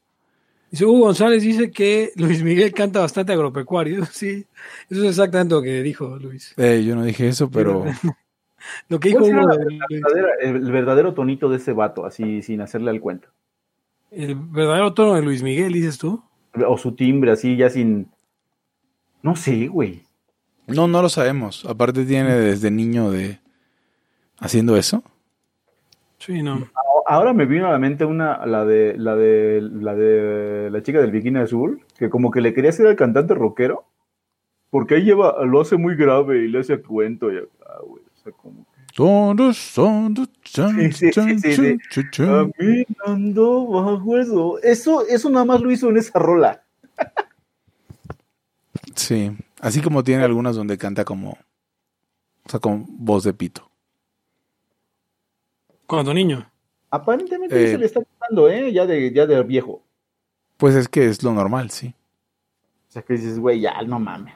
Dice 0.70 0.84
Hugo 0.84 1.06
González 1.06 1.42
dice 1.42 1.70
que 1.70 2.10
Luis 2.16 2.42
Miguel 2.42 2.74
canta 2.74 3.00
bastante 3.00 3.32
agropecuario. 3.32 4.04
Sí, 4.12 4.44
eso 4.90 5.02
es 5.04 5.08
exactamente 5.08 5.54
lo 5.54 5.62
que 5.62 5.82
dijo 5.82 6.18
Luis. 6.18 6.52
Eh, 6.58 6.84
yo 6.86 6.94
no 6.96 7.02
dije 7.02 7.28
eso, 7.28 7.50
pero 7.50 7.82
Lo 8.90 9.00
que 9.00 9.08
dijo 9.08 9.20
¿Cuál 9.20 9.30
será 9.30 9.42
Hugo, 9.42 9.48
la 9.52 9.56
de- 9.56 9.64
de- 9.64 9.78
verdadera- 10.02 10.34
el 10.42 10.70
verdadero 10.72 11.14
tonito 11.14 11.48
de 11.48 11.56
ese 11.56 11.72
vato, 11.72 12.04
así 12.04 12.42
sin 12.42 12.60
hacerle 12.60 12.90
al 12.90 13.00
cuento? 13.00 13.28
el 14.10 14.34
verdadero 14.34 14.92
tono 14.92 15.14
de 15.14 15.22
Luis 15.22 15.42
Miguel, 15.42 15.72
dices 15.72 15.96
tú. 15.96 16.22
O 16.68 16.76
su 16.76 16.92
timbre, 16.94 17.30
así 17.32 17.56
ya 17.56 17.70
sin. 17.70 18.08
No 19.26 19.34
sé, 19.34 19.66
güey. 19.66 20.04
no, 20.68 20.86
no 20.86 21.02
lo 21.02 21.08
sabemos. 21.08 21.64
Aparte 21.64 22.04
tiene 22.04 22.32
desde 22.36 22.70
niño 22.70 23.10
de 23.10 23.40
haciendo 24.38 24.76
eso. 24.76 25.02
Sí, 26.18 26.44
no. 26.44 26.68
Ahora 27.08 27.32
me 27.32 27.44
vino 27.44 27.66
a 27.66 27.72
la 27.72 27.78
mente 27.80 28.04
una, 28.04 28.46
la 28.46 28.64
de, 28.64 28.96
la 28.96 29.16
de, 29.16 29.62
la 29.62 29.96
de 29.96 30.70
la 30.70 30.80
chica 30.80 31.00
del 31.00 31.10
bikini 31.10 31.40
azul, 31.40 31.82
que 31.98 32.08
como 32.08 32.30
que 32.30 32.40
le 32.40 32.54
quería 32.54 32.70
hacer 32.70 32.86
al 32.86 32.94
cantante 32.94 33.34
rockero, 33.34 33.86
porque 34.70 34.94
ahí 34.94 35.02
lleva, 35.02 35.44
lo 35.44 35.60
hace 35.60 35.76
muy 35.76 35.96
grave 35.96 36.44
y 36.44 36.46
le 36.48 36.60
hace 36.60 36.80
cuento 36.80 37.32
y 37.32 37.38
acá, 37.38 37.80
güey, 37.84 38.04
o 38.04 38.22
sea, 38.22 38.32
como 38.32 38.64
que, 38.64 38.94
Todos 38.94 39.56
son 39.56 40.14
de 40.14 40.26
chan, 40.44 40.92
Sí, 40.92 41.10
sí, 41.12 41.38
sí. 41.40 41.78
Caminando 42.16 43.66
bajo 43.66 44.18
eso. 44.18 44.62
Eso, 44.62 45.04
eso 45.08 45.30
nada 45.30 45.44
más 45.44 45.60
lo 45.60 45.72
hizo 45.72 45.90
en 45.90 45.96
esa 45.96 46.16
rola. 46.16 46.62
Sí, 48.97 49.30
así 49.61 49.80
como 49.82 50.03
tiene 50.03 50.24
algunas 50.24 50.57
donde 50.57 50.78
canta 50.78 51.05
como, 51.05 51.30
o 51.32 52.49
sea, 52.49 52.59
con 52.61 52.84
voz 52.88 53.24
de 53.24 53.34
pito. 53.34 53.70
Cuando 55.86 56.12
niño. 56.12 56.51
Aparentemente 56.90 57.62
Eh. 57.62 57.72
se 57.72 57.78
le 57.78 57.86
está 57.86 58.01
quitando, 58.03 58.49
¿eh? 58.49 58.72
Ya 58.72 58.86
de, 58.86 59.12
ya 59.12 59.26
de 59.26 59.42
viejo. 59.42 59.82
Pues 60.57 60.74
es 60.74 60.88
que 60.88 61.07
es 61.07 61.22
lo 61.22 61.32
normal, 61.32 61.70
sí. 61.70 61.94
O 62.88 62.92
sea, 62.92 63.03
que 63.03 63.14
dices, 63.14 63.38
güey, 63.38 63.61
ya, 63.61 63.80
no 63.82 63.99
mames. 64.01 64.34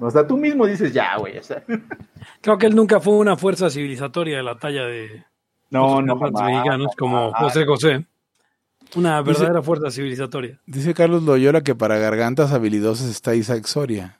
O 0.00 0.10
sea, 0.10 0.26
tú 0.26 0.36
mismo 0.36 0.66
dices, 0.66 0.92
ya, 0.92 1.16
güey, 1.16 1.38
o 1.38 1.42
sea. 1.42 1.62
Creo 2.42 2.58
que 2.58 2.66
él 2.66 2.76
nunca 2.76 3.00
fue 3.00 3.14
una 3.14 3.36
fuerza 3.36 3.70
civilizatoria 3.70 4.36
de 4.36 4.42
la 4.42 4.58
talla 4.58 4.84
de, 4.84 5.24
No, 5.70 6.00
los 6.02 6.04
no, 6.04 6.18
jamás, 6.18 6.42
mexicanos 6.44 6.94
como. 6.98 7.32
José 7.32 7.64
José. 7.64 8.06
Una 8.96 9.22
Dice- 9.22 9.32
verdadera 9.40 9.62
fuerza 9.62 9.90
civilizatoria. 9.90 10.60
Dice 10.66 10.94
Carlos 10.94 11.22
Loyola 11.24 11.62
que 11.62 11.74
para 11.74 11.98
gargantas 11.98 12.52
habilidosas 12.52 13.08
está 13.08 13.34
Isaac 13.34 13.64
Soria. 13.66 14.18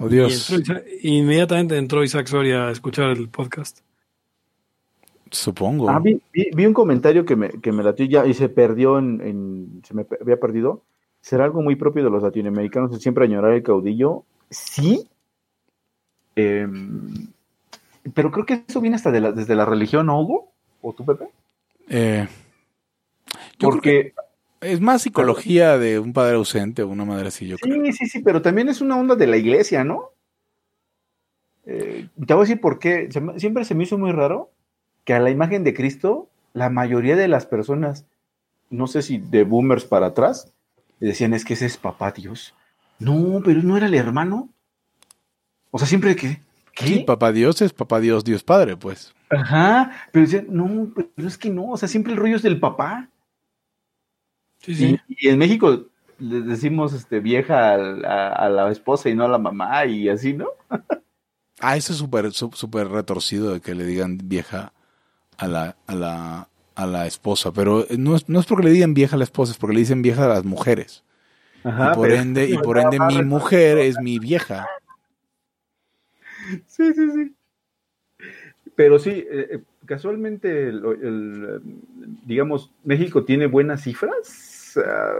Oh 0.00 0.08
Dios, 0.08 0.50
Y 0.50 0.54
entró 0.54 0.74
Isaac- 0.76 0.86
inmediatamente 1.02 1.76
entró 1.76 2.02
Isaac 2.04 2.26
Soria 2.26 2.68
a 2.68 2.70
escuchar 2.70 3.10
el 3.10 3.28
podcast. 3.28 3.80
supongo. 5.30 5.88
Ah, 5.88 5.98
vi, 5.98 6.20
vi- 6.32 6.50
vi 6.54 6.66
un 6.66 6.74
comentario 6.74 7.24
que 7.24 7.36
me, 7.36 7.48
que 7.48 7.72
me 7.72 7.82
latió 7.82 8.04
ya 8.06 8.26
y 8.26 8.34
se 8.34 8.48
perdió 8.50 8.98
en, 8.98 9.20
en- 9.22 9.82
se 9.86 9.94
me 9.94 10.06
había 10.20 10.38
perdido. 10.38 10.82
¿Será 11.22 11.44
algo 11.44 11.62
muy 11.62 11.74
propio 11.76 12.04
de 12.04 12.10
los 12.10 12.22
latinoamericanos 12.22 12.90
de 12.90 12.98
siempre 13.00 13.24
añorar 13.24 13.52
el 13.54 13.62
caudillo? 13.62 14.24
Sí. 14.50 15.08
Em, 16.36 17.28
pero 18.14 18.30
creo 18.30 18.44
que 18.44 18.62
eso 18.66 18.80
viene 18.80 18.96
hasta 18.96 19.10
de 19.10 19.20
la- 19.20 19.32
desde 19.32 19.54
la 19.54 19.64
religión, 19.64 20.06
¿no, 20.06 20.20
Hugo? 20.20 20.48
¿O 20.82 20.92
tú, 20.92 21.04
Pepe? 21.04 21.28
Eh, 21.88 22.28
yo 23.62 23.70
Porque 23.70 24.14
que 24.14 24.22
es 24.62 24.80
más 24.80 25.02
psicología 25.02 25.76
de 25.76 25.98
un 25.98 26.12
padre 26.12 26.36
ausente 26.36 26.82
o 26.82 26.88
una 26.88 27.04
madre 27.04 27.28
así, 27.28 27.46
yo 27.48 27.58
creo. 27.58 27.84
sí, 27.86 27.92
sí, 27.92 28.06
sí, 28.06 28.18
pero 28.20 28.42
también 28.42 28.68
es 28.68 28.80
una 28.80 28.96
onda 28.96 29.16
de 29.16 29.26
la 29.26 29.36
iglesia, 29.36 29.84
¿no? 29.84 30.10
Eh, 31.66 32.08
te 32.26 32.34
voy 32.34 32.42
a 32.42 32.46
decir 32.46 32.60
por 32.60 32.78
qué. 32.78 33.08
Siempre 33.36 33.64
se 33.64 33.74
me 33.74 33.84
hizo 33.84 33.98
muy 33.98 34.12
raro 34.12 34.50
que 35.04 35.14
a 35.14 35.20
la 35.20 35.30
imagen 35.30 35.64
de 35.64 35.74
Cristo, 35.74 36.28
la 36.52 36.70
mayoría 36.70 37.16
de 37.16 37.28
las 37.28 37.44
personas, 37.44 38.06
no 38.70 38.86
sé 38.86 39.02
si 39.02 39.18
de 39.18 39.42
boomers 39.42 39.84
para 39.84 40.06
atrás, 40.06 40.52
decían 41.00 41.34
es 41.34 41.44
que 41.44 41.54
ese 41.54 41.66
es 41.66 41.76
papá 41.76 42.12
Dios. 42.12 42.54
No, 43.00 43.40
pero 43.44 43.62
no 43.62 43.76
era 43.76 43.86
el 43.86 43.94
hermano. 43.94 44.48
O 45.72 45.78
sea, 45.78 45.88
siempre 45.88 46.14
que. 46.14 46.40
¿Qué? 46.74 46.86
Sí, 46.86 46.98
papá 47.00 47.32
Dios 47.32 47.60
es 47.62 47.72
papá 47.72 48.00
Dios, 48.00 48.24
Dios 48.24 48.44
Padre, 48.44 48.76
pues. 48.76 49.12
Ajá, 49.28 49.90
pero 50.10 50.24
decían, 50.24 50.46
no, 50.50 50.88
pero 50.94 51.28
es 51.28 51.36
que 51.36 51.50
no, 51.50 51.70
o 51.70 51.76
sea, 51.76 51.88
siempre 51.88 52.12
el 52.12 52.18
rollo 52.18 52.36
es 52.36 52.42
del 52.42 52.60
papá. 52.60 53.08
Sí, 54.62 54.74
sí. 54.74 54.98
Y, 55.08 55.26
y 55.26 55.30
en 55.30 55.38
México 55.38 55.86
le 56.18 56.40
decimos 56.42 56.92
este, 56.92 57.20
vieja 57.20 57.74
a, 57.74 58.28
a 58.32 58.48
la 58.48 58.70
esposa 58.70 59.08
y 59.10 59.14
no 59.14 59.24
a 59.24 59.28
la 59.28 59.38
mamá 59.38 59.84
y 59.86 60.08
así, 60.08 60.32
¿no? 60.34 60.48
Ah, 61.64 61.76
eso 61.76 61.92
es 61.92 61.98
súper 62.00 62.32
súper 62.32 62.88
retorcido 62.88 63.52
de 63.52 63.60
que 63.60 63.76
le 63.76 63.84
digan 63.84 64.18
vieja 64.24 64.72
a 65.38 65.46
la, 65.46 65.76
a 65.86 65.94
la, 65.94 66.48
a 66.74 66.86
la 66.86 67.06
esposa, 67.06 67.52
pero 67.52 67.86
no 67.96 68.16
es, 68.16 68.28
no 68.28 68.40
es 68.40 68.46
porque 68.46 68.64
le 68.66 68.72
digan 68.72 68.94
vieja 68.94 69.14
a 69.14 69.18
la 69.18 69.22
esposa, 69.24 69.52
es 69.52 69.58
porque 69.58 69.74
le 69.74 69.80
dicen 69.80 70.02
vieja 70.02 70.24
a 70.24 70.28
las 70.28 70.44
mujeres. 70.44 71.04
Ajá, 71.62 71.92
y 71.92 71.94
por 71.94 72.08
pero- 72.08 72.20
ende, 72.20 72.48
y 72.48 72.58
por 72.58 72.78
ende 72.78 72.98
mi 72.98 73.22
mujer 73.22 73.78
es 73.78 73.96
mi 74.00 74.18
vieja. 74.18 74.66
Sí, 76.66 76.92
sí, 76.94 77.10
sí. 77.12 77.34
Pero 78.74 78.98
sí, 78.98 79.10
eh, 79.10 79.46
eh, 79.52 79.58
casualmente, 79.86 80.68
el, 80.68 80.84
el, 80.84 81.44
eh, 81.48 81.70
digamos, 82.26 82.72
México 82.82 83.24
tiene 83.24 83.46
buenas 83.46 83.82
cifras. 83.82 84.51
Ah, 84.76 85.12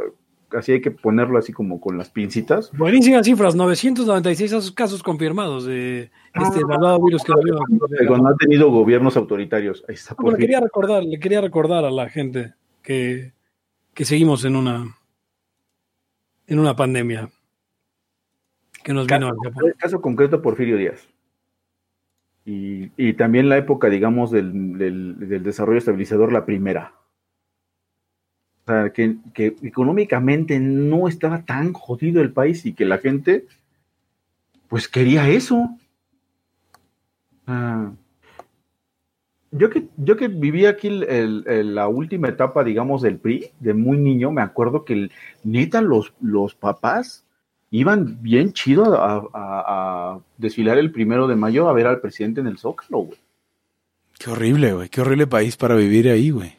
así 0.58 0.72
hay 0.72 0.80
que 0.80 0.90
ponerlo 0.90 1.38
así 1.38 1.52
como 1.52 1.80
con 1.80 1.96
las 1.98 2.10
pincitas. 2.10 2.70
Buenísimas 2.76 3.24
cifras, 3.26 3.54
996 3.54 4.72
casos 4.72 5.02
confirmados 5.02 5.64
de 5.64 6.10
este 6.34 6.64
malvado 6.64 7.02
virus 7.04 7.22
que 7.24 7.32
dio. 7.44 7.58
Pero 7.98 8.16
no 8.18 8.28
ha 8.28 8.36
tenido 8.36 8.70
gobiernos 8.70 9.16
autoritarios. 9.16 9.84
Ahí 9.88 9.94
está 9.94 10.14
Ah, 10.18 10.36
quería 10.38 10.60
recordar, 10.60 11.02
le 11.04 11.18
quería 11.18 11.40
recordar 11.40 11.84
a 11.84 11.90
la 11.90 12.08
gente 12.10 12.54
que, 12.82 13.32
que 13.94 14.04
seguimos 14.04 14.44
en 14.44 14.56
una 14.56 14.96
en 16.48 16.58
una 16.58 16.76
pandemia 16.76 17.30
que 18.84 18.92
nos 18.92 19.06
vino 19.06 19.28
al 19.28 19.74
caso 19.78 20.00
concreto, 20.00 20.42
Porfirio 20.42 20.76
Díaz. 20.76 21.08
Y, 22.44 22.90
y 22.96 23.12
también 23.14 23.48
la 23.48 23.56
época, 23.56 23.88
digamos, 23.88 24.32
del, 24.32 24.76
del- 24.76 25.28
del 25.28 25.42
desarrollo 25.44 25.78
estabilizador, 25.78 26.32
la 26.32 26.44
primera. 26.44 26.92
O 28.64 28.70
sea, 28.70 28.90
que, 28.92 29.16
que 29.34 29.56
económicamente 29.62 30.60
no 30.60 31.08
estaba 31.08 31.42
tan 31.44 31.72
jodido 31.72 32.22
el 32.22 32.32
país 32.32 32.64
y 32.64 32.74
que 32.74 32.84
la 32.84 32.98
gente, 32.98 33.46
pues 34.68 34.86
quería 34.88 35.28
eso. 35.28 35.68
Ah, 37.46 37.90
yo 39.50 39.68
que, 39.68 39.88
yo 39.96 40.16
que 40.16 40.28
viví 40.28 40.64
aquí 40.66 40.88
la 40.90 41.88
última 41.88 42.28
etapa, 42.28 42.64
digamos, 42.64 43.02
del 43.02 43.18
PRI, 43.18 43.50
de 43.60 43.74
muy 43.74 43.98
niño, 43.98 44.30
me 44.30 44.40
acuerdo 44.42 44.84
que 44.84 45.10
neta 45.44 45.82
los, 45.82 46.14
los 46.20 46.54
papás 46.54 47.24
iban 47.70 48.22
bien 48.22 48.52
chido 48.52 48.94
a, 48.94 49.28
a- 49.34 50.12
a 50.14 50.20
desfilar 50.38 50.78
el 50.78 50.92
primero 50.92 51.26
de 51.26 51.36
mayo 51.36 51.68
a 51.68 51.72
ver 51.72 51.86
al 51.86 52.00
presidente 52.00 52.40
en 52.40 52.46
el 52.46 52.58
Zócalo, 52.58 52.98
güey. 52.98 53.18
Qué 54.18 54.30
horrible, 54.30 54.72
güey. 54.72 54.88
Qué 54.88 55.00
horrible 55.00 55.26
país 55.26 55.56
para 55.56 55.74
vivir 55.74 56.08
ahí, 56.08 56.30
güey. 56.30 56.54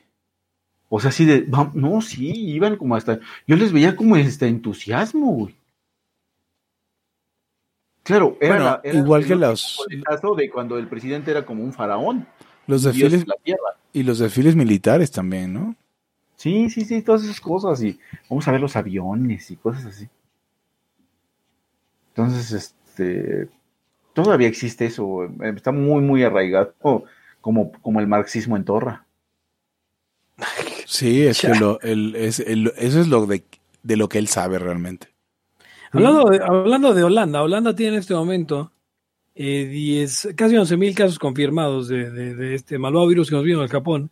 O 0.96 1.00
sea, 1.00 1.10
así 1.10 1.26
de, 1.26 1.48
no, 1.74 2.02
sí, 2.02 2.32
iban 2.52 2.76
como 2.78 2.96
hasta, 2.96 3.20
yo 3.48 3.56
les 3.56 3.74
veía 3.74 3.96
como 3.96 4.16
este 4.16 4.48
entusiasmo, 4.48 5.34
güey. 5.34 5.56
Claro, 8.04 8.38
era, 8.40 8.54
Bueno, 8.54 8.66
la- 8.70 8.82
era 8.84 9.00
igual 9.00 9.26
que 9.26 9.34
el 9.34 9.40
los- 9.40 9.88
caso 10.04 10.36
de 10.36 10.52
cuando 10.52 10.78
el 10.78 10.88
presidente 10.88 11.32
era 11.32 11.44
como 11.48 11.64
un 11.64 11.74
faraón, 11.74 12.28
Los 12.68 12.84
desfiles 12.84 13.22
de 13.22 13.26
la 13.26 13.36
tierra. 13.44 13.76
y 13.92 14.04
los 14.04 14.20
desfiles 14.20 14.56
militares 14.56 15.10
también, 15.10 15.52
¿no? 15.54 15.76
Sí, 16.36 16.70
sí, 16.70 16.86
sí, 16.86 17.02
todas 17.02 17.24
esas 17.24 17.42
cosas 17.42 17.82
y 17.82 18.00
vamos 18.30 18.48
a 18.48 18.52
ver 18.52 18.62
los 18.62 18.76
aviones 18.76 19.50
y 19.50 19.56
cosas 19.56 19.86
así. 19.86 20.08
Entonces, 22.10 22.52
este, 22.52 23.50
todavía 24.14 24.48
existe 24.48 24.86
eso, 24.86 25.24
está 25.42 25.72
muy, 25.72 26.02
muy 26.04 26.22
arraigado, 26.24 26.76
como, 27.42 27.72
como 27.82 28.00
el 28.00 28.06
marxismo 28.08 28.56
en 28.58 28.64
Torra. 28.66 29.06
Sí, 30.94 31.24
es 31.24 31.42
que 31.42 31.56
lo, 31.56 31.80
el- 31.82 32.16
es, 32.16 32.40
el- 32.40 32.72
eso 32.78 33.02
es 33.02 33.08
lo 33.08 33.26
de, 33.26 33.44
de 33.82 33.98
lo 33.98 34.08
que 34.10 34.20
él 34.20 34.28
sabe 34.28 34.60
realmente. 34.60 35.08
Hablando 35.92 36.26
de, 36.30 36.40
hablando 36.44 36.94
de 36.94 37.04
Holanda, 37.04 37.42
Holanda 37.42 37.76
tiene 37.76 37.94
en 37.96 38.00
este 38.00 38.14
momento 38.14 38.72
eh, 39.36 39.66
10, 39.66 40.30
casi 40.36 40.56
11 40.56 40.78
mil 40.78 40.94
casos 40.94 41.18
confirmados 41.18 41.88
de, 41.88 42.12
de- 42.12 42.36
de 42.36 42.54
este 42.56 42.78
malvado 42.78 43.08
virus 43.08 43.30
que 43.30 43.36
nos 43.36 43.44
vino 43.44 43.62
al 43.62 43.70
Japón. 43.70 44.12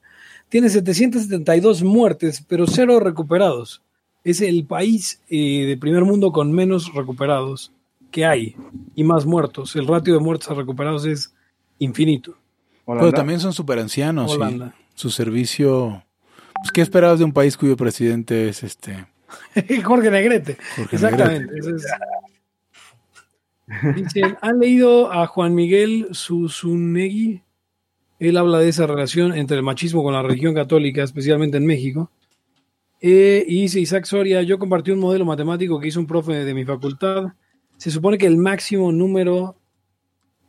Tiene 0.50 0.70
772 0.70 1.84
muertes, 1.84 2.44
pero 2.48 2.66
cero 2.68 3.00
recuperados. 3.00 3.84
Es 4.24 4.42
el 4.42 4.66
país 4.66 5.22
eh, 5.30 5.66
de 5.68 5.78
primer 5.78 6.04
mundo 6.04 6.32
con 6.32 6.52
menos 6.52 6.94
recuperados 6.96 7.72
que 8.12 8.26
hay 8.26 8.56
y 8.96 9.04
más 9.04 9.26
muertos. 9.26 9.76
El 9.76 9.88
ratio 9.88 10.14
de 10.16 10.20
muertos 10.20 10.50
a 10.50 10.56
recuperados 10.56 11.06
es 11.06 11.34
infinito. 11.80 12.36
Pero 12.86 13.12
también 13.14 13.40
son 13.40 13.54
súper 13.54 13.78
ancianos 13.80 14.32
y 14.32 14.36
Holanda. 14.36 14.76
su 14.96 15.10
servicio... 15.12 16.04
Pues, 16.62 16.72
¿Qué 16.74 16.82
esperabas 16.82 17.20
de 17.20 17.26
un 17.26 17.34
país 17.34 17.58
cuyo 17.58 17.76
presidente 17.78 18.50
es 18.50 18.64
este 18.64 19.06
Jorge 19.84 20.12
Negrete. 20.12 20.58
Jorge 20.76 20.96
Exactamente. 20.96 21.54
ese 21.58 21.72
es- 21.72 21.86
Dice, 23.96 24.36
¿han 24.42 24.60
leído 24.60 25.12
a 25.14 25.26
Juan 25.28 25.56
Miguel 25.56 26.10
Susunegui? 26.12 27.42
Él 28.20 28.36
habla 28.38 28.60
de 28.60 28.68
esa 28.70 28.86
relación 28.86 29.34
entre 29.34 29.56
el 29.58 29.64
machismo 29.64 30.04
con 30.04 30.14
la 30.14 30.22
religión 30.22 30.54
católica, 30.54 31.04
especialmente 31.04 31.56
en 31.58 31.66
México. 31.66 32.12
Eh, 33.00 33.46
y 33.48 33.62
dice 33.64 33.80
Isaac 33.80 34.04
Soria, 34.06 34.42
yo 34.44 34.60
compartí 34.60 34.92
un 34.92 35.00
modelo 35.00 35.26
matemático 35.26 35.80
que 35.80 35.88
hizo 35.88 36.00
un 36.02 36.06
profe 36.06 36.44
de 36.44 36.54
mi 36.54 36.66
facultad. 36.66 37.28
Se 37.78 37.90
supone 37.90 38.18
que 38.18 38.28
el 38.28 38.38
máximo 38.38 38.92
número 38.92 39.56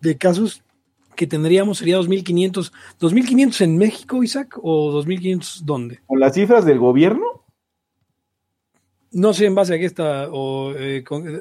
de 0.01 0.19
casos 0.19 0.63
que 1.17 1.27
tendríamos 1.27 1.79
sería 1.79 1.99
2.500. 1.99 2.73
¿2.500 3.01 3.61
en 3.63 3.79
México, 3.79 4.23
Isaac? 4.23 4.59
¿O 4.63 4.93
2.500 5.05 5.61
dónde? 5.65 6.01
¿Con 6.07 6.21
las 6.21 6.35
cifras 6.35 6.65
del 6.65 6.79
gobierno? 6.79 7.45
No 9.13 9.33
sé 9.35 9.47
en 9.47 9.55
base 9.55 9.75
a 9.75 9.79
qué 9.79 9.85
está, 9.85 10.29
o 10.31 10.73
eh, 10.75 11.05
con- 11.05 11.29
eh, 11.29 11.41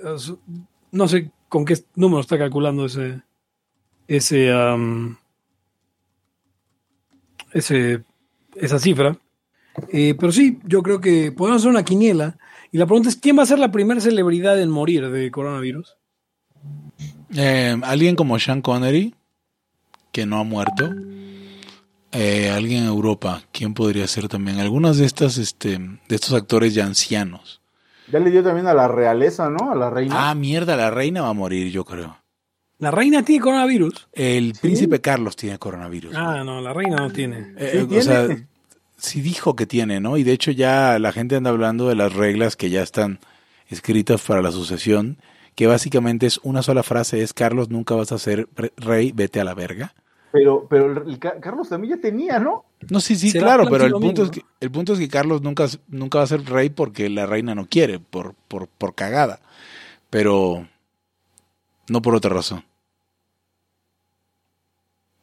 no 0.92 1.08
sé 1.08 1.32
con 1.48 1.64
qué 1.66 1.76
número 1.96 2.20
está 2.22 2.38
calculando 2.38 2.86
ese, 2.86 3.22
ese, 7.54 8.04
esa 8.56 8.80
cifra. 8.80 9.18
Eh, 9.92 10.16
pero 10.20 10.32
sí, 10.32 10.60
yo 10.66 10.84
creo 10.84 11.00
que 11.00 11.32
podemos 11.32 11.62
hacer 11.62 11.72
una 11.72 11.86
quiniela. 11.86 12.38
Y 12.72 12.78
la 12.78 12.86
pregunta 12.86 13.10
es, 13.10 13.16
¿quién 13.16 13.38
va 13.38 13.44
a 13.44 13.48
ser 13.48 13.60
la 13.60 13.72
primera 13.72 14.00
celebridad 14.02 14.60
en 14.62 14.70
morir 14.70 15.10
de 15.10 15.32
coronavirus? 15.32 15.98
Eh, 17.36 17.76
alguien 17.84 18.16
como 18.16 18.38
Sean 18.40 18.62
Connery, 18.62 19.16
que 20.12 20.26
no 20.26 20.40
ha 20.40 20.44
muerto. 20.44 20.90
Eh, 22.12 22.50
alguien 22.50 22.84
en 22.84 22.88
Europa, 22.90 23.44
¿quién 23.52 23.74
podría 23.74 24.06
ser 24.08 24.28
también? 24.28 24.60
Algunas 24.60 24.98
de 24.98 25.06
estas, 25.06 25.38
este, 25.38 25.78
de 25.78 26.16
estos 26.16 26.34
actores 26.34 26.74
ya 26.74 26.86
ancianos. 26.86 27.62
Ya 28.12 28.20
le 28.20 28.30
dio 28.30 28.44
también 28.44 28.68
a 28.68 28.74
la 28.74 28.88
realeza, 28.90 29.50
¿no? 29.50 29.72
A 29.72 29.76
la 29.76 29.90
reina. 29.90 30.30
Ah, 30.30 30.36
mierda, 30.36 30.76
la 30.76 30.92
reina 30.92 31.22
va 31.22 31.30
a 31.30 31.34
morir, 31.34 31.72
yo 31.72 31.86
creo. 31.86 32.18
¿La 32.80 32.92
reina 32.92 33.24
tiene 33.24 33.42
coronavirus? 33.42 34.10
El 34.12 34.54
príncipe 34.60 35.00
Carlos 35.00 35.36
tiene 35.36 35.58
coronavirus. 35.60 36.16
Ah, 36.16 36.44
no, 36.44 36.60
la 36.60 36.74
reina 36.74 36.98
no 36.98 37.12
tiene. 37.12 37.54
Eh, 37.58 37.70
sí 37.74 37.78
o 37.78 37.88
tiene. 37.88 38.04
sea, 38.04 38.28
sí 38.98 39.22
dijo 39.22 39.56
que 39.56 39.66
tiene, 39.66 40.00
¿no? 40.00 40.18
Y 40.18 40.24
de 40.24 40.34
hecho 40.34 40.52
ya 40.52 40.98
la 41.00 41.12
gente 41.14 41.36
anda 41.36 41.52
hablando 41.52 41.88
de 41.88 41.96
las 41.96 42.12
reglas 42.14 42.56
que 42.56 42.70
ya 42.70 42.82
están 42.82 43.20
escritas 43.70 44.22
para 44.22 44.42
la 44.42 44.52
sucesión, 44.52 45.18
que 45.56 45.68
básicamente 45.68 46.26
es 46.26 46.40
una 46.44 46.64
sola 46.64 46.84
frase, 46.84 47.22
es 47.22 47.34
Carlos, 47.34 47.70
nunca 47.70 47.96
vas 47.96 48.12
a 48.12 48.18
ser 48.18 48.48
rey, 48.78 49.12
vete 49.12 49.40
a 49.40 49.44
la 49.44 49.54
verga. 49.54 49.94
Pero, 50.32 50.66
pero 50.70 50.86
el, 51.04 51.10
el 51.10 51.20
Ca- 51.20 51.40
Carlos 51.42 51.68
también 51.70 51.96
ya 51.98 52.02
tenía, 52.02 52.40
¿no? 52.40 52.66
No, 52.90 53.00
sí, 53.02 53.16
sí, 53.16 53.32
Será 53.32 53.48
claro, 53.48 53.70
pero 53.70 53.86
el 53.86 53.94
punto, 53.94 54.24
es 54.24 54.32
que, 54.32 54.42
el 54.60 54.72
punto 54.72 54.94
es 54.94 55.00
que 55.00 55.10
Carlos 55.10 55.42
nunca, 55.42 55.68
nunca 55.88 56.20
va 56.20 56.24
a 56.24 56.28
ser 56.28 56.46
rey 56.46 56.70
porque 56.70 57.10
la 57.10 57.26
reina 57.26 57.54
no 57.54 57.68
quiere, 57.68 58.00
por, 58.00 58.34
por, 58.48 58.68
por 58.68 58.96
cagada. 58.96 59.40
Pero 60.10 60.68
no 61.90 62.02
por 62.02 62.16
otra 62.16 62.34
razón. 62.34 62.64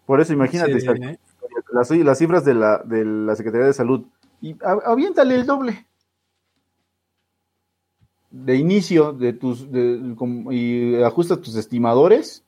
Por 0.06 0.20
eso 0.20 0.32
imagínate, 0.32 0.72
Sí, 0.72 0.78
Isaac, 0.78 1.18
las, 1.72 1.90
las 1.90 2.18
cifras 2.18 2.44
de 2.44 2.54
la, 2.54 2.78
de 2.78 3.04
la 3.04 3.34
Secretaría 3.36 3.66
de 3.66 3.74
Salud. 3.74 4.06
Y 4.40 4.52
a- 4.62 4.90
aviéntale 4.92 5.34
el 5.34 5.46
doble. 5.46 5.86
De 8.30 8.56
inicio 8.56 9.12
de 9.12 9.32
tus 9.32 9.70
de- 9.72 10.14
y 10.50 11.02
ajusta 11.02 11.40
tus 11.40 11.54
estimadores. 11.56 12.44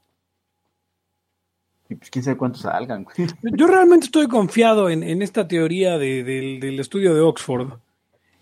Y 1.88 1.94
pues 1.96 2.10
quién 2.10 2.22
sabe 2.24 2.36
cuántos 2.36 2.62
salgan. 2.62 3.06
Yo 3.56 3.66
realmente 3.66 4.06
estoy 4.06 4.28
confiado 4.28 4.90
en, 4.90 5.02
en 5.02 5.22
esta 5.22 5.48
teoría 5.48 5.98
de- 5.98 6.22
del, 6.22 6.60
del 6.60 6.78
estudio 6.78 7.14
de 7.14 7.20
Oxford, 7.20 7.72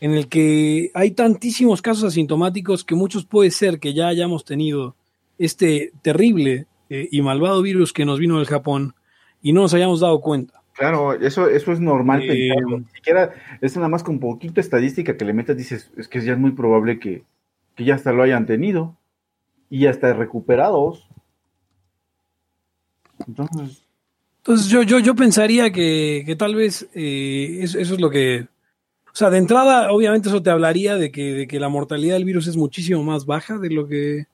en 0.00 0.12
el 0.12 0.28
que 0.28 0.90
hay 0.94 1.12
tantísimos 1.12 1.80
casos 1.80 2.04
asintomáticos 2.04 2.84
que 2.84 2.94
muchos 2.94 3.24
puede 3.24 3.50
ser 3.50 3.80
que 3.80 3.94
ya 3.94 4.08
hayamos 4.08 4.44
tenido 4.44 4.96
este 5.38 5.92
terrible 6.02 6.66
eh, 6.90 7.08
y 7.10 7.22
malvado 7.22 7.62
virus 7.62 7.92
que 7.92 8.04
nos 8.04 8.18
vino 8.18 8.36
del 8.38 8.46
Japón 8.46 8.94
y 9.42 9.52
no 9.52 9.62
nos 9.62 9.74
hayamos 9.74 10.00
dado 10.00 10.20
cuenta. 10.20 10.57
Claro, 10.78 11.12
eso, 11.14 11.48
eso 11.48 11.72
es 11.72 11.80
normal 11.80 12.22
Eh, 12.22 12.28
pensarlo. 12.28 12.78
Ni 12.78 12.84
siquiera 12.94 13.34
es 13.60 13.74
nada 13.76 13.88
más 13.88 14.02
con 14.04 14.20
poquito 14.20 14.60
estadística 14.60 15.16
que 15.16 15.24
le 15.24 15.32
metas, 15.32 15.56
dices, 15.56 15.90
es 15.96 16.06
que 16.08 16.20
ya 16.20 16.32
es 16.34 16.38
muy 16.38 16.52
probable 16.52 16.98
que, 17.00 17.24
que 17.74 17.84
ya 17.84 17.94
hasta 17.96 18.12
lo 18.12 18.22
hayan 18.22 18.46
tenido 18.46 18.96
y 19.70 19.86
hasta 19.86 20.12
recuperados. 20.14 21.08
Entonces, 23.26 23.82
Entonces 24.38 24.68
yo, 24.68 24.82
yo, 24.82 24.98
yo 25.00 25.14
pensaría 25.14 25.72
que, 25.72 26.22
que 26.24 26.36
tal 26.36 26.54
vez 26.54 26.88
eh, 26.94 27.58
eso, 27.62 27.78
eso 27.78 27.94
es 27.94 28.00
lo 28.00 28.10
que... 28.10 28.46
O 29.06 29.16
sea, 29.18 29.30
de 29.30 29.38
entrada, 29.38 29.90
obviamente 29.90 30.28
eso 30.28 30.42
te 30.42 30.50
hablaría 30.50 30.94
de 30.96 31.10
que, 31.10 31.32
de 31.34 31.48
que 31.48 31.58
la 31.58 31.68
mortalidad 31.68 32.14
del 32.14 32.24
virus 32.24 32.46
es 32.46 32.56
muchísimo 32.56 33.02
más 33.02 33.26
baja 33.26 33.58
de 33.58 33.70
lo 33.70 33.88
que 33.88 34.26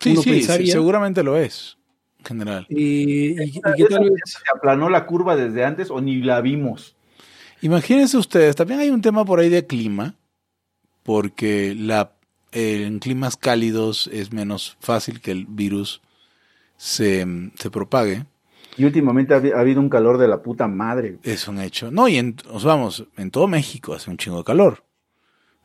Sí, 0.00 0.10
uno 0.10 0.22
sí, 0.22 0.30
pensaría. 0.30 0.72
seguramente 0.72 1.22
lo 1.22 1.36
es, 1.36 1.78
general. 2.24 2.66
Y, 2.68 3.40
y- 3.42 3.42
y 3.58 3.60
que 3.76 3.84
tal 3.86 4.10
vez... 4.10 4.20
¿se 4.24 4.38
aplanó 4.54 4.88
la 4.90 5.06
curva 5.06 5.36
desde 5.36 5.64
antes 5.64 5.90
o 5.90 6.00
ni 6.00 6.22
la 6.22 6.40
vimos? 6.40 6.96
Imagínense 7.62 8.16
ustedes, 8.16 8.56
también 8.56 8.80
hay 8.80 8.90
un 8.90 9.00
tema 9.02 9.24
por 9.24 9.38
ahí 9.40 9.48
de 9.48 9.66
clima, 9.66 10.14
porque 11.02 11.74
la, 11.76 12.12
eh, 12.52 12.84
en 12.86 12.98
climas 12.98 13.36
cálidos 13.36 14.08
es 14.12 14.32
menos 14.32 14.76
fácil 14.80 15.20
que 15.20 15.30
el 15.30 15.46
virus 15.46 16.00
se, 16.76 17.26
se 17.54 17.70
propague. 17.70 18.24
Y 18.76 18.84
últimamente 18.84 19.34
ha, 19.34 19.36
ha 19.56 19.60
habido 19.60 19.80
un 19.80 19.88
calor 19.88 20.18
de 20.18 20.26
la 20.28 20.42
puta 20.42 20.66
madre. 20.66 21.18
Es 21.22 21.46
un 21.46 21.60
hecho. 21.60 21.90
No, 21.90 22.08
y 22.08 22.16
en, 22.16 22.36
os 22.50 22.64
vamos, 22.64 23.06
en 23.16 23.30
todo 23.30 23.46
México 23.46 23.94
hace 23.94 24.10
un 24.10 24.16
chingo 24.16 24.38
de 24.38 24.44
calor. 24.44 24.82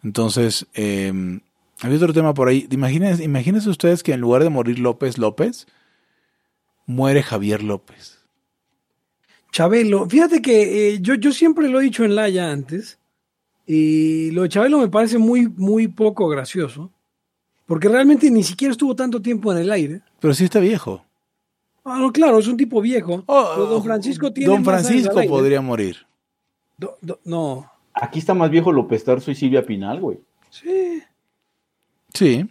Entonces, 0.04 0.68
eh, 0.76 1.12
había 1.82 1.98
otro 1.98 2.14
tema 2.14 2.34
por 2.34 2.48
ahí. 2.48 2.68
Imagínense, 2.70 3.24
imagínense 3.24 3.70
ustedes 3.70 4.04
que 4.04 4.14
en 4.14 4.22
lugar 4.22 4.44
de 4.44 4.50
morir 4.50 4.80
López 4.80 5.18
López, 5.18 5.68
muere 6.90 7.22
Javier 7.22 7.62
López. 7.64 8.18
Chabelo, 9.52 10.08
fíjate 10.10 10.42
que 10.42 10.90
eh, 10.94 11.00
yo, 11.02 11.14
yo 11.16 11.32
siempre 11.32 11.70
lo 11.70 11.80
he 11.80 11.84
dicho 11.84 12.04
en 12.04 12.16
Laya 12.16 12.52
antes, 12.52 13.00
y 13.66 14.32
lo 14.32 14.42
de 14.44 14.50
Chabelo 14.50 14.80
me 14.80 14.88
parece 14.90 15.18
muy, 15.18 15.48
muy 15.48 15.88
poco 15.88 16.28
gracioso, 16.28 16.92
porque 17.66 17.88
realmente 17.90 18.30
ni 18.32 18.44
siquiera 18.44 18.72
estuvo 18.72 18.96
tanto 18.96 19.22
tiempo 19.22 19.52
en 19.52 19.60
el 19.60 19.72
aire. 19.72 20.02
Pero 20.20 20.34
sí 20.34 20.46
está 20.46 20.60
viejo. 20.60 21.06
Ah, 21.84 21.98
no, 22.00 22.12
claro, 22.12 22.40
es 22.40 22.48
un 22.48 22.58
tipo 22.58 22.82
viejo. 22.82 23.24
Oh, 23.28 23.52
pero 23.56 23.66
don 23.68 23.84
Francisco 23.84 24.32
tiene 24.34 24.52
Don 24.52 24.66
Francisco 24.66 25.22
podría 25.28 25.62
morir. 25.62 25.98
Do- 26.78 26.98
do- 27.02 27.20
no, 27.26 27.72
Aquí 27.94 28.20
está 28.20 28.34
más 28.34 28.50
viejo 28.50 28.72
López 28.72 29.04
Tarso 29.04 29.30
y 29.32 29.36
Silvia 29.36 29.64
Pinal, 29.66 30.00
güey. 30.00 30.20
sí. 30.50 31.02
Sí. 32.14 32.50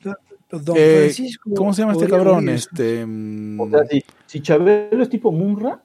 Don 0.51 0.77
Eh, 0.77 0.99
Francisco. 1.01 1.51
¿Cómo 1.57 1.75
se 1.75 1.83
llama 1.83 1.93
este 1.95 2.07
cabrón? 2.07 2.45
morir. 2.45 2.51
Este. 2.51 3.05
mm, 3.05 3.61
O 3.61 3.69
sea, 3.71 3.85
si, 3.87 4.05
si 4.29 4.41
Chabelo 4.43 5.03
es 5.03 5.09
tipo 5.09 5.33
Munra, 5.33 5.83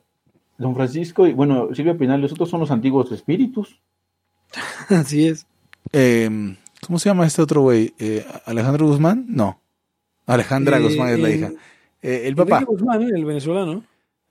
Don 0.57 0.75
Francisco 0.75 1.25
y, 1.25 1.33
bueno, 1.33 1.69
Silvia 1.73 1.97
Pinal, 1.97 2.21
los 2.21 2.31
otros 2.33 2.49
son 2.49 2.59
los 2.59 2.69
antiguos 2.71 3.11
espíritus. 3.11 3.79
Así 4.89 5.27
es. 5.27 5.47
eh, 5.91 6.55
¿Cómo 6.85 6.99
se 6.99 7.09
llama 7.09 7.25
este 7.25 7.41
otro 7.41 7.61
güey? 7.61 7.93
Eh, 7.97 8.25
¿Alejandro 8.45 8.85
Guzmán? 8.85 9.25
No. 9.29 9.59
Alejandra 10.27 10.77
Eh, 10.77 10.81
Guzmán 10.81 11.09
es 11.13 11.19
la 11.19 11.29
hija. 11.31 11.51
Eh, 12.01 12.23
el 12.25 12.35
papá. 12.35 12.57
Enrique 12.57 12.71
Guzmán, 12.73 13.01
el 13.03 13.25
venezolano. 13.25 13.83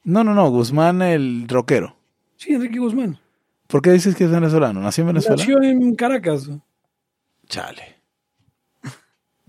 No, 0.05 0.23
no, 0.23 0.35
no. 0.35 0.51
Guzmán 0.51 1.01
el 1.03 1.47
rockero. 1.49 1.97
Sí, 2.37 2.53
Enrique 2.53 2.79
Guzmán. 2.79 3.19
¿Por 3.67 3.81
qué 3.81 3.91
dices 3.93 4.15
que 4.15 4.25
es 4.25 4.31
venezolano? 4.31 4.81
¿Nació 4.81 5.03
en 5.03 5.09
Venezuela? 5.09 5.37
Nació 5.37 5.63
en 5.63 5.95
Caracas. 5.95 6.51
Chale. 7.47 7.97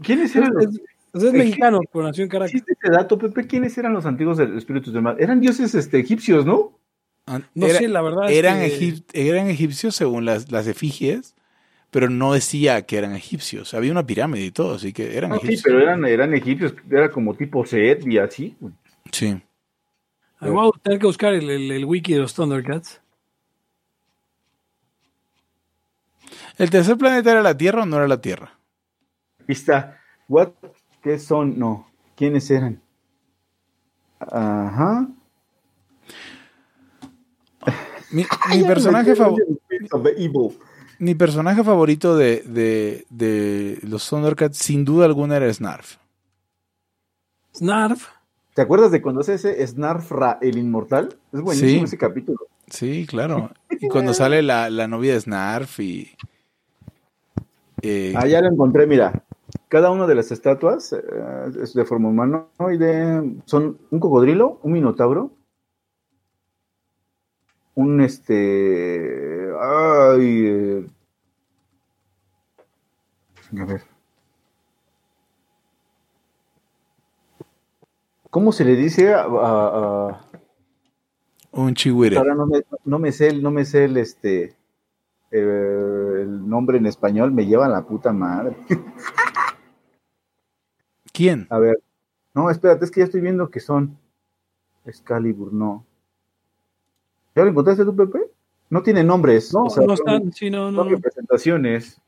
¿Quiénes 0.02 0.32
Es, 0.32 0.36
eran 0.38 0.54
los, 0.54 0.80
es- 1.14 1.24
es 1.24 1.34
mexicano, 1.34 1.80
pero 1.92 2.06
nació 2.06 2.24
en 2.24 2.30
Caracas. 2.30 2.54
¿Existe 2.56 2.74
ese 2.82 2.92
dato, 2.92 3.18
Pepe? 3.18 3.46
¿Quiénes 3.48 3.78
eran 3.78 3.94
los 3.94 4.06
antiguos 4.06 4.40
espíritus 4.40 4.94
del 4.94 5.02
mal? 5.04 5.16
Eran 5.20 5.40
dioses 5.40 5.74
este, 5.76 6.00
egipcios, 6.00 6.46
¿no? 6.46 6.78
An- 7.26 7.48
No 7.54 7.68
era- 7.68 7.80
sé, 7.80 7.88
la 7.88 8.02
verdad. 8.02 8.30
es 8.32 8.38
eran, 8.38 8.60
que- 8.60 8.78
egip- 8.80 9.06
eran 9.14 9.48
egipcios 9.48 9.96
según 9.96 10.26
las, 10.26 10.52
las 10.52 10.68
efigies, 10.68 11.36
pero 11.92 12.10
no 12.10 12.34
decía 12.34 12.82
que 12.86 12.98
eran 12.98 13.16
egipcios. 13.16 13.74
Había 13.74 13.92
una 13.92 14.06
pirámide 14.06 14.44
y 14.46 14.52
todo, 14.52 14.76
así 14.76 14.92
que 14.92 15.16
eran 15.16 15.30
No, 15.30 15.36
sí, 15.38 15.48
egipcios. 15.48 15.64
pero 15.64 15.80
eran, 15.80 16.04
eran 16.06 16.34
egipcios, 16.34 16.74
era 16.90 17.10
como 17.10 17.36
tipo 17.36 17.66
Set 17.66 18.06
y 18.08 18.18
así. 18.18 18.58
Sí. 19.12 19.40
Ah, 20.40 20.50
Voy 20.50 20.72
a 20.76 20.80
tener 20.82 21.00
que 21.00 21.06
buscar 21.06 21.34
el, 21.34 21.50
el- 21.50 21.72
el 21.72 21.86
wiki 21.86 22.14
de 22.14 22.20
los 22.20 22.34
Thundercats. 22.34 23.00
¿El 26.58 26.70
tercer 26.70 26.98
planeta 26.98 27.32
era 27.32 27.42
la 27.42 27.56
Tierra 27.58 27.84
o 27.84 27.86
no 27.86 27.98
era 27.98 28.08
la 28.08 28.20
Tierra? 28.22 28.52
Aquí 29.42 29.52
está. 29.54 30.00
What? 30.28 30.50
¿Qué 31.04 31.20
son? 31.20 31.60
No. 31.60 31.88
¿Quiénes 32.16 32.50
eran? 32.50 32.82
Ajá. 34.20 35.08
Mi, 38.12 38.24
mi 38.56 38.64
personaje 38.64 39.16
favorito. 39.16 40.54
Mi 41.00 41.16
personaje 41.16 41.64
favorito 41.64 42.16
de, 42.16 42.42
de, 42.46 43.06
de 43.10 43.80
los 43.84 44.08
Thundercats, 44.08 44.58
sin 44.58 44.86
duda 44.86 45.06
alguna, 45.06 45.38
era 45.38 45.52
Snarf. 45.54 45.98
Snarf. 47.56 48.08
¿Te 48.54 48.62
acuerdas 48.62 48.92
de 48.92 49.02
cuando 49.02 49.22
hace 49.22 49.34
ese 49.34 49.66
Snarfra 49.68 50.38
el 50.42 50.58
inmortal? 50.58 51.18
Es 51.34 51.42
buenísimo 51.42 51.80
Sí. 51.80 51.84
ese 51.86 51.98
capítulo. 51.98 52.40
Sí, 52.68 53.06
claro. 53.08 53.52
Y 53.82 53.90
cuando 53.90 54.14
sale 54.14 54.42
la, 54.44 54.70
la 54.70 54.88
novia 54.88 55.14
de 55.14 55.20
Snarf 55.22 55.80
y. 55.82 56.16
eh, 57.82 58.14
Ah, 58.16 58.28
ya 58.28 58.40
lo 58.40 58.48
encontré, 58.50 58.86
mira. 58.88 59.24
Cada 59.68 59.92
una 59.92 60.08
de 60.08 60.16
las 60.16 60.32
estatuas 60.32 60.94
eh, 60.94 61.02
es 61.62 61.74
de 61.74 61.86
forma 61.86 62.10
humanoide. 62.10 63.42
Son 63.46 63.78
un 63.90 64.00
cocodrilo, 64.00 64.60
un 64.64 64.72
minotauro, 64.74 65.32
un 67.76 68.02
este. 68.02 69.50
Ay. 69.60 70.46
eh, 70.48 70.88
a 73.60 73.66
ver. 73.66 73.82
¿Cómo 78.30 78.52
se 78.52 78.66
le 78.66 78.76
dice 78.76 79.14
a, 79.14 79.24
a- 79.24 80.10
a- 80.10 80.22
un 81.52 81.76
chihuire. 81.76 82.18
Ahora 82.18 82.34
no 82.34 82.48
me, 82.48 82.64
no 82.84 82.98
me 82.98 83.12
sé, 83.12 83.28
el- 83.28 83.44
no 83.44 83.52
me 83.52 83.64
sé 83.64 83.86
el 83.86 83.98
este 83.98 84.56
eh, 85.30 86.20
el 86.22 86.48
nombre 86.50 86.78
en 86.80 86.88
español, 86.88 87.32
me 87.32 87.46
lleva 87.46 87.68
la 87.68 87.84
puta 87.86 88.12
madre. 88.12 88.56
¿Quién? 91.14 91.48
A 91.50 91.60
ver, 91.60 91.80
no, 92.34 92.50
espérate, 92.50 92.84
es 92.84 92.92
que 92.92 93.02
ya 93.02 93.06
estoy 93.06 93.22
viendo 93.22 93.50
que 93.50 93.60
son 93.60 93.98
Excalibur, 94.86 95.54
no. 95.54 95.86
¿Ya 97.36 97.44
lo 97.44 97.50
encontraste 97.50 97.86
tú, 97.86 97.96
Pepe? 97.96 98.20
No 98.70 98.82
tiene 98.82 99.04
nombres. 99.04 99.54
No, 99.54 99.66
o 99.66 99.70
sea, 99.70 99.86
no 99.86 99.94
están. 99.94 100.34
Sí, 100.34 100.50
no, 100.50 100.72
no. 100.72 100.84
son 100.84 100.90
representaciones. 100.90 102.02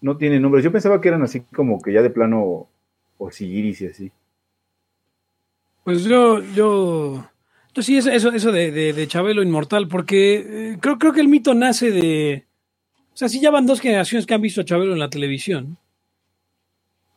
No 0.00 0.16
tiene 0.16 0.40
nombres. 0.40 0.64
Yo 0.64 0.72
pensaba 0.72 1.00
que 1.00 1.08
eran 1.08 1.22
así 1.22 1.40
como 1.40 1.80
que 1.80 1.92
ya 1.92 2.02
de 2.02 2.10
plano 2.10 2.68
Osiris 3.18 3.82
y 3.82 3.86
así. 3.86 4.12
Pues 5.84 6.04
yo, 6.04 6.42
yo, 6.54 7.24
yo 7.74 7.82
sí, 7.82 7.98
eso, 7.98 8.10
eso, 8.10 8.30
eso 8.30 8.52
de, 8.52 8.70
de, 8.70 8.92
de 8.92 9.06
Chabelo 9.06 9.42
Inmortal, 9.42 9.88
porque 9.88 10.72
eh, 10.72 10.78
creo, 10.80 10.98
creo 10.98 11.12
que 11.12 11.20
el 11.20 11.28
mito 11.28 11.54
nace 11.54 11.90
de. 11.90 12.46
O 13.12 13.16
sea, 13.16 13.28
sí 13.28 13.40
ya 13.40 13.50
van 13.50 13.66
dos 13.66 13.80
generaciones 13.80 14.26
que 14.26 14.34
han 14.34 14.40
visto 14.40 14.62
a 14.62 14.64
Chabelo 14.64 14.94
en 14.94 14.98
la 14.98 15.10
televisión. 15.10 15.76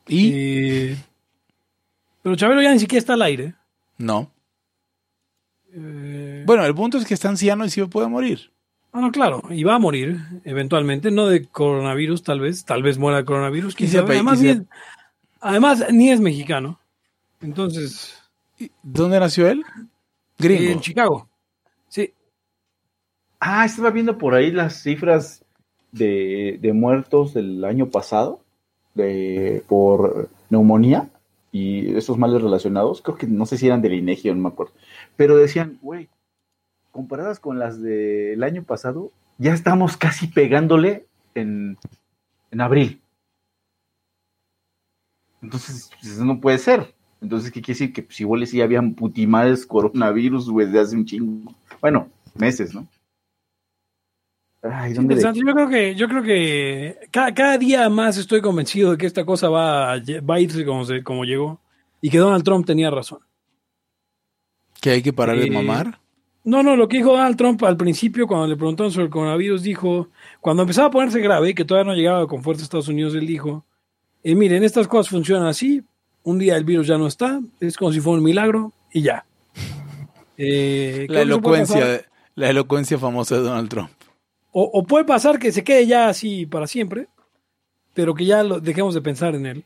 ¿Y? 0.08 0.32
Eh, 0.34 0.98
pero 2.22 2.36
Chabelo 2.36 2.62
ya 2.62 2.72
ni 2.72 2.80
siquiera 2.80 3.00
está 3.00 3.14
al 3.14 3.22
aire. 3.22 3.56
No. 3.98 4.32
Eh, 5.74 6.44
Bueno, 6.46 6.66
el 6.66 6.76
punto 6.76 6.98
es 6.98 7.06
que 7.06 7.14
está 7.14 7.30
anciano 7.30 7.66
y 7.66 7.70
sí 7.70 7.84
puede 7.86 8.08
morir. 8.08 8.52
ah, 8.94 9.02
no, 9.02 9.12
claro, 9.12 9.42
y 9.50 9.64
va 9.64 9.76
a 9.76 9.80
morir 9.80 10.20
eventualmente, 10.46 11.12
no 11.12 11.28
de 11.28 11.46
coronavirus, 11.48 12.24
tal 12.24 12.40
vez, 12.40 12.64
tal 12.66 12.82
vez 12.84 12.98
muera 12.98 13.18
de 13.18 13.26
coronavirus. 13.26 13.76
ape- 13.76 14.14
Además, 14.14 14.42
ni 14.42 14.50
es, 14.50 14.62
además, 15.42 15.86
ni 15.92 16.12
es 16.12 16.20
mexicano. 16.22 16.80
Entonces, 17.42 18.22
¿Y 18.58 18.72
¿Dónde 18.82 19.20
nació 19.20 19.50
él? 19.50 19.64
Gringo. 20.40 20.72
En 20.72 20.80
Chicago. 20.80 21.28
Sí. 21.90 22.14
Ah, 23.42 23.66
estaba 23.66 23.90
viendo 23.92 24.18
por 24.18 24.34
ahí 24.34 24.50
las 24.52 24.82
cifras 24.82 25.44
de, 25.92 26.58
de 26.62 26.72
muertos 26.74 27.34
del 27.34 27.66
año 27.66 27.90
pasado 27.90 28.45
de, 28.96 29.64
por 29.68 30.30
neumonía 30.50 31.10
y 31.52 31.96
esos 31.96 32.18
males 32.18 32.42
relacionados. 32.42 33.02
Creo 33.02 33.18
que 33.18 33.28
no 33.28 33.46
sé 33.46 33.58
si 33.58 33.68
eran 33.68 33.82
del 33.82 33.94
INEGI 33.94 34.30
no 34.30 34.36
me 34.42 34.48
acuerdo. 34.50 34.74
Pero 35.16 35.38
decían, 35.38 35.78
güey, 35.82 36.10
comparadas 36.92 37.40
con 37.40 37.60
las 37.60 37.82
del 37.82 38.42
año 38.44 38.64
pasado, 38.64 39.12
ya 39.38 39.54
estamos 39.54 39.98
casi 39.98 40.28
pegándole 40.28 41.06
en, 41.36 41.78
en 42.52 42.62
abril. 42.62 43.02
Entonces, 45.42 45.92
pues, 46.00 46.14
eso 46.14 46.26
no 46.26 46.40
puede 46.42 46.58
ser. 46.58 46.96
Entonces, 47.22 47.52
¿qué 47.52 47.62
quiere 47.62 47.80
decir? 47.80 47.94
Que 47.94 48.04
pues, 48.04 48.20
igual 48.20 48.46
sí 48.48 48.62
habían 48.62 48.94
putimales 48.94 49.66
coronavirus, 49.66 50.50
güey, 50.50 50.68
desde 50.68 50.80
hace 50.80 50.96
un 50.96 51.06
chingo. 51.06 51.54
Bueno, 51.82 52.10
meses, 52.36 52.74
¿no? 52.74 52.88
Ay, 54.72 54.94
¿dónde 54.94 55.16
de- 55.16 55.22
Interesante. 55.22 55.40
Yo 55.40 55.54
creo 55.54 55.70
que, 55.70 55.96
yo 55.96 56.08
creo 56.08 56.24
que 56.24 56.98
cada, 57.12 57.34
cada 57.34 57.58
día 57.58 57.88
más 57.90 58.18
estoy 58.18 58.42
convencido 58.42 58.92
de 58.92 58.98
que 58.98 59.06
esta 59.06 59.24
cosa 59.26 59.50
va 59.50 59.94
a, 59.94 59.98
va 59.98 60.36
a 60.36 60.40
irse 60.40 60.66
como, 60.66 60.86
se- 60.86 61.04
como 61.04 61.24
llegó 61.26 61.60
y 62.02 62.10
que 62.10 62.18
Donald 62.18 62.44
Trump 62.44 62.66
tenía 62.66 62.90
razón. 62.90 63.20
Que 64.82 64.92
hay 64.92 65.02
que 65.02 65.14
parar 65.14 65.38
de 65.38 65.48
Eh, 65.48 65.52
mamar. 65.52 66.00
No, 66.44 66.62
no, 66.62 66.76
lo 66.76 66.88
que 66.88 66.98
dijo 66.98 67.12
Donald 67.12 67.38
Trump 67.38 67.64
al 67.64 67.76
principio, 67.76 68.28
cuando 68.28 68.46
le 68.48 68.56
preguntaron 68.56 68.92
sobre 68.92 69.06
el 69.06 69.12
coronavirus, 69.12 69.64
dijo, 69.64 70.10
cuando 70.42 70.62
empezaba 70.64 70.88
a 70.90 70.92
ponerse 70.92 71.20
grave, 71.20 71.56
que 71.56 71.66
todavía 71.66 71.92
no 71.92 71.98
llegaba 71.98 72.28
con 72.28 72.44
fuerza 72.44 72.62
a 72.62 72.66
Estados 72.66 72.88
Unidos, 72.88 73.16
él 73.16 73.26
dijo, 73.26 73.66
eh, 74.24 74.36
miren, 74.36 74.64
estas 74.64 74.88
cosas 74.88 75.10
funcionan 75.10 75.48
así, 75.48 75.82
un 76.24 76.38
día 76.38 76.56
el 76.56 76.64
virus 76.64 76.86
ya 76.88 76.98
no 77.00 77.08
está, 77.08 77.40
es 77.60 77.76
como 77.78 77.92
si 77.92 78.00
fuera 78.00 78.20
un 78.20 78.24
milagro 78.24 78.72
y 78.92 79.02
ya. 79.02 79.26
Eh, 80.38 81.06
La 81.10 81.22
elocuencia, 81.22 82.02
la 82.36 82.50
elocuencia 82.50 82.98
famosa 82.98 83.36
de 83.38 83.42
Donald 83.44 83.70
Trump. 83.70 83.90
O, 84.58 84.64
o 84.72 84.84
puede 84.84 85.04
pasar 85.04 85.38
que 85.38 85.52
se 85.52 85.66
quede 85.66 85.86
ya 85.86 86.08
así 86.08 86.46
para 86.46 86.66
siempre, 86.66 87.10
pero 87.94 88.16
que 88.16 88.24
ya 88.24 88.42
lo, 88.42 88.62
dejemos 88.62 88.94
de 88.94 89.02
pensar 89.02 89.36
en 89.36 89.46
él. 89.46 89.66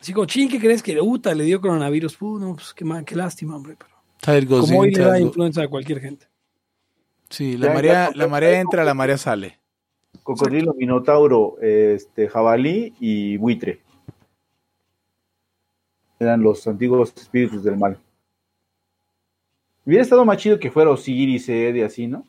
Así 0.00 0.14
como, 0.14 0.24
ching, 0.24 0.48
¿qué 0.48 0.58
crees 0.58 0.82
que 0.82 0.98
Uta 0.98 1.34
le 1.34 1.44
dio 1.44 1.60
coronavirus? 1.60 2.16
Puh, 2.16 2.38
no, 2.38 2.54
pues 2.54 2.72
qué, 2.72 2.86
qué 3.04 3.14
lástima, 3.14 3.56
hombre. 3.56 3.76
Pero 4.24 4.48
como 4.48 4.80
hoy 4.80 4.94
le 4.94 5.04
da 5.04 5.20
influenza 5.20 5.62
a 5.62 5.68
cualquier 5.68 6.00
gente. 6.00 6.26
Sí, 7.28 7.58
la 7.58 7.66
Ya, 7.66 7.74
marea, 7.74 8.10
ya, 8.10 8.16
la 8.16 8.28
marea 8.28 8.60
entra, 8.60 8.82
la 8.82 8.94
marea 8.94 9.18
sale. 9.18 9.60
Cocodrilo, 10.22 10.72
minotauro, 10.72 11.58
este, 11.60 12.30
jabalí 12.30 12.94
y 12.98 13.36
buitre. 13.36 13.82
Eran 16.18 16.42
los 16.42 16.66
antiguos 16.66 17.12
espíritus 17.14 17.62
del 17.62 17.76
mal. 17.76 17.98
Hubiera 19.84 20.02
estado 20.02 20.24
más 20.24 20.38
chido 20.38 20.58
que 20.58 20.70
fuera 20.70 20.90
Osiris, 20.90 21.46
Ed 21.50 21.74
y 21.74 21.82
así, 21.82 22.06
¿no? 22.06 22.24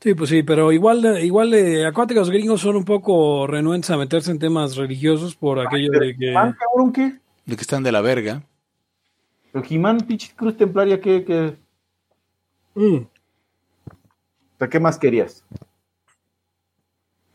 Sí, 0.00 0.14
pues 0.14 0.30
sí, 0.30 0.44
pero 0.44 0.70
igual, 0.70 1.22
igual 1.24 1.52
eh, 1.54 1.84
acuérdate 1.84 2.14
que 2.14 2.20
los 2.20 2.30
gringos 2.30 2.60
son 2.60 2.76
un 2.76 2.84
poco 2.84 3.46
renuentes 3.48 3.90
a 3.90 3.96
meterse 3.96 4.30
en 4.30 4.38
temas 4.38 4.76
religiosos 4.76 5.34
por 5.34 5.58
aquello 5.58 5.90
de 5.90 6.16
que... 6.16 6.30
¿He-Man, 6.30 6.56
cabrón, 6.58 6.92
qué? 6.92 7.18
De 7.46 7.56
que 7.56 7.62
están 7.62 7.82
de 7.82 7.90
la 7.90 8.00
verga. 8.00 8.42
Pero 9.52 9.64
He-Man, 9.68 9.98
pinche 10.06 10.32
cruz 10.36 10.56
templaria, 10.56 11.00
¿qué, 11.00 11.24
qué? 11.24 11.56
Mm, 12.74 12.96
O 12.98 14.58
sea, 14.58 14.68
¿qué 14.68 14.78
más 14.78 14.98
querías? 14.98 15.44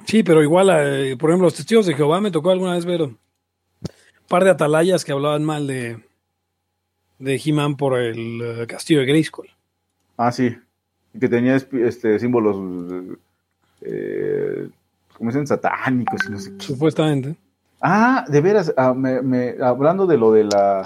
Sí, 0.05 0.23
pero 0.23 0.41
igual, 0.41 0.69
eh, 0.71 1.17
por 1.17 1.29
ejemplo, 1.31 1.47
los 1.47 1.55
testigos 1.55 1.85
de 1.85 1.95
Jehová 1.95 2.21
me 2.21 2.31
tocó 2.31 2.51
alguna 2.51 2.75
vez 2.75 2.85
ver 2.85 3.01
un 3.01 3.17
par 4.29 4.45
de 4.45 4.51
atalayas 4.51 5.03
que 5.03 5.11
hablaban 5.11 5.43
mal 5.43 5.67
de, 5.67 6.01
de 7.19 7.41
He-Man 7.43 7.75
por 7.75 7.99
el 7.99 8.41
eh, 8.41 8.67
castillo 8.67 9.01
de 9.01 9.05
Grayskull. 9.05 9.49
Ah, 10.15 10.31
sí. 10.31 10.55
Y 11.13 11.19
Que 11.19 11.29
tenía 11.29 11.55
este, 11.55 12.19
símbolos, 12.19 12.55
eh, 13.81 14.67
como 15.17 15.29
dicen, 15.29 15.47
satánicos 15.47 16.19
y 16.27 16.31
no 16.31 16.39
sé 16.39 16.53
qué. 16.57 16.63
Supuestamente. 16.65 17.35
Ah, 17.81 18.25
de 18.27 18.41
veras, 18.41 18.73
ah, 18.77 18.93
me- 18.93 19.21
me- 19.21 19.55
hablando 19.61 20.07
de 20.07 20.17
lo 20.17 20.31
de 20.31 20.45
la 20.45 20.83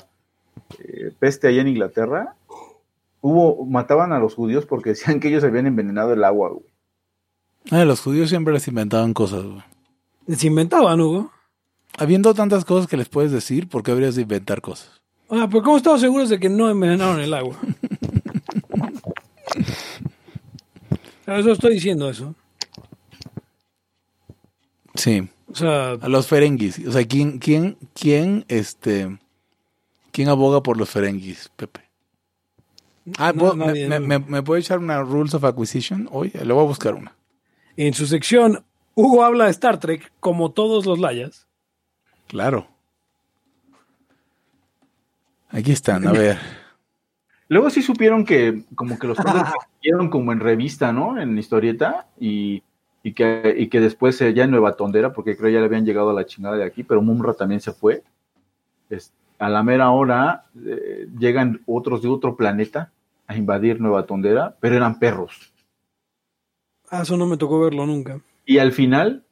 eh, 0.79 1.11
peste 1.19 1.47
allá 1.47 1.61
en 1.61 1.67
Inglaterra, 1.69 2.35
hubo, 3.21 3.65
mataban 3.65 4.11
a 4.13 4.19
los 4.19 4.33
judíos 4.35 4.65
porque 4.65 4.89
decían 4.89 5.19
que 5.19 5.29
ellos 5.29 5.43
habían 5.43 5.67
envenenado 5.67 6.13
el 6.13 6.23
agua, 6.23 6.49
güey. 6.49 6.65
Ah, 7.71 7.85
los 7.85 8.01
judíos 8.01 8.29
siempre 8.29 8.53
les 8.53 8.67
inventaban 8.67 9.13
cosas. 9.13 9.43
güey. 9.43 9.63
Se 10.35 10.47
inventaban, 10.47 10.99
Hugo. 10.99 11.31
Habiendo 11.97 12.33
tantas 12.33 12.65
cosas 12.65 12.87
que 12.87 12.97
les 12.97 13.07
puedes 13.09 13.31
decir, 13.31 13.69
¿por 13.69 13.83
qué 13.83 13.91
habrías 13.91 14.15
de 14.15 14.23
inventar 14.23 14.61
cosas? 14.61 14.91
Ah, 15.29 15.47
pero 15.49 15.63
¿cómo 15.63 15.77
estamos 15.77 16.01
seguros 16.01 16.29
de 16.29 16.39
que 16.39 16.49
no 16.49 16.69
envenenaron 16.69 17.19
el 17.19 17.33
agua? 17.33 17.55
Eso 21.27 21.51
estoy 21.51 21.73
diciendo 21.75 22.09
eso. 22.09 22.33
Sí, 24.95 25.29
O 25.51 25.55
sea, 25.55 25.91
a 25.91 26.07
los 26.09 26.25
ferenguis. 26.27 26.79
O 26.87 26.91
sea, 26.91 27.05
¿quién, 27.05 27.37
quién, 27.37 27.77
quién, 27.93 28.45
este, 28.47 29.19
quién 30.11 30.29
aboga 30.29 30.63
por 30.63 30.77
los 30.77 30.89
ferenguis, 30.89 31.51
Pepe? 31.55 31.81
Ah, 33.17 33.31
No, 33.33 33.39
¿puedo- 33.41 33.55
nadie, 33.57 33.87
me, 33.87 33.99
no. 33.99 34.07
me- 34.07 34.19
me 34.19 34.41
puede 34.43 34.61
echar 34.61 34.79
una 34.79 35.01
Rules 35.01 35.33
of 35.35 35.43
Acquisition 35.43 36.09
hoy? 36.11 36.31
Le 36.31 36.51
voy 36.53 36.63
a 36.63 36.67
buscar 36.67 36.95
una. 36.95 37.13
en 37.75 37.93
su 37.93 38.07
sección, 38.07 38.65
Hugo 38.95 39.23
habla 39.23 39.45
de 39.45 39.51
Star 39.51 39.79
Trek 39.79 40.11
como 40.19 40.51
todos 40.51 40.85
los 40.87 40.97
layas. 40.97 41.45
Claro. 42.27 42.67
Aquí 45.49 45.71
están, 45.71 46.07
a 46.07 46.11
ver. 46.11 46.39
Luego 47.49 47.69
sí 47.69 47.81
supieron 47.81 48.25
que 48.25 48.63
como 48.75 48.99
que 48.99 49.07
los 49.07 49.17
se 49.17 49.23
hicieron 49.79 50.09
como 50.09 50.31
en 50.31 50.39
revista, 50.39 50.91
¿no? 50.91 51.19
En 51.19 51.37
historieta 51.37 52.07
y, 52.19 52.63
y 53.03 53.13
que, 53.13 53.55
y 53.57 53.67
que 53.67 53.79
después 53.79 54.19
eh, 54.21 54.33
ya 54.33 54.43
en 54.43 54.51
Nueva 54.51 54.75
Tondera, 54.75 55.13
porque 55.13 55.37
creo 55.37 55.49
ya 55.49 55.59
le 55.59 55.65
habían 55.65 55.85
llegado 55.85 56.09
a 56.09 56.13
la 56.13 56.25
chingada 56.25 56.57
de 56.57 56.65
aquí, 56.65 56.83
pero 56.83 57.01
Mumra 57.01 57.33
también 57.33 57.61
se 57.61 57.71
fue. 57.71 58.03
A 59.39 59.49
la 59.49 59.63
mera 59.63 59.91
hora 59.91 60.45
eh, 60.65 61.07
llegan 61.17 61.61
otros 61.65 62.01
de 62.01 62.09
otro 62.09 62.35
planeta 62.35 62.91
a 63.27 63.35
invadir 63.35 63.79
Nueva 63.79 64.05
Tondera, 64.05 64.57
pero 64.59 64.75
eran 64.75 64.99
perros. 64.99 65.53
Ah, 66.89 67.01
eso 67.01 67.17
no 67.17 67.27
me 67.27 67.37
tocó 67.37 67.59
verlo 67.59 67.85
nunca. 67.85 68.19
Y 68.45 68.59
al 68.59 68.71
final, 68.71 69.25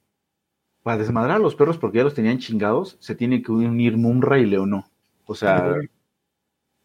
para 0.83 0.97
desmadrar 0.97 1.37
a 1.37 1.39
los 1.39 1.55
perros, 1.55 1.77
porque 1.77 1.99
ya 1.99 2.03
los 2.03 2.13
tenían 2.13 2.37
chingados, 2.37 2.97
se 2.99 3.15
tiene 3.15 3.41
que 3.41 3.51
unir 3.51 3.97
Mumra 3.97 4.39
y 4.39 4.45
Leonó. 4.45 4.85
O 5.25 5.33
sea, 5.33 5.73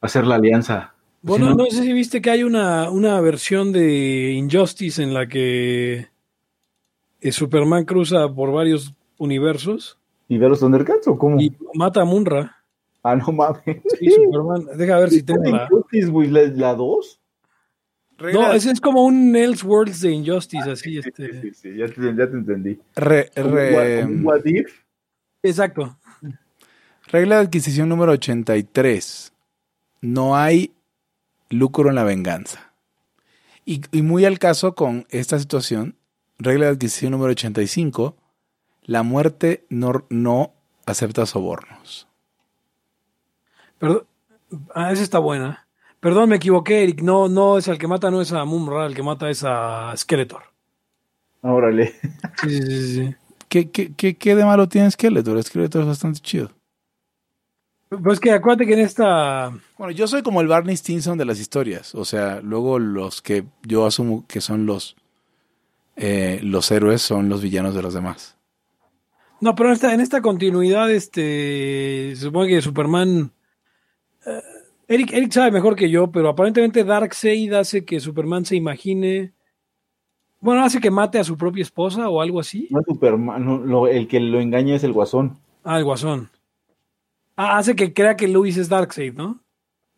hacer 0.01 0.27
la 0.27 0.36
alianza. 0.36 0.94
Bueno, 1.22 1.47
Si 1.51 1.51
no- 1.56 1.64
no 1.64 1.70
sé 1.70 1.82
si 1.82 1.92
viste 1.92 2.20
que 2.22 2.30
hay 2.30 2.42
una, 2.44 2.90
una 2.90 3.20
versión 3.20 3.72
de 3.72 4.32
Injustice 4.32 5.02
en 5.02 5.12
la 5.14 5.26
que 5.26 6.09
eh, 7.20 7.32
Superman 7.32 7.84
cruza 7.84 8.28
por 8.32 8.52
varios 8.52 8.94
universos 9.18 9.98
¿Y 10.28 10.38
ver 10.38 10.48
los 10.48 10.60
Thundercats 10.60 11.09
o 11.09 11.18
cómo? 11.18 11.40
y 11.40 11.55
mata 11.74 12.02
a 12.02 12.05
Munra. 12.05 12.56
Ah, 13.02 13.16
no 13.16 13.32
mames. 13.32 13.60
Sí, 13.98 14.10
Superman. 14.10 14.66
Deja 14.78 14.98
ver 14.98 15.10
si 15.10 15.22
tengo 15.22 15.42
la. 15.44 15.64
Injustice, 15.70 16.06
güey, 16.09 16.28
la, 16.30 16.42
la 16.44 16.74
dos. 16.74 17.18
No, 18.18 18.52
ese 18.52 18.70
es 18.70 18.80
como 18.80 19.05
un 19.05 19.34
Elseworlds 19.34 20.02
de 20.02 20.12
Injustice, 20.12 20.70
así, 20.70 20.90
Sí, 20.90 20.98
este. 20.98 21.40
sí, 21.40 21.51
sí, 21.55 21.76
ya 21.76 21.86
te, 21.88 22.02
ya 22.14 22.30
te 22.30 22.36
entendí. 22.36 22.78
Re- 22.94 23.30
re- 23.34 23.74
what- 23.74 24.02
como 24.06 24.28
what 24.28 24.40
if. 24.44 24.70
Exacto. 25.42 25.97
regla 27.10 27.36
de 27.36 27.42
adquisición 27.47 27.88
número 27.88 28.12
83. 28.12 29.32
No 30.02 30.36
hay 30.36 30.70
lucro 31.51 31.90
en 31.90 31.97
la 31.97 32.05
venganza. 32.05 32.72
Y, 33.66 33.82
y 33.93 34.02
muy 34.02 34.24
al 34.24 34.39
caso 34.39 34.74
con 34.74 35.06
esta 35.10 35.39
situación, 35.39 35.97
regla 36.39 36.66
de 36.66 36.72
adquisición 36.72 37.12
número 37.12 37.32
85. 37.32 38.16
La 38.85 39.02
muerte 39.02 39.66
no, 39.68 40.06
no 40.09 40.55
acepta 40.86 41.27
sobornos. 41.27 42.09
Perdón. 43.78 44.06
Ah, 44.74 44.90
esa 44.90 45.02
está 45.02 45.18
buena. 45.18 45.68
Perdón, 46.01 46.31
me 46.31 46.36
equivoqué, 46.36 46.82
Eric. 46.82 47.02
No, 47.02 47.28
no 47.28 47.59
es 47.59 47.68
el 47.68 47.78
que 47.78 47.86
mata, 47.86 48.10
no 48.10 48.20
es 48.20 48.32
a 48.32 48.44
Mumra, 48.44 48.86
el 48.86 48.94
que 48.94 49.02
mata 49.02 49.28
es 49.31 49.44
a 49.44 49.94
Skeletor. 49.97 50.43
Órale. 51.43 51.94
Sí, 52.43 52.51
sí, 52.51 52.62
sí, 52.62 52.94
sí. 52.94 53.14
¿Qué, 53.48 53.70
qué, 53.70 53.94
qué, 53.94 54.16
qué 54.16 54.35
de 54.35 54.44
malo 54.44 54.68
tiene 54.68 54.90
Skeletor? 54.90 55.43
Skeletor 55.43 55.82
es 55.82 55.89
bastante 55.89 56.20
chido. 56.20 56.51
Pues 57.90 58.20
que 58.20 58.30
acuérdate 58.30 58.66
que 58.66 58.74
en 58.74 58.80
esta. 58.80 59.50
Bueno, 59.76 59.90
yo 59.92 60.06
soy 60.06 60.22
como 60.22 60.40
el 60.40 60.46
Barney 60.46 60.76
Stinson 60.76 61.18
de 61.18 61.24
las 61.24 61.40
historias. 61.40 61.92
O 61.96 62.04
sea, 62.04 62.40
luego 62.40 62.78
los 62.78 63.20
que 63.20 63.44
yo 63.64 63.84
asumo 63.84 64.24
que 64.28 64.40
son 64.40 64.64
los, 64.64 64.96
eh, 65.96 66.38
los 66.44 66.70
héroes 66.70 67.02
son 67.02 67.28
los 67.28 67.42
villanos 67.42 67.74
de 67.74 67.82
los 67.82 67.92
demás. 67.92 68.36
No, 69.40 69.56
pero 69.56 69.70
en 69.70 69.74
esta, 69.74 69.92
en 69.92 70.00
esta 70.00 70.22
continuidad, 70.22 70.88
este. 70.90 72.12
Se 72.14 72.22
supone 72.22 72.48
que 72.48 72.62
Superman. 72.62 73.32
eh, 74.24 74.40
Eric, 74.86 75.12
Eric 75.12 75.32
sabe 75.32 75.50
mejor 75.50 75.74
que 75.74 75.90
yo, 75.90 76.10
pero 76.12 76.28
aparentemente 76.28 76.84
Darkseid 76.84 77.52
hace 77.54 77.84
que 77.84 77.98
Superman 77.98 78.44
se 78.44 78.54
imagine. 78.54 79.32
Bueno, 80.40 80.62
hace 80.64 80.80
que 80.80 80.90
mate 80.92 81.18
a 81.18 81.24
su 81.24 81.36
propia 81.36 81.62
esposa 81.62 82.08
o 82.08 82.20
algo 82.20 82.38
así. 82.38 82.68
No 82.70 82.80
es 82.80 82.86
Superman, 82.86 83.44
no, 83.44 83.58
lo- 83.58 83.86
el 83.88 84.06
que 84.06 84.20
lo 84.20 84.40
engaña 84.40 84.76
es 84.76 84.84
el 84.84 84.92
guasón. 84.92 85.38
Ah, 85.64 85.78
el 85.78 85.84
guasón. 85.84 86.30
Ah, 87.42 87.56
hace 87.56 87.74
que 87.74 87.94
crea 87.94 88.16
que 88.16 88.28
Luis 88.28 88.58
es 88.58 88.68
Darkseid, 88.68 89.14
¿no? 89.14 89.40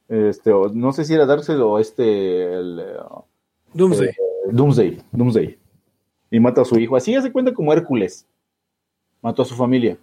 Este, 0.09 0.53
o 0.53 0.69
no 0.69 0.93
sé 0.93 1.05
si 1.05 1.13
era 1.13 1.27
Darkseid 1.27 1.61
o 1.61 1.81
este. 1.81 2.55
El, 2.55 2.79
eh, 2.79 2.97
Doomsday. 3.75 4.11
eh, 4.11 4.17
Doomsday. 4.53 5.03
Doomsday. 5.11 5.59
Y 6.31 6.39
mata 6.39 6.61
a 6.61 6.65
su 6.65 6.79
hijo. 6.79 6.95
Así 6.95 7.17
hace 7.17 7.33
cuenta 7.33 7.53
como 7.53 7.73
Hércules. 7.73 8.29
Mató 9.21 9.43
a 9.43 9.45
su 9.45 9.57
familia. 9.57 9.99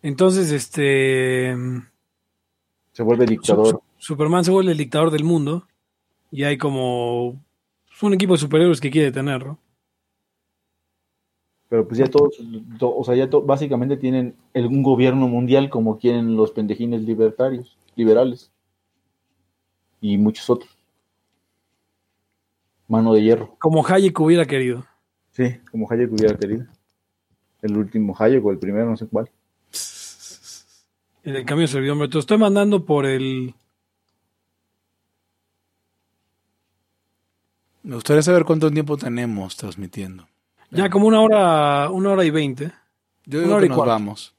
Entonces, 0.00 0.52
este. 0.52 1.56
Se 2.92 3.02
vuelve 3.02 3.26
dictador. 3.26 3.82
Superman 3.98 4.44
se 4.44 4.52
vuelve 4.52 4.70
el 4.70 4.78
dictador 4.78 5.10
del 5.10 5.24
mundo. 5.24 5.66
Y 6.30 6.44
hay 6.44 6.56
como. 6.56 7.42
es 7.92 8.00
un 8.00 8.14
equipo 8.14 8.34
de 8.34 8.38
superhéroes 8.38 8.80
que 8.80 8.92
quiere 8.92 9.06
detenerlo. 9.06 9.58
Pero 11.70 11.86
pues 11.86 11.98
ya 11.98 12.06
todos, 12.06 12.36
to- 12.78 12.94
o 12.96 13.04
sea, 13.04 13.14
ya 13.14 13.30
to- 13.30 13.42
básicamente 13.42 13.96
tienen 13.96 14.34
un 14.54 14.82
gobierno 14.82 15.28
mundial 15.28 15.70
como 15.70 15.98
quieren 15.98 16.36
los 16.36 16.50
pendejines 16.50 17.02
libertarios, 17.02 17.78
liberales. 17.94 18.50
Y 20.00 20.18
muchos 20.18 20.50
otros. 20.50 20.76
Mano 22.88 23.14
de 23.14 23.22
hierro. 23.22 23.54
Como 23.60 23.86
Hayek 23.86 24.18
hubiera 24.18 24.46
querido. 24.46 24.84
Sí, 25.30 25.58
como 25.70 25.88
Hayek 25.90 26.12
hubiera 26.12 26.36
querido. 26.36 26.66
El 27.62 27.76
último 27.76 28.16
Hayek 28.18 28.44
o 28.44 28.50
el 28.50 28.58
primero, 28.58 28.90
no 28.90 28.96
sé 28.96 29.06
cuál. 29.06 29.30
En 31.22 31.36
el 31.36 31.44
cambio 31.44 31.68
servidor, 31.68 31.92
hombre. 31.92 32.08
Te 32.08 32.18
estoy 32.18 32.36
mandando 32.38 32.84
por 32.84 33.06
el. 33.06 33.54
Me 37.84 37.94
gustaría 37.94 38.22
saber 38.22 38.44
cuánto 38.44 38.70
tiempo 38.72 38.96
tenemos 38.96 39.56
transmitiendo. 39.56 40.26
Ya 40.70 40.88
como 40.88 41.06
una 41.06 41.20
hora, 41.20 41.90
una 41.90 42.10
hora 42.10 42.24
y 42.24 42.30
veinte. 42.30 42.72
Yo 43.26 43.40
digo 43.40 43.58
que 43.58 43.66
y 43.66 43.68
nos 43.68 43.76
cuarto. 43.76 43.92
vamos. 43.92 44.34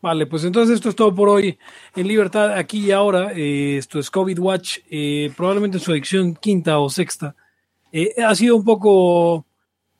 Vale, 0.00 0.26
pues 0.26 0.44
entonces 0.44 0.74
esto 0.74 0.88
es 0.88 0.96
todo 0.96 1.14
por 1.14 1.28
hoy 1.28 1.58
en 1.94 2.08
Libertad, 2.08 2.54
aquí 2.54 2.86
y 2.86 2.90
ahora. 2.90 3.32
Eh, 3.34 3.76
esto 3.76 3.98
es 3.98 4.10
COVID 4.10 4.38
Watch, 4.38 4.78
eh, 4.90 5.32
probablemente 5.36 5.78
su 5.78 5.92
edición 5.92 6.34
quinta 6.34 6.78
o 6.78 6.90
sexta. 6.90 7.36
Eh, 7.92 8.14
ha 8.24 8.34
sido 8.34 8.56
un 8.56 8.64
poco 8.64 9.46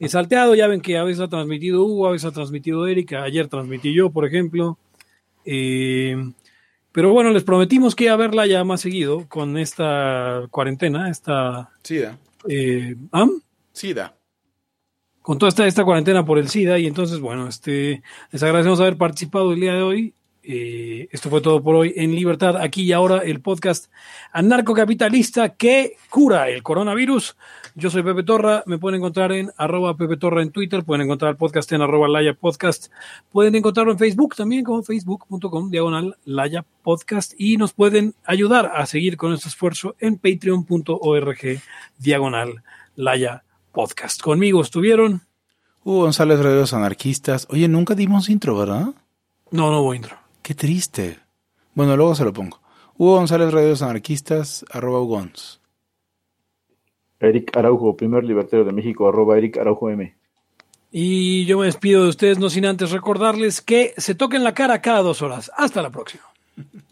salteado, 0.09 0.54
ya 0.56 0.66
ven 0.66 0.80
que 0.80 0.98
a 0.98 1.04
veces 1.04 1.20
ha 1.20 1.28
transmitido 1.28 1.84
Hugo, 1.84 2.09
a 2.09 2.12
veces 2.12 2.26
ha 2.26 2.32
transmitido 2.32 2.86
Erika, 2.86 3.22
ayer 3.22 3.46
transmití 3.46 3.94
yo, 3.94 4.10
por 4.10 4.26
ejemplo. 4.26 4.76
Pero 6.92 7.12
bueno, 7.12 7.30
les 7.30 7.42
prometimos 7.42 7.94
que 7.94 8.04
iba 8.04 8.12
a 8.12 8.18
verla 8.18 8.46
ya 8.46 8.64
más 8.64 8.82
seguido 8.82 9.26
con 9.28 9.56
esta 9.56 10.46
cuarentena, 10.50 11.09
esta... 11.09 11.70
Sida. 11.82 12.18
Eh, 12.46 12.96
¿ah? 13.12 13.28
Sida. 13.72 14.14
Con 15.23 15.39
toda 15.39 15.49
esta, 15.49 15.66
esta 15.66 15.85
cuarentena 15.85 16.24
por 16.24 16.39
el 16.39 16.49
SIDA 16.49 16.78
y 16.78 16.86
entonces, 16.86 17.20
bueno, 17.20 17.49
este, 17.49 18.03
les 18.31 18.43
agradecemos 18.43 18.81
haber 18.81 18.97
participado 18.97 19.53
el 19.53 19.61
día 19.61 19.74
de 19.74 19.82
hoy. 19.82 20.15
Eh, 20.44 21.09
esto 21.12 21.31
fue 21.31 21.40
todo 21.40 21.62
por 21.62 21.77
hoy 21.77 21.94
en 21.97 22.16
Libertad, 22.16 22.57
aquí 22.57 22.82
y 22.82 22.90
ahora 22.90 23.19
el 23.19 23.40
podcast 23.40 23.93
anarcocapitalista 24.32 25.51
que 25.51 25.97
cura 26.11 26.49
el 26.49 26.65
coronavirus. 26.65 27.36
Yo 27.77 27.90
soy 27.90 28.03
Pepe 28.03 28.24
Torra, 28.24 28.65
me 28.66 28.78
pueden 28.78 28.99
encontrar 28.99 29.31
en 29.31 29.53
arroba 29.57 29.97
Pepe 29.97 30.16
Torra 30.16 30.43
en 30.43 30.51
Twitter, 30.51 30.82
pueden 30.82 31.03
encontrar 31.03 31.31
el 31.31 31.36
podcast 31.36 31.70
en 31.70 31.82
arroba 31.82 32.09
Laya 32.09 32.35
Podcast, 32.35 32.93
pueden 33.31 33.55
encontrarlo 33.55 33.93
en 33.93 33.99
Facebook 33.99 34.35
también 34.35 34.65
como 34.65 34.82
facebook.com 34.82 35.70
diagonal 35.70 36.16
Laya 36.24 36.65
Podcast 36.82 37.35
y 37.39 37.57
nos 37.57 37.73
pueden 37.73 38.16
ayudar 38.24 38.73
a 38.74 38.85
seguir 38.86 39.16
con 39.16 39.32
este 39.32 39.49
esfuerzo 39.49 39.94
en 40.01 40.16
patreon.org 40.16 41.39
diagonal 41.99 42.65
Laya 42.97 43.31
Podcast. 43.31 43.51
Conmigo 44.23 44.62
estuvieron, 44.62 45.23
Hugo 45.85 46.03
González, 46.03 46.39
Radios 46.40 46.73
Anarquistas. 46.74 47.47
Oye, 47.51 47.66
nunca 47.69 47.94
dimos 47.94 48.28
intro, 48.28 48.57
¿verdad? 48.57 48.94
no, 49.51 49.70
no 49.70 49.82
voy 49.82 49.94
a 49.94 49.97
intro. 49.97 50.16
Qué 50.43 50.55
triste. 50.55 51.19
Bueno, 51.74 51.97
luego 51.97 52.15
se 52.15 52.24
lo 52.24 52.32
pongo. 52.32 52.61
Hugo 52.97 53.16
González, 53.16 53.53
Radios 53.53 53.82
Anarquistas, 53.82 54.65
arroba 54.70 55.01
Ugons. 55.01 55.61
Eric 57.20 57.57
Araujo, 57.57 57.97
primer 57.97 58.24
libertario 58.24 58.65
de 58.65 58.73
México, 58.73 59.09
arroba 59.09 59.39
Eric 59.39 59.57
Araujo 59.59 59.90
M. 59.90 60.15
Y 60.90 61.47
yo 61.47 61.59
me 61.59 61.66
despido 61.66 62.03
de 62.03 62.11
ustedes, 62.11 62.39
no 62.39 62.51
sin 62.51 62.66
antes 62.66 62.90
recordarles 62.90 63.61
que 63.62 63.94
se 63.97 64.15
toquen 64.15 64.44
la 64.44 64.55
cara 64.55 64.82
cada 64.82 65.01
dos 65.01 65.23
horas. 65.23 65.51
Hasta 65.57 65.82
la 65.82 65.90
próxima. 65.90 66.24